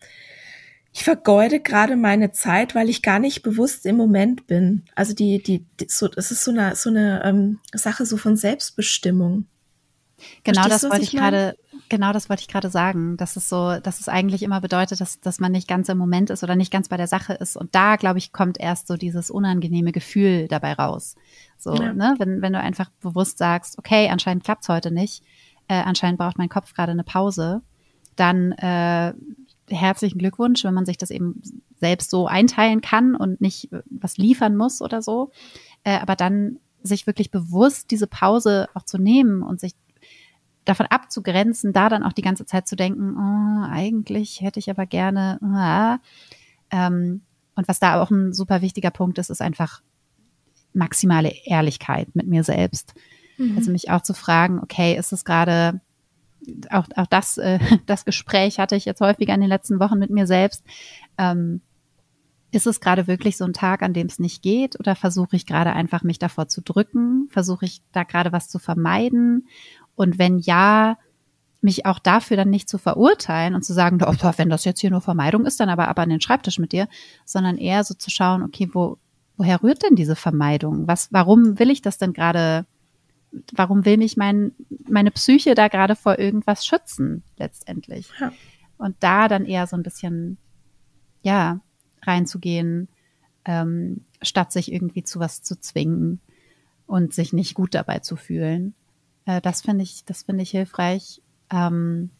[0.92, 4.84] ich vergeude gerade meine Zeit, weil ich gar nicht bewusst im Moment bin.
[4.94, 8.36] Also die, die, die so, es ist so eine, so eine ähm, Sache so von
[8.36, 9.46] Selbstbestimmung.
[10.44, 11.56] Genau, Verstehst das wollte ich gerade
[11.88, 13.16] genau das wollte ich gerade sagen.
[13.16, 16.30] Dass es so, dass es eigentlich immer bedeutet, dass, dass man nicht ganz im Moment
[16.30, 17.56] ist oder nicht ganz bei der Sache ist.
[17.56, 21.16] Und da, glaube ich, kommt erst so dieses unangenehme Gefühl dabei raus.
[21.58, 21.92] So, ja.
[21.92, 25.22] ne, wenn, wenn du einfach bewusst sagst, okay, anscheinend klappt's heute nicht,
[25.68, 27.62] äh, anscheinend braucht mein Kopf gerade eine Pause,
[28.14, 29.12] dann äh,
[29.68, 31.42] herzlichen Glückwunsch, wenn man sich das eben
[31.78, 35.30] selbst so einteilen kann und nicht äh, was liefern muss oder so.
[35.84, 39.74] Äh, aber dann sich wirklich bewusst diese Pause auch zu nehmen und sich
[40.66, 44.84] davon abzugrenzen, da dann auch die ganze Zeit zu denken, oh, eigentlich hätte ich aber
[44.84, 45.38] gerne.
[45.42, 45.98] Ah.
[46.70, 47.22] Ähm,
[47.54, 49.80] und was da auch ein super wichtiger Punkt ist, ist einfach
[50.74, 52.94] maximale Ehrlichkeit mit mir selbst.
[53.38, 53.56] Mhm.
[53.56, 55.80] Also mich auch zu fragen, okay, ist es gerade
[56.70, 60.10] auch, auch das, äh, das Gespräch hatte ich jetzt häufiger in den letzten Wochen mit
[60.10, 60.64] mir selbst.
[61.18, 61.62] Ähm,
[62.52, 64.78] ist es gerade wirklich so ein Tag, an dem es nicht geht?
[64.78, 67.28] Oder versuche ich gerade einfach mich davor zu drücken?
[67.30, 69.48] Versuche ich da gerade was zu vermeiden?
[69.96, 70.98] Und wenn ja,
[71.60, 74.90] mich auch dafür dann nicht zu verurteilen und zu sagen, oh, wenn das jetzt hier
[74.90, 76.86] nur Vermeidung ist, dann aber aber an den Schreibtisch mit dir,
[77.24, 78.98] sondern eher so zu schauen, okay, wo,
[79.36, 80.86] woher rührt denn diese Vermeidung?
[80.86, 82.66] Was, warum will ich das denn gerade
[83.52, 84.52] warum will mich mein,
[84.88, 88.10] meine Psyche da gerade vor irgendwas schützen, letztendlich?
[88.20, 88.32] Ja.
[88.78, 90.38] Und da dann eher so ein bisschen,
[91.22, 91.60] ja,
[92.02, 92.88] reinzugehen,
[93.44, 96.20] ähm, statt sich irgendwie zu was zu zwingen
[96.86, 98.74] und sich nicht gut dabei zu fühlen.
[99.26, 101.20] Äh, das finde ich, das finde ich hilfreich.
[101.50, 102.10] Ähm,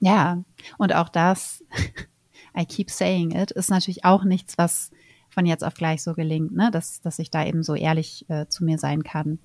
[0.00, 0.42] ja,
[0.78, 1.62] und auch das,
[2.58, 4.90] I keep saying it, ist natürlich auch nichts, was
[5.30, 6.70] von jetzt auf gleich so gelingt, ne?
[6.70, 9.38] dass, dass ich da eben so ehrlich äh, zu mir sein kann.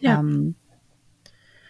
[0.00, 0.20] Ja.
[0.20, 0.54] Ähm,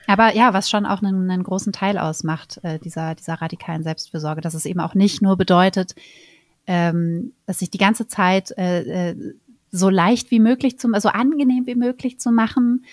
[0.09, 4.41] aber ja, was schon auch einen, einen großen Teil ausmacht, äh, dieser, dieser radikalen Selbstfürsorge,
[4.41, 5.95] dass es eben auch nicht nur bedeutet,
[6.67, 9.35] ähm, dass sich die ganze Zeit äh, äh,
[9.71, 12.85] so leicht wie möglich zu, so angenehm wie möglich zu machen,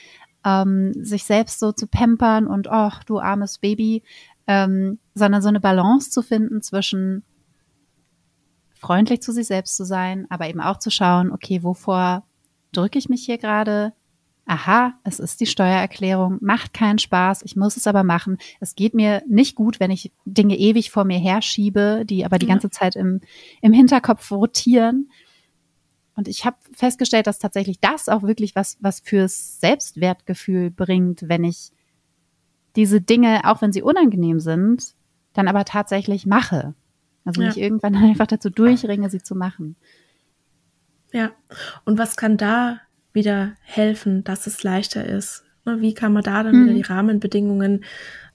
[0.45, 4.03] ähm, sich selbst so zu pampern und ach, du armes Baby,
[4.47, 7.23] ähm, sondern so eine Balance zu finden zwischen
[8.79, 12.23] freundlich zu sich selbst zu sein, aber eben auch zu schauen, okay, wovor
[12.71, 13.93] drücke ich mich hier gerade?
[14.45, 18.39] Aha, es ist die Steuererklärung, macht keinen Spaß, ich muss es aber machen.
[18.59, 22.47] Es geht mir nicht gut, wenn ich Dinge ewig vor mir herschiebe, die aber die
[22.47, 23.21] ganze Zeit im,
[23.61, 25.11] im Hinterkopf rotieren.
[26.19, 31.45] Und ich habe festgestellt, dass tatsächlich das auch wirklich was, was fürs Selbstwertgefühl bringt, wenn
[31.45, 31.71] ich
[32.75, 34.95] diese Dinge, auch wenn sie unangenehm sind,
[35.31, 36.73] dann aber tatsächlich mache.
[37.23, 39.77] Also mich irgendwann einfach dazu durchringe, sie zu machen.
[41.13, 41.31] Ja,
[41.85, 42.81] und was kann da
[43.13, 45.45] wieder helfen, dass es leichter ist?
[45.63, 46.65] Ne, wie kann man da dann mhm.
[46.65, 47.85] wieder die Rahmenbedingungen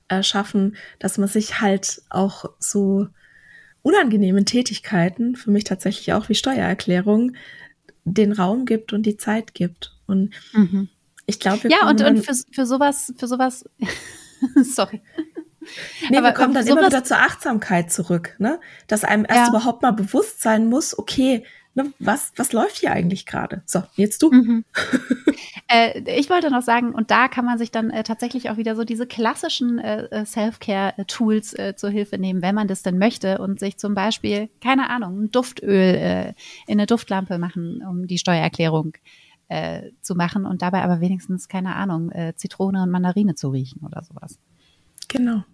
[0.08, 3.08] äh, schaffen, dass man sich halt auch so
[3.82, 7.36] unangenehmen Tätigkeiten, für mich tatsächlich auch wie Steuererklärung,
[8.04, 9.96] den Raum gibt und die Zeit gibt.
[10.06, 10.88] Und mhm.
[11.26, 13.64] ich glaube, ja, und, und für, für sowas, für sowas,
[14.62, 15.00] sorry.
[16.10, 18.60] Nee, aber wir kommen dann immer wieder zur Achtsamkeit zurück, ne?
[18.86, 19.48] Dass einem erst ja.
[19.48, 21.44] überhaupt mal bewusst sein muss, okay,
[21.74, 23.62] ne, was, was läuft hier eigentlich gerade?
[23.66, 24.30] So, jetzt du.
[24.30, 24.64] Mhm.
[25.68, 28.76] äh, ich wollte noch sagen, und da kann man sich dann äh, tatsächlich auch wieder
[28.76, 33.38] so diese klassischen äh, äh Self-Care-Tools äh, zur Hilfe nehmen, wenn man das denn möchte
[33.38, 36.28] und sich zum Beispiel, keine Ahnung, ein Duftöl äh,
[36.66, 38.94] in eine Duftlampe machen, um die Steuererklärung
[40.00, 44.38] zu machen und dabei aber wenigstens, keine Ahnung, Zitrone und Mandarine zu riechen oder sowas.
[45.06, 45.44] Genau.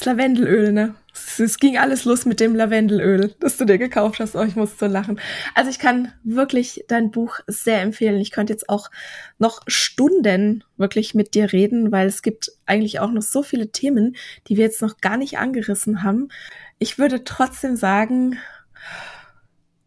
[0.00, 0.94] Das Lavendelöl, ne?
[1.12, 4.34] Es ging alles los mit dem Lavendelöl, das du dir gekauft hast.
[4.34, 5.20] Oh, ich muss so lachen.
[5.54, 8.18] Also ich kann wirklich dein Buch sehr empfehlen.
[8.18, 8.90] Ich könnte jetzt auch
[9.38, 14.16] noch Stunden wirklich mit dir reden, weil es gibt eigentlich auch noch so viele Themen,
[14.46, 16.30] die wir jetzt noch gar nicht angerissen haben.
[16.78, 18.38] Ich würde trotzdem sagen,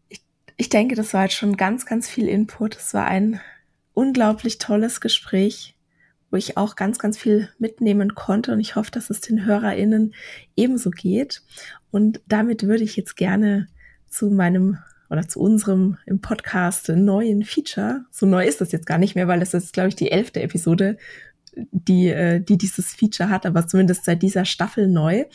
[0.08, 0.22] ich,
[0.56, 2.76] ich denke, das war jetzt schon ganz, ganz viel Input.
[2.76, 3.40] Es war ein
[3.94, 5.73] unglaublich tolles Gespräch
[6.34, 8.50] wo ich auch ganz, ganz viel mitnehmen konnte.
[8.50, 10.14] Und ich hoffe, dass es den HörerInnen
[10.56, 11.42] ebenso geht.
[11.92, 13.68] Und damit würde ich jetzt gerne
[14.08, 14.78] zu meinem
[15.08, 19.28] oder zu unserem im Podcast neuen Feature, so neu ist das jetzt gar nicht mehr,
[19.28, 20.98] weil es ist, glaube ich, die elfte Episode,
[21.54, 25.26] die, äh, die dieses Feature hat, aber zumindest seit dieser Staffel neu,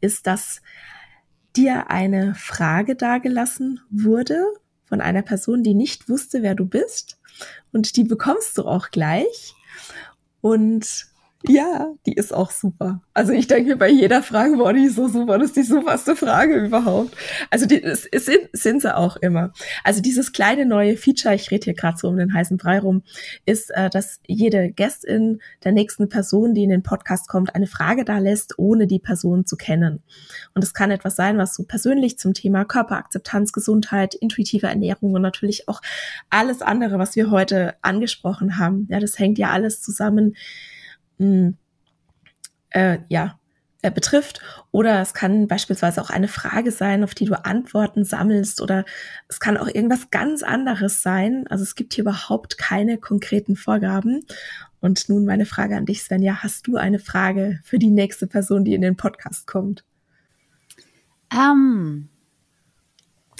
[0.00, 0.62] ist, dass
[1.56, 4.42] dir eine Frage dargelassen wurde
[4.86, 7.20] von einer Person, die nicht wusste, wer du bist.
[7.70, 9.54] Und die bekommst du auch gleich.
[10.40, 11.06] Und
[11.46, 13.00] ja, die ist auch super.
[13.14, 16.16] Also ich denke bei jeder Frage, boah, die ist so super, das ist die superste
[16.16, 17.16] Frage überhaupt.
[17.48, 19.52] Also die es, es sind, sind sie auch immer.
[19.84, 23.04] Also dieses kleine neue Feature, ich rede hier gerade so um den heißen Brei rum,
[23.46, 28.04] ist, äh, dass jede Gästin der nächsten Person, die in den Podcast kommt, eine Frage
[28.04, 30.02] da lässt, ohne die Person zu kennen.
[30.54, 35.22] Und es kann etwas sein, was so persönlich zum Thema Körperakzeptanz, Gesundheit, intuitive Ernährung und
[35.22, 35.82] natürlich auch
[36.30, 38.88] alles andere, was wir heute angesprochen haben.
[38.90, 40.34] Ja, das hängt ja alles zusammen
[42.70, 43.38] äh, ja,
[43.82, 44.40] äh, betrifft.
[44.72, 48.60] Oder es kann beispielsweise auch eine Frage sein, auf die du Antworten sammelst.
[48.60, 48.84] Oder
[49.28, 51.46] es kann auch irgendwas ganz anderes sein.
[51.48, 54.24] Also es gibt hier überhaupt keine konkreten Vorgaben.
[54.80, 56.42] Und nun meine Frage an dich, Svenja.
[56.42, 59.84] Hast du eine Frage für die nächste Person, die in den Podcast kommt?
[61.32, 62.08] Ähm,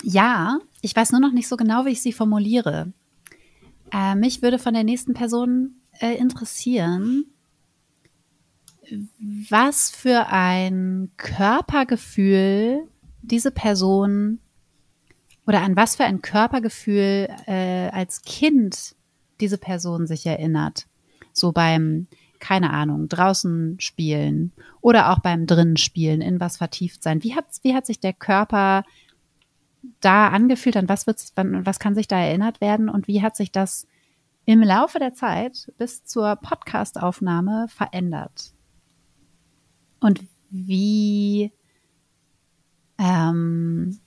[0.03, 2.93] ja, ich weiß nur noch nicht so genau, wie ich sie formuliere.
[3.93, 7.25] Äh, mich würde von der nächsten Person äh, interessieren,
[8.91, 12.89] was für ein Körpergefühl
[13.23, 14.39] diese Person
[15.47, 18.95] oder an was für ein Körpergefühl äh, als Kind
[19.41, 20.87] diese Person sich erinnert.
[21.33, 22.07] So beim,
[22.39, 27.23] keine Ahnung, draußen spielen oder auch beim drinnen spielen, in was vertieft sein.
[27.23, 28.85] Wie hat, wie hat sich der Körper
[30.01, 30.77] da angefühlt?
[30.77, 32.89] An was, wird's, was kann sich da erinnert werden?
[32.89, 33.87] Und wie hat sich das
[34.45, 38.53] im Laufe der Zeit bis zur Podcastaufnahme verändert?
[40.01, 40.21] Und
[40.51, 41.53] wie,
[42.99, 43.99] ähm,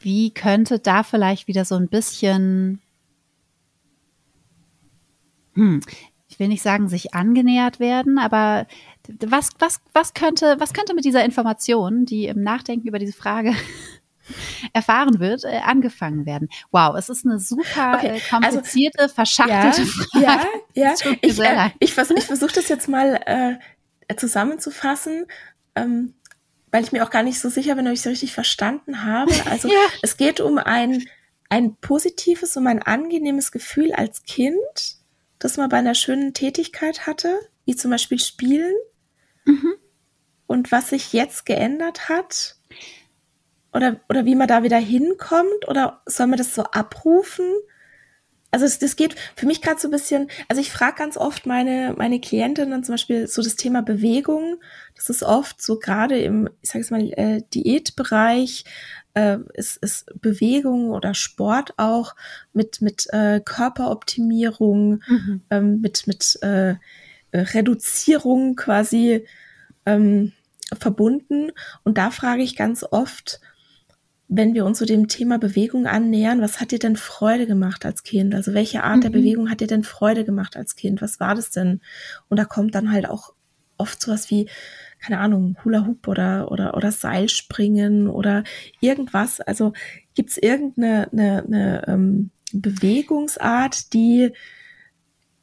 [0.00, 2.80] wie könnte da vielleicht wieder so ein bisschen,
[5.54, 5.80] hm,
[6.28, 8.66] ich will nicht sagen, sich angenähert werden, aber
[9.20, 13.54] was, was, was könnte, was könnte mit dieser Information, die im Nachdenken über diese Frage
[14.72, 16.48] erfahren wird, äh, angefangen werden.
[16.72, 20.46] Wow, es ist eine super okay, äh, also komplizierte, also, verschachtelte ja, Frage.
[20.74, 20.94] Ja, ja.
[21.20, 23.54] Ich, äh, ich, vers ich versuche das jetzt mal äh,
[24.14, 25.26] zusammenzufassen.
[25.74, 26.14] Ähm,
[26.70, 29.32] weil ich mir auch gar nicht so sicher bin, ob ich es richtig verstanden habe.
[29.50, 29.74] Also ja.
[30.02, 31.06] es geht um ein,
[31.48, 34.96] ein positives, um ein angenehmes Gefühl als Kind,
[35.38, 38.74] das man bei einer schönen Tätigkeit hatte, wie zum Beispiel Spielen.
[39.44, 39.74] Mhm.
[40.46, 42.56] Und was sich jetzt geändert hat,
[43.72, 45.68] oder, oder wie man da wieder hinkommt?
[45.68, 47.46] Oder soll man das so abrufen?
[48.50, 51.46] Also es, das geht für mich gerade so ein bisschen, also ich frage ganz oft
[51.46, 54.56] meine, meine Klientinnen zum Beispiel so das Thema Bewegung.
[54.94, 58.64] Das ist oft so gerade im, ich sage es mal, äh, Diätbereich,
[59.14, 62.14] äh, ist, ist Bewegung oder Sport auch
[62.52, 65.40] mit, mit äh, Körperoptimierung, mhm.
[65.50, 66.76] ähm, mit, mit äh,
[67.32, 69.26] Reduzierung quasi
[69.86, 70.32] ähm,
[70.78, 71.50] verbunden.
[71.84, 73.40] Und da frage ich ganz oft,
[74.28, 78.02] wenn wir uns so dem Thema Bewegung annähern, was hat dir denn Freude gemacht als
[78.02, 78.34] Kind?
[78.34, 79.00] Also welche Art mhm.
[79.02, 81.00] der Bewegung hat dir denn Freude gemacht als Kind?
[81.00, 81.80] Was war das denn?
[82.28, 83.34] Und da kommt dann halt auch
[83.78, 84.48] oft sowas wie,
[85.00, 88.42] keine Ahnung, Hula Hoop oder, oder, oder Seilspringen oder
[88.80, 89.40] irgendwas.
[89.40, 89.72] Also
[90.14, 94.32] gibt es irgendeine eine, eine, ähm, Bewegungsart, die,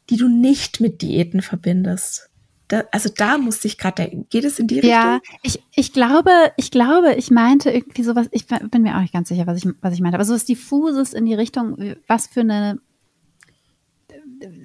[0.10, 2.30] die du nicht mit Diäten verbindest?
[2.74, 4.26] Da, also da musste ich gerade denken.
[4.32, 4.90] Geht es in die Richtung?
[4.90, 9.14] Ja, ich, ich glaube, ich glaube, ich meinte irgendwie sowas, ich bin mir auch nicht
[9.14, 12.40] ganz sicher, was ich, was ich meinte, aber sowas diffuses in die Richtung, was für
[12.40, 12.80] eine,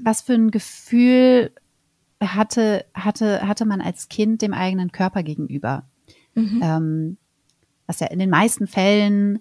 [0.00, 1.50] was für ein Gefühl
[2.18, 5.84] hatte, hatte, hatte man als Kind dem eigenen Körper gegenüber.
[6.34, 6.60] Mhm.
[6.62, 7.16] Ähm,
[7.86, 9.40] was ja in den meisten Fällen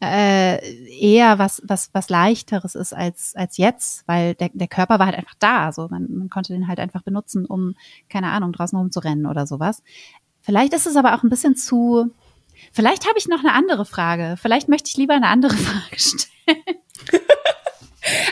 [0.00, 0.58] äh,
[1.00, 5.16] eher was, was, was leichteres ist als, als jetzt, weil der, der Körper war halt
[5.16, 5.72] einfach da.
[5.72, 7.74] So, man, man konnte den halt einfach benutzen, um,
[8.08, 9.82] keine Ahnung, draußen rumzurennen oder sowas.
[10.42, 12.10] Vielleicht ist es aber auch ein bisschen zu.
[12.72, 14.36] Vielleicht habe ich noch eine andere Frage.
[14.40, 16.62] Vielleicht möchte ich lieber eine andere Frage stellen.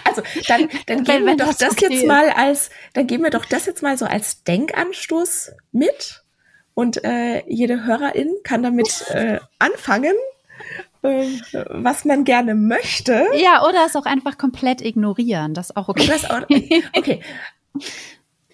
[0.05, 3.45] Also dann, dann geben wir doch das, okay jetzt mal als, dann geben wir doch
[3.45, 6.23] das jetzt mal so als Denkanstoß mit
[6.74, 10.15] und äh, jede Hörerin kann damit äh, anfangen
[11.05, 13.26] was man gerne möchte.
[13.36, 15.55] Ja, oder es auch einfach komplett ignorieren.
[15.55, 16.10] Das ist auch okay.
[16.28, 16.43] Auch,
[16.97, 17.20] okay.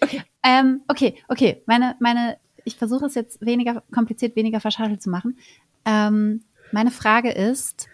[0.01, 0.23] Okay.
[0.43, 1.63] Ähm, okay, okay.
[1.67, 5.37] Meine, meine, ich versuche es jetzt weniger kompliziert, weniger verschachtelt zu machen.
[5.85, 7.87] Ähm, meine Frage ist,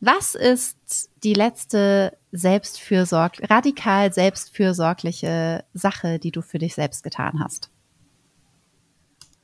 [0.00, 7.70] was ist die letzte selbstfürsorg radikal selbstfürsorgliche Sache, die du für dich selbst getan hast?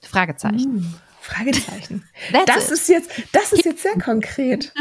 [0.02, 0.74] Fragezeichen.
[0.74, 0.94] Mm.
[1.22, 2.04] Fragezeichen.
[2.46, 2.72] das it.
[2.72, 4.72] ist jetzt, das ist jetzt sehr konkret.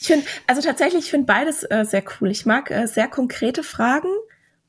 [0.00, 2.30] Ich finde, also tatsächlich, ich finde beides äh, sehr cool.
[2.30, 4.08] Ich mag äh, sehr konkrete Fragen,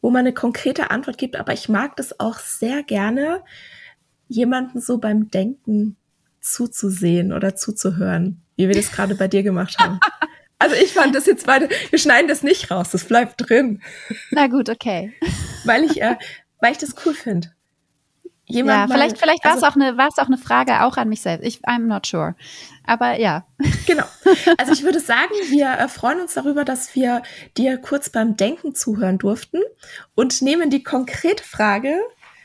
[0.02, 3.44] wo man eine konkrete Antwort gibt, aber ich mag das auch sehr gerne,
[4.28, 5.98] jemanden so beim Denken
[6.42, 10.00] zuzusehen oder zuzuhören, wie wir das gerade bei dir gemacht haben.
[10.62, 13.82] Also ich fand das jetzt beide, wir schneiden das nicht raus, das bleibt drin.
[14.32, 15.14] Na gut, okay.
[15.64, 16.18] Weil ich, äh,
[16.60, 17.50] weil ich das cool finde
[18.50, 18.90] jemand.
[18.90, 20.98] Ja, vielleicht, mal, vielleicht war es also, auch eine, war es auch eine Frage auch
[20.98, 21.46] an mich selbst.
[21.46, 22.36] Ich, I'm not sure.
[22.84, 23.46] Aber ja.
[23.86, 24.04] Genau.
[24.58, 27.24] Also ich würde sagen, wir äh, freuen uns darüber, dass wir
[27.58, 29.60] dir kurz beim Denken zuhören durften
[30.16, 32.00] und nehmen die konkrete Frage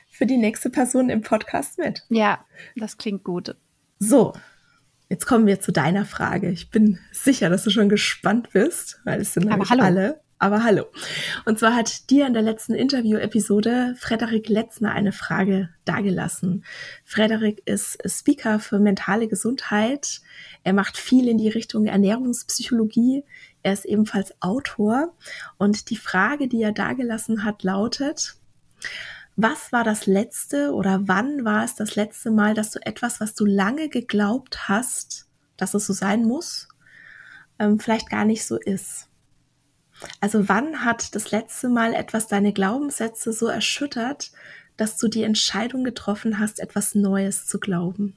[0.08, 2.04] für die nächste Person im Podcast mit.
[2.08, 2.44] Ja,
[2.76, 3.56] das klingt gut.
[3.98, 4.32] So.
[5.10, 6.48] Jetzt kommen wir zu deiner Frage.
[6.50, 10.86] Ich bin sicher, dass du schon gespannt bist, weil es sind nämlich alle aber hallo.
[11.44, 16.64] Und zwar hat dir in der letzten Interview-Episode Frederik Letzner eine Frage dargelassen.
[17.04, 20.20] Frederik ist Speaker für mentale Gesundheit.
[20.62, 23.24] Er macht viel in die Richtung Ernährungspsychologie.
[23.62, 25.14] Er ist ebenfalls Autor.
[25.56, 28.36] Und die Frage, die er dargelassen hat, lautet,
[29.36, 33.34] was war das letzte oder wann war es das letzte Mal, dass du etwas, was
[33.34, 36.68] du lange geglaubt hast, dass es so sein muss,
[37.58, 39.08] ähm, vielleicht gar nicht so ist?
[40.20, 44.32] Also wann hat das letzte Mal etwas deine Glaubenssätze so erschüttert,
[44.76, 48.16] dass du die Entscheidung getroffen hast, etwas Neues zu glauben?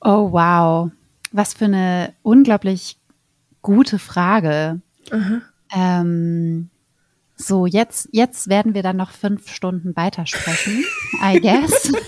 [0.00, 0.90] Oh, wow.
[1.32, 2.98] Was für eine unglaublich
[3.62, 4.80] gute Frage.
[5.72, 6.70] Ähm,
[7.36, 10.84] so, jetzt, jetzt werden wir dann noch fünf Stunden weitersprechen,
[11.22, 11.92] I guess.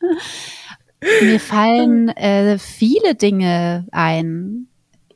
[1.00, 4.66] Mir fallen äh, viele Dinge ein.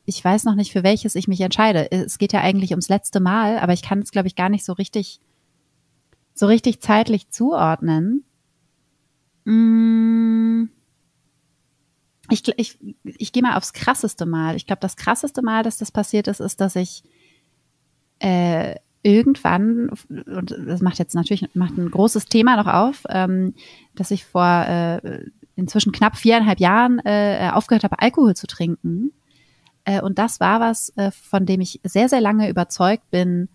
[0.04, 1.90] Ich weiß noch nicht, für welches ich mich entscheide.
[1.90, 4.64] Es geht ja eigentlich ums letzte Mal, aber ich kann es, glaube ich, gar nicht
[4.64, 5.20] so richtig,
[6.34, 8.24] so richtig zeitlich zuordnen.
[9.44, 10.68] Mm.
[12.30, 14.56] Ich, ich, ich gehe mal aufs krasseste Mal.
[14.56, 17.02] Ich glaube, das krasseste Mal, dass das passiert ist, ist, dass ich
[18.20, 23.54] äh, irgendwann, und das macht jetzt natürlich macht ein großes Thema noch auf, ähm,
[23.94, 25.26] dass ich vor äh,
[25.62, 29.12] inzwischen knapp viereinhalb Jahren äh, aufgehört habe, Alkohol zu trinken.
[29.84, 33.48] Äh, und das war was, äh, von dem ich sehr, sehr lange überzeugt bin,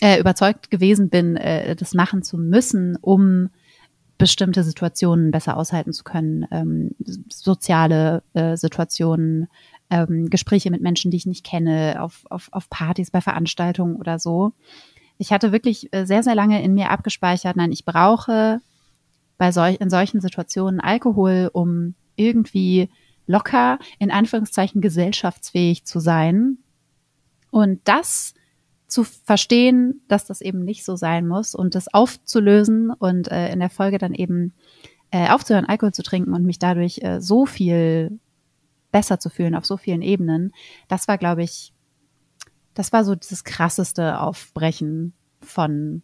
[0.00, 3.50] äh, überzeugt gewesen bin, äh, das machen zu müssen, um
[4.16, 6.90] bestimmte Situationen besser aushalten zu können, ähm,
[7.28, 9.48] soziale äh, Situationen,
[9.90, 14.18] ähm, Gespräche mit Menschen, die ich nicht kenne, auf, auf, auf Partys, bei Veranstaltungen oder
[14.18, 14.52] so.
[15.18, 18.60] Ich hatte wirklich äh, sehr, sehr lange in mir abgespeichert, nein, ich brauche
[19.38, 22.90] bei solch, in solchen Situationen Alkohol, um irgendwie
[23.26, 26.58] locker, in Anführungszeichen gesellschaftsfähig zu sein.
[27.50, 28.34] Und das
[28.88, 33.60] zu verstehen, dass das eben nicht so sein muss und das aufzulösen und äh, in
[33.60, 34.54] der Folge dann eben
[35.10, 38.18] äh, aufzuhören, Alkohol zu trinken und mich dadurch äh, so viel
[38.90, 40.52] besser zu fühlen auf so vielen Ebenen,
[40.88, 41.72] das war, glaube ich,
[42.72, 46.02] das war so das krasseste Aufbrechen von,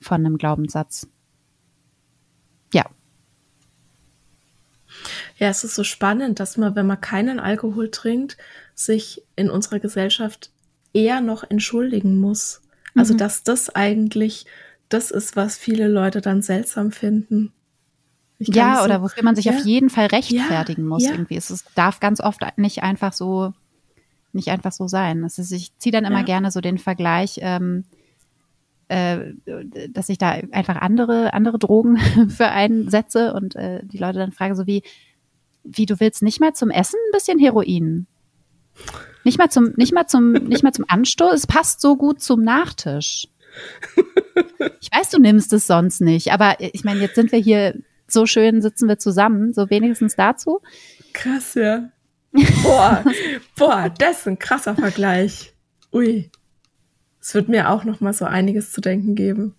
[0.00, 1.08] von einem Glaubenssatz.
[5.38, 8.36] Ja, es ist so spannend, dass man, wenn man keinen Alkohol trinkt,
[8.74, 10.50] sich in unserer Gesellschaft
[10.92, 12.62] eher noch entschuldigen muss.
[12.94, 13.18] Also, mhm.
[13.18, 14.46] dass das eigentlich
[14.88, 17.52] das ist, was viele Leute dann seltsam finden.
[18.38, 21.04] Ja, so, oder wofür man sich ja, auf jeden Fall rechtfertigen ja, muss.
[21.04, 21.12] Ja.
[21.12, 21.36] Irgendwie.
[21.36, 23.52] Es, es darf ganz oft nicht einfach so,
[24.32, 25.24] nicht einfach so sein.
[25.24, 27.84] Es ist, ich ziehe dann immer gerne so den Vergleich, ähm,
[28.88, 29.32] äh,
[29.90, 31.96] dass ich da einfach andere, andere Drogen
[32.28, 34.82] für einsetze und äh, die Leute dann fragen so wie,
[35.62, 38.06] wie du willst nicht mal zum Essen ein bisschen Heroin?
[39.24, 41.32] Nicht mal zum, nicht mal zum, nicht mal zum Anstoß.
[41.32, 43.28] Es passt so gut zum Nachtisch.
[44.80, 47.74] Ich weiß, du nimmst es sonst nicht, aber ich meine, jetzt sind wir hier
[48.06, 50.60] so schön, sitzen wir zusammen, so wenigstens dazu.
[51.12, 51.90] Krass, ja.
[52.62, 53.04] Boah,
[53.56, 55.54] boah, das ist ein krasser Vergleich.
[55.92, 56.30] Ui.
[57.24, 59.54] Es wird mir auch noch mal so einiges zu denken geben.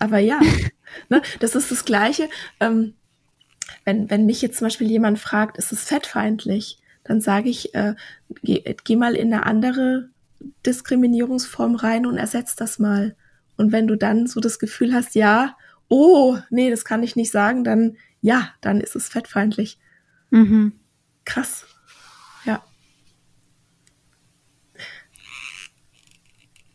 [0.00, 0.40] Aber ja,
[1.08, 2.28] ne, das ist das Gleiche.
[2.58, 2.94] Ähm,
[3.84, 7.94] wenn, wenn mich jetzt zum Beispiel jemand fragt, ist es fettfeindlich, dann sage ich, äh,
[8.42, 10.08] geh, geh mal in eine andere
[10.66, 13.14] Diskriminierungsform rein und ersetz das mal.
[13.56, 15.56] Und wenn du dann so das Gefühl hast, ja,
[15.86, 19.78] oh, nee, das kann ich nicht sagen, dann ja, dann ist es fettfeindlich.
[20.30, 20.72] Mhm.
[21.24, 21.64] Krass.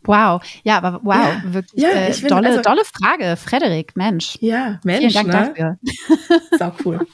[0.06, 1.42] Wow, ja, aber wow, ja.
[1.46, 4.38] wirklich ja, äh, find, dolle, also, dolle Frage, Frederik, Mensch.
[4.42, 5.14] Ja, Mensch.
[5.14, 5.78] Vielen Dank ne?
[5.80, 6.40] dafür.
[6.60, 7.08] Sau cool.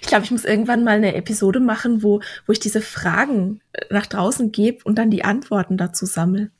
[0.00, 3.86] Ich glaube, ich muss irgendwann mal eine Episode machen, wo, wo ich diese Fragen äh,
[3.90, 6.50] nach draußen gebe und dann die Antworten dazu sammle.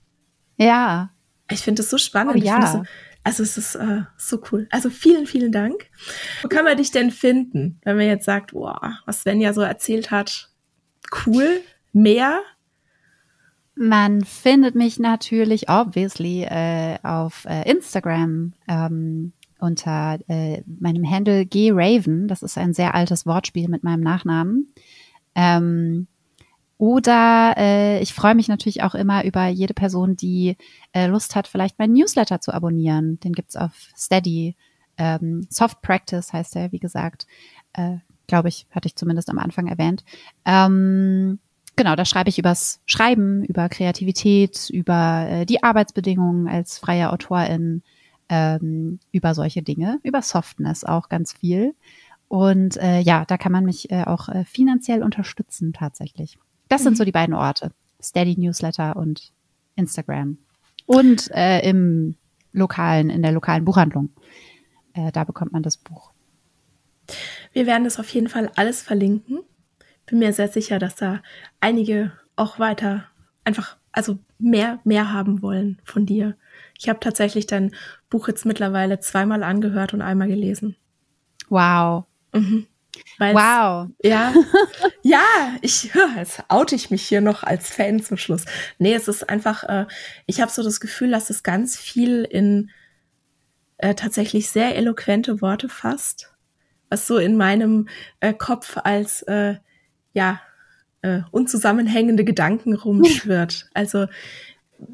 [0.57, 1.11] Ja.
[1.51, 2.37] Ich finde das so spannend.
[2.37, 2.67] Oh, ja.
[2.67, 2.83] So,
[3.23, 4.69] also es ist äh, so cool.
[4.71, 5.87] Also vielen, vielen Dank.
[6.43, 9.63] Wo kann man dich denn finden, wenn man jetzt sagt, wow, was Sven ja so
[9.63, 10.51] erzählt hat,
[11.27, 11.61] cool,
[11.93, 12.41] mehr,
[13.77, 22.27] man findet mich natürlich obviously äh, auf äh, Instagram ähm, unter äh, meinem Handle graven.
[22.27, 24.73] Das ist ein sehr altes Wortspiel mit meinem Nachnamen.
[25.35, 26.07] Ähm,
[26.79, 30.57] oder äh, ich freue mich natürlich auch immer über jede Person, die
[30.93, 33.19] äh, Lust hat, vielleicht meinen Newsletter zu abonnieren.
[33.21, 34.57] Den gibt's auf Steady.
[34.99, 37.27] Ähm, Soft Practice heißt er, wie gesagt.
[37.73, 40.05] Äh, Glaube ich, hatte ich zumindest am Anfang erwähnt.
[40.45, 41.39] Ähm,
[41.77, 47.83] genau, da schreibe ich übers Schreiben, über Kreativität, über äh, die Arbeitsbedingungen als freie Autorin,
[48.29, 51.75] ähm, über solche Dinge, über Softness auch ganz viel.
[52.29, 56.39] Und äh, ja, da kann man mich äh, auch äh, finanziell unterstützen tatsächlich.
[56.69, 57.07] Das sind so mhm.
[57.07, 57.71] die beiden Orte.
[58.03, 59.33] Steady Newsletter und
[59.77, 60.39] Instagram.
[60.87, 62.17] Und äh, im
[62.53, 64.11] lokalen, in der lokalen Buchhandlung.
[64.95, 66.11] Äh, da bekommt man das Buch.
[67.53, 69.41] Wir werden das auf jeden Fall alles verlinken.
[70.07, 71.23] Bin mir sehr sicher, dass da
[71.61, 73.07] einige auch weiter
[73.45, 76.37] einfach, also mehr, mehr haben wollen von dir.
[76.79, 77.75] Ich habe tatsächlich dein
[78.11, 80.77] Buch jetzt mittlerweile zweimal angehört und einmal gelesen.
[81.49, 82.05] Wow.
[82.33, 82.67] Mhm.
[83.19, 83.89] wow.
[84.03, 84.35] Ja,
[85.03, 85.25] ja,
[85.63, 88.45] ich, jetzt oute ich mich hier noch als Fan zum Schluss.
[88.79, 89.87] Nee, es ist einfach, äh,
[90.27, 92.71] ich habe so das Gefühl, dass es ganz viel in
[93.79, 96.33] äh, tatsächlich sehr eloquente Worte fasst,
[96.89, 97.89] was so in meinem
[98.21, 99.57] äh, Kopf als, äh,
[100.17, 100.41] ja,
[101.03, 103.69] äh, unzusammenhängende Gedanken rumschwirrt.
[103.75, 104.07] also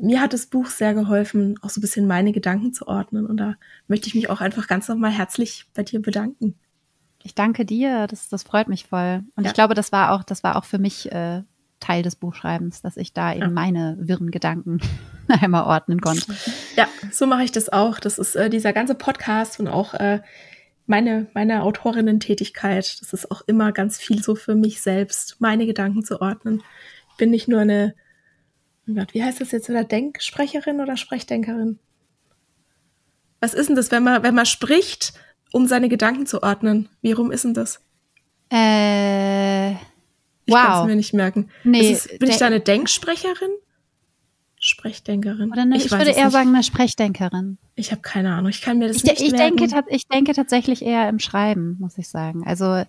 [0.00, 3.24] mir hat das Buch sehr geholfen, auch so ein bisschen meine Gedanken zu ordnen.
[3.24, 3.54] Und da
[3.86, 6.56] möchte ich mich auch einfach ganz nochmal herzlich bei dir bedanken.
[7.22, 9.22] Ich danke dir, das, das freut mich voll.
[9.36, 9.50] Und ja.
[9.50, 11.42] ich glaube, das war auch, das war auch für mich äh,
[11.78, 13.50] Teil des Buchschreibens, dass ich da eben ja.
[13.50, 14.80] meine wirren Gedanken
[15.28, 16.34] einmal ordnen konnte.
[16.76, 18.00] Ja, so mache ich das auch.
[18.00, 20.20] Das ist äh, dieser ganze Podcast und auch äh,
[20.86, 23.00] meine, meine Autorinnen-Tätigkeit.
[23.00, 26.62] Das ist auch immer ganz viel so für mich selbst, meine Gedanken zu ordnen.
[27.10, 27.94] Ich bin nicht nur eine,
[28.88, 31.78] oh Gott, wie heißt das jetzt, oder Denksprecherin oder Sprechdenkerin?
[33.40, 35.14] Was ist denn das, wenn man, wenn man spricht,
[35.52, 36.88] um seine Gedanken zu ordnen.
[37.02, 37.80] Wie rum ist denn das?
[38.50, 39.78] Äh, ich
[40.48, 40.60] wow.
[40.60, 41.50] kann es mir nicht merken.
[41.62, 43.50] Nee, es, bin ich da eine Denksprecherin?
[44.64, 45.50] Sprechdenkerin.
[45.50, 46.32] Oder eine, ich, ich würde eher nicht.
[46.32, 47.58] sagen eine Sprechdenkerin.
[47.74, 48.48] Ich habe keine Ahnung.
[48.48, 49.56] Ich kann mir das ich, nicht ich merken.
[49.56, 52.44] Denke, ich denke tatsächlich eher im Schreiben, muss ich sagen.
[52.46, 52.84] Also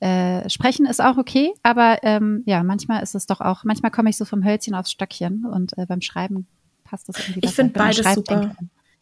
[0.00, 4.08] äh, Sprechen ist auch okay, aber ähm, ja, manchmal ist es doch auch, manchmal komme
[4.08, 6.46] ich so vom Hölzchen aufs Stöckchen und äh, beim Schreiben
[6.84, 8.56] passt das irgendwie Ich finde beides super.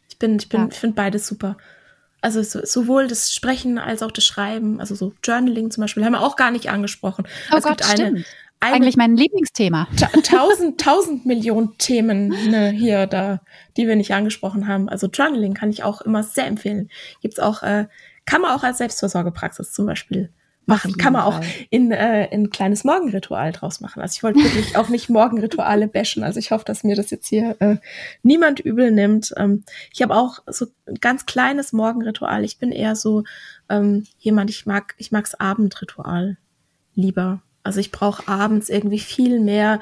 [0.09, 0.69] Ich bin, ich bin, ja.
[0.69, 1.55] finde beides super
[2.21, 6.13] also so, sowohl das Sprechen als auch das Schreiben, also so Journaling zum Beispiel, haben
[6.13, 7.27] wir auch gar nicht angesprochen.
[7.51, 8.25] Oh es Gott, gibt eine, eine,
[8.59, 9.87] Eigentlich mein Lieblingsthema.
[10.23, 13.41] Tausend, tausend Millionen Themen ne, hier, da,
[13.75, 14.89] die wir nicht angesprochen haben.
[14.89, 16.89] Also Journaling kann ich auch immer sehr empfehlen.
[17.21, 17.87] Gibt's auch, äh,
[18.25, 20.31] kann man auch als Selbstversorgepraxis zum Beispiel
[20.67, 20.97] machen.
[20.97, 21.39] Kann man auch
[21.69, 24.01] in, äh, in ein kleines Morgenritual draus machen.
[24.01, 26.23] Also ich wollte wirklich auch nicht Morgenrituale bashen.
[26.23, 27.77] Also ich hoffe, dass mir das jetzt hier äh,
[28.21, 29.33] niemand übel nimmt.
[29.37, 29.63] Ähm,
[29.93, 32.43] ich habe auch so ein ganz kleines Morgenritual.
[32.43, 33.23] Ich bin eher so
[33.69, 36.37] ähm, jemand, ich mag, ich mag's Abendritual
[36.95, 37.41] lieber.
[37.67, 39.79] Also ich brauche abends irgendwie viel mehr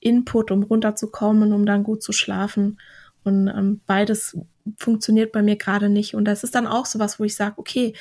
[0.00, 2.78] Input, um runterzukommen, um dann gut zu schlafen.
[3.24, 4.36] Und ähm, beides
[4.76, 6.14] funktioniert bei mir gerade nicht.
[6.14, 7.94] Und das ist dann auch so was, wo ich sage, okay,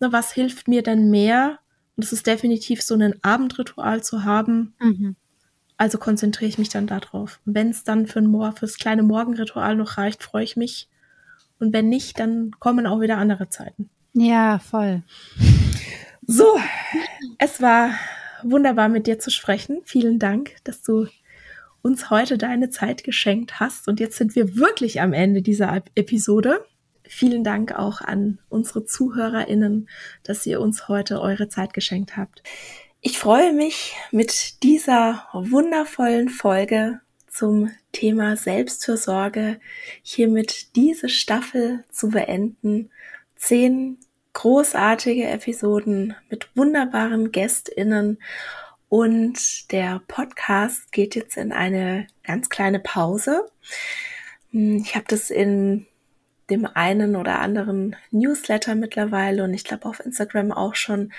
[0.00, 1.58] na, was hilft mir denn mehr,
[1.96, 4.72] und es ist definitiv so ein Abendritual zu haben.
[4.80, 5.16] Mhm.
[5.76, 7.40] Also konzentriere ich mich dann darauf.
[7.44, 10.88] Und wenn es dann für ein Mor fürs kleine Morgenritual noch reicht, freue ich mich.
[11.58, 13.90] Und wenn nicht, dann kommen auch wieder andere Zeiten.
[14.14, 15.02] Ja, voll.
[16.26, 16.58] So,
[17.38, 17.90] es war
[18.44, 19.80] wunderbar mit dir zu sprechen.
[19.84, 21.06] Vielen Dank, dass du
[21.82, 23.88] uns heute deine Zeit geschenkt hast.
[23.88, 26.64] Und jetzt sind wir wirklich am Ende dieser Episode.
[27.04, 29.88] Vielen Dank auch an unsere ZuhörerInnen,
[30.22, 32.42] dass ihr uns heute eure Zeit geschenkt habt.
[33.00, 39.58] Ich freue mich mit dieser wundervollen Folge zum Thema Selbstfürsorge
[40.02, 42.90] hiermit diese Staffel zu beenden.
[43.36, 43.98] Zehn
[44.32, 48.18] großartige Episoden mit wunderbaren GästInnen
[48.88, 53.48] und der Podcast geht jetzt in eine ganz kleine Pause.
[54.50, 55.86] Ich habe das in
[56.50, 61.12] dem einen oder anderen Newsletter mittlerweile und ich glaube auf Instagram auch schon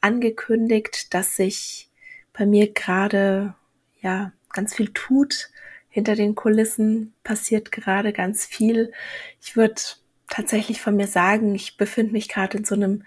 [0.00, 1.90] angekündigt, dass sich
[2.32, 3.54] bei mir gerade
[4.00, 5.50] ja ganz viel tut.
[5.90, 8.92] Hinter den Kulissen passiert gerade ganz viel.
[9.42, 9.80] Ich würde
[10.28, 13.04] tatsächlich von mir sagen, ich befinde mich gerade in so einem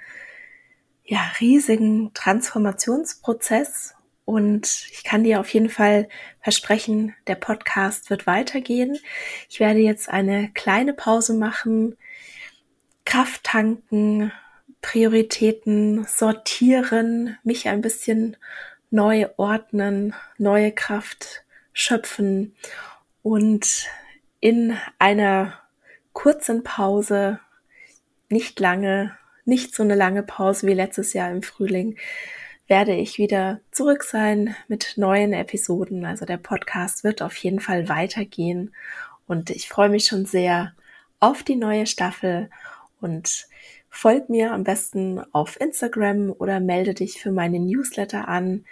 [1.03, 3.95] ja, riesigen Transformationsprozess
[4.25, 6.07] und ich kann dir auf jeden Fall
[6.41, 8.97] versprechen, der Podcast wird weitergehen.
[9.49, 11.97] Ich werde jetzt eine kleine Pause machen,
[13.03, 14.31] Kraft tanken,
[14.81, 18.37] Prioritäten sortieren, mich ein bisschen
[18.89, 21.43] neu ordnen, neue Kraft
[21.73, 22.55] schöpfen
[23.21, 23.87] und
[24.39, 25.60] in einer
[26.13, 27.39] kurzen Pause,
[28.29, 31.97] nicht lange, nicht so eine lange Pause wie letztes Jahr im Frühling,
[32.67, 36.05] werde ich wieder zurück sein mit neuen Episoden.
[36.05, 38.73] Also der Podcast wird auf jeden Fall weitergehen
[39.27, 40.73] und ich freue mich schon sehr
[41.19, 42.49] auf die neue Staffel
[43.01, 43.47] und
[43.89, 48.65] folg mir am besten auf Instagram oder melde dich für meine Newsletter an.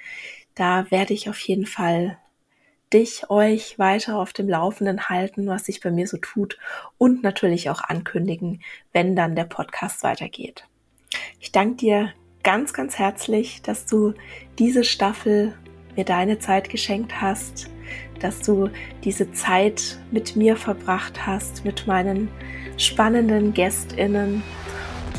[0.55, 2.17] Da werde ich auf jeden Fall
[2.93, 6.57] dich, euch weiter auf dem Laufenden halten, was sich bei mir so tut
[6.97, 8.61] und natürlich auch ankündigen,
[8.93, 10.65] wenn dann der Podcast weitergeht.
[11.39, 12.13] Ich danke dir
[12.43, 14.13] ganz, ganz herzlich, dass du
[14.57, 15.53] diese Staffel
[15.95, 17.69] mir deine Zeit geschenkt hast,
[18.19, 18.69] dass du
[19.03, 22.29] diese Zeit mit mir verbracht hast, mit meinen
[22.77, 24.43] spannenden Gästinnen.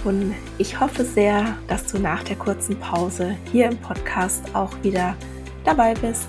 [0.05, 5.17] Und ich hoffe sehr, dass du nach der kurzen Pause hier im Podcast auch wieder
[5.65, 6.29] dabei bist.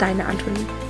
[0.00, 0.89] deine Antonie.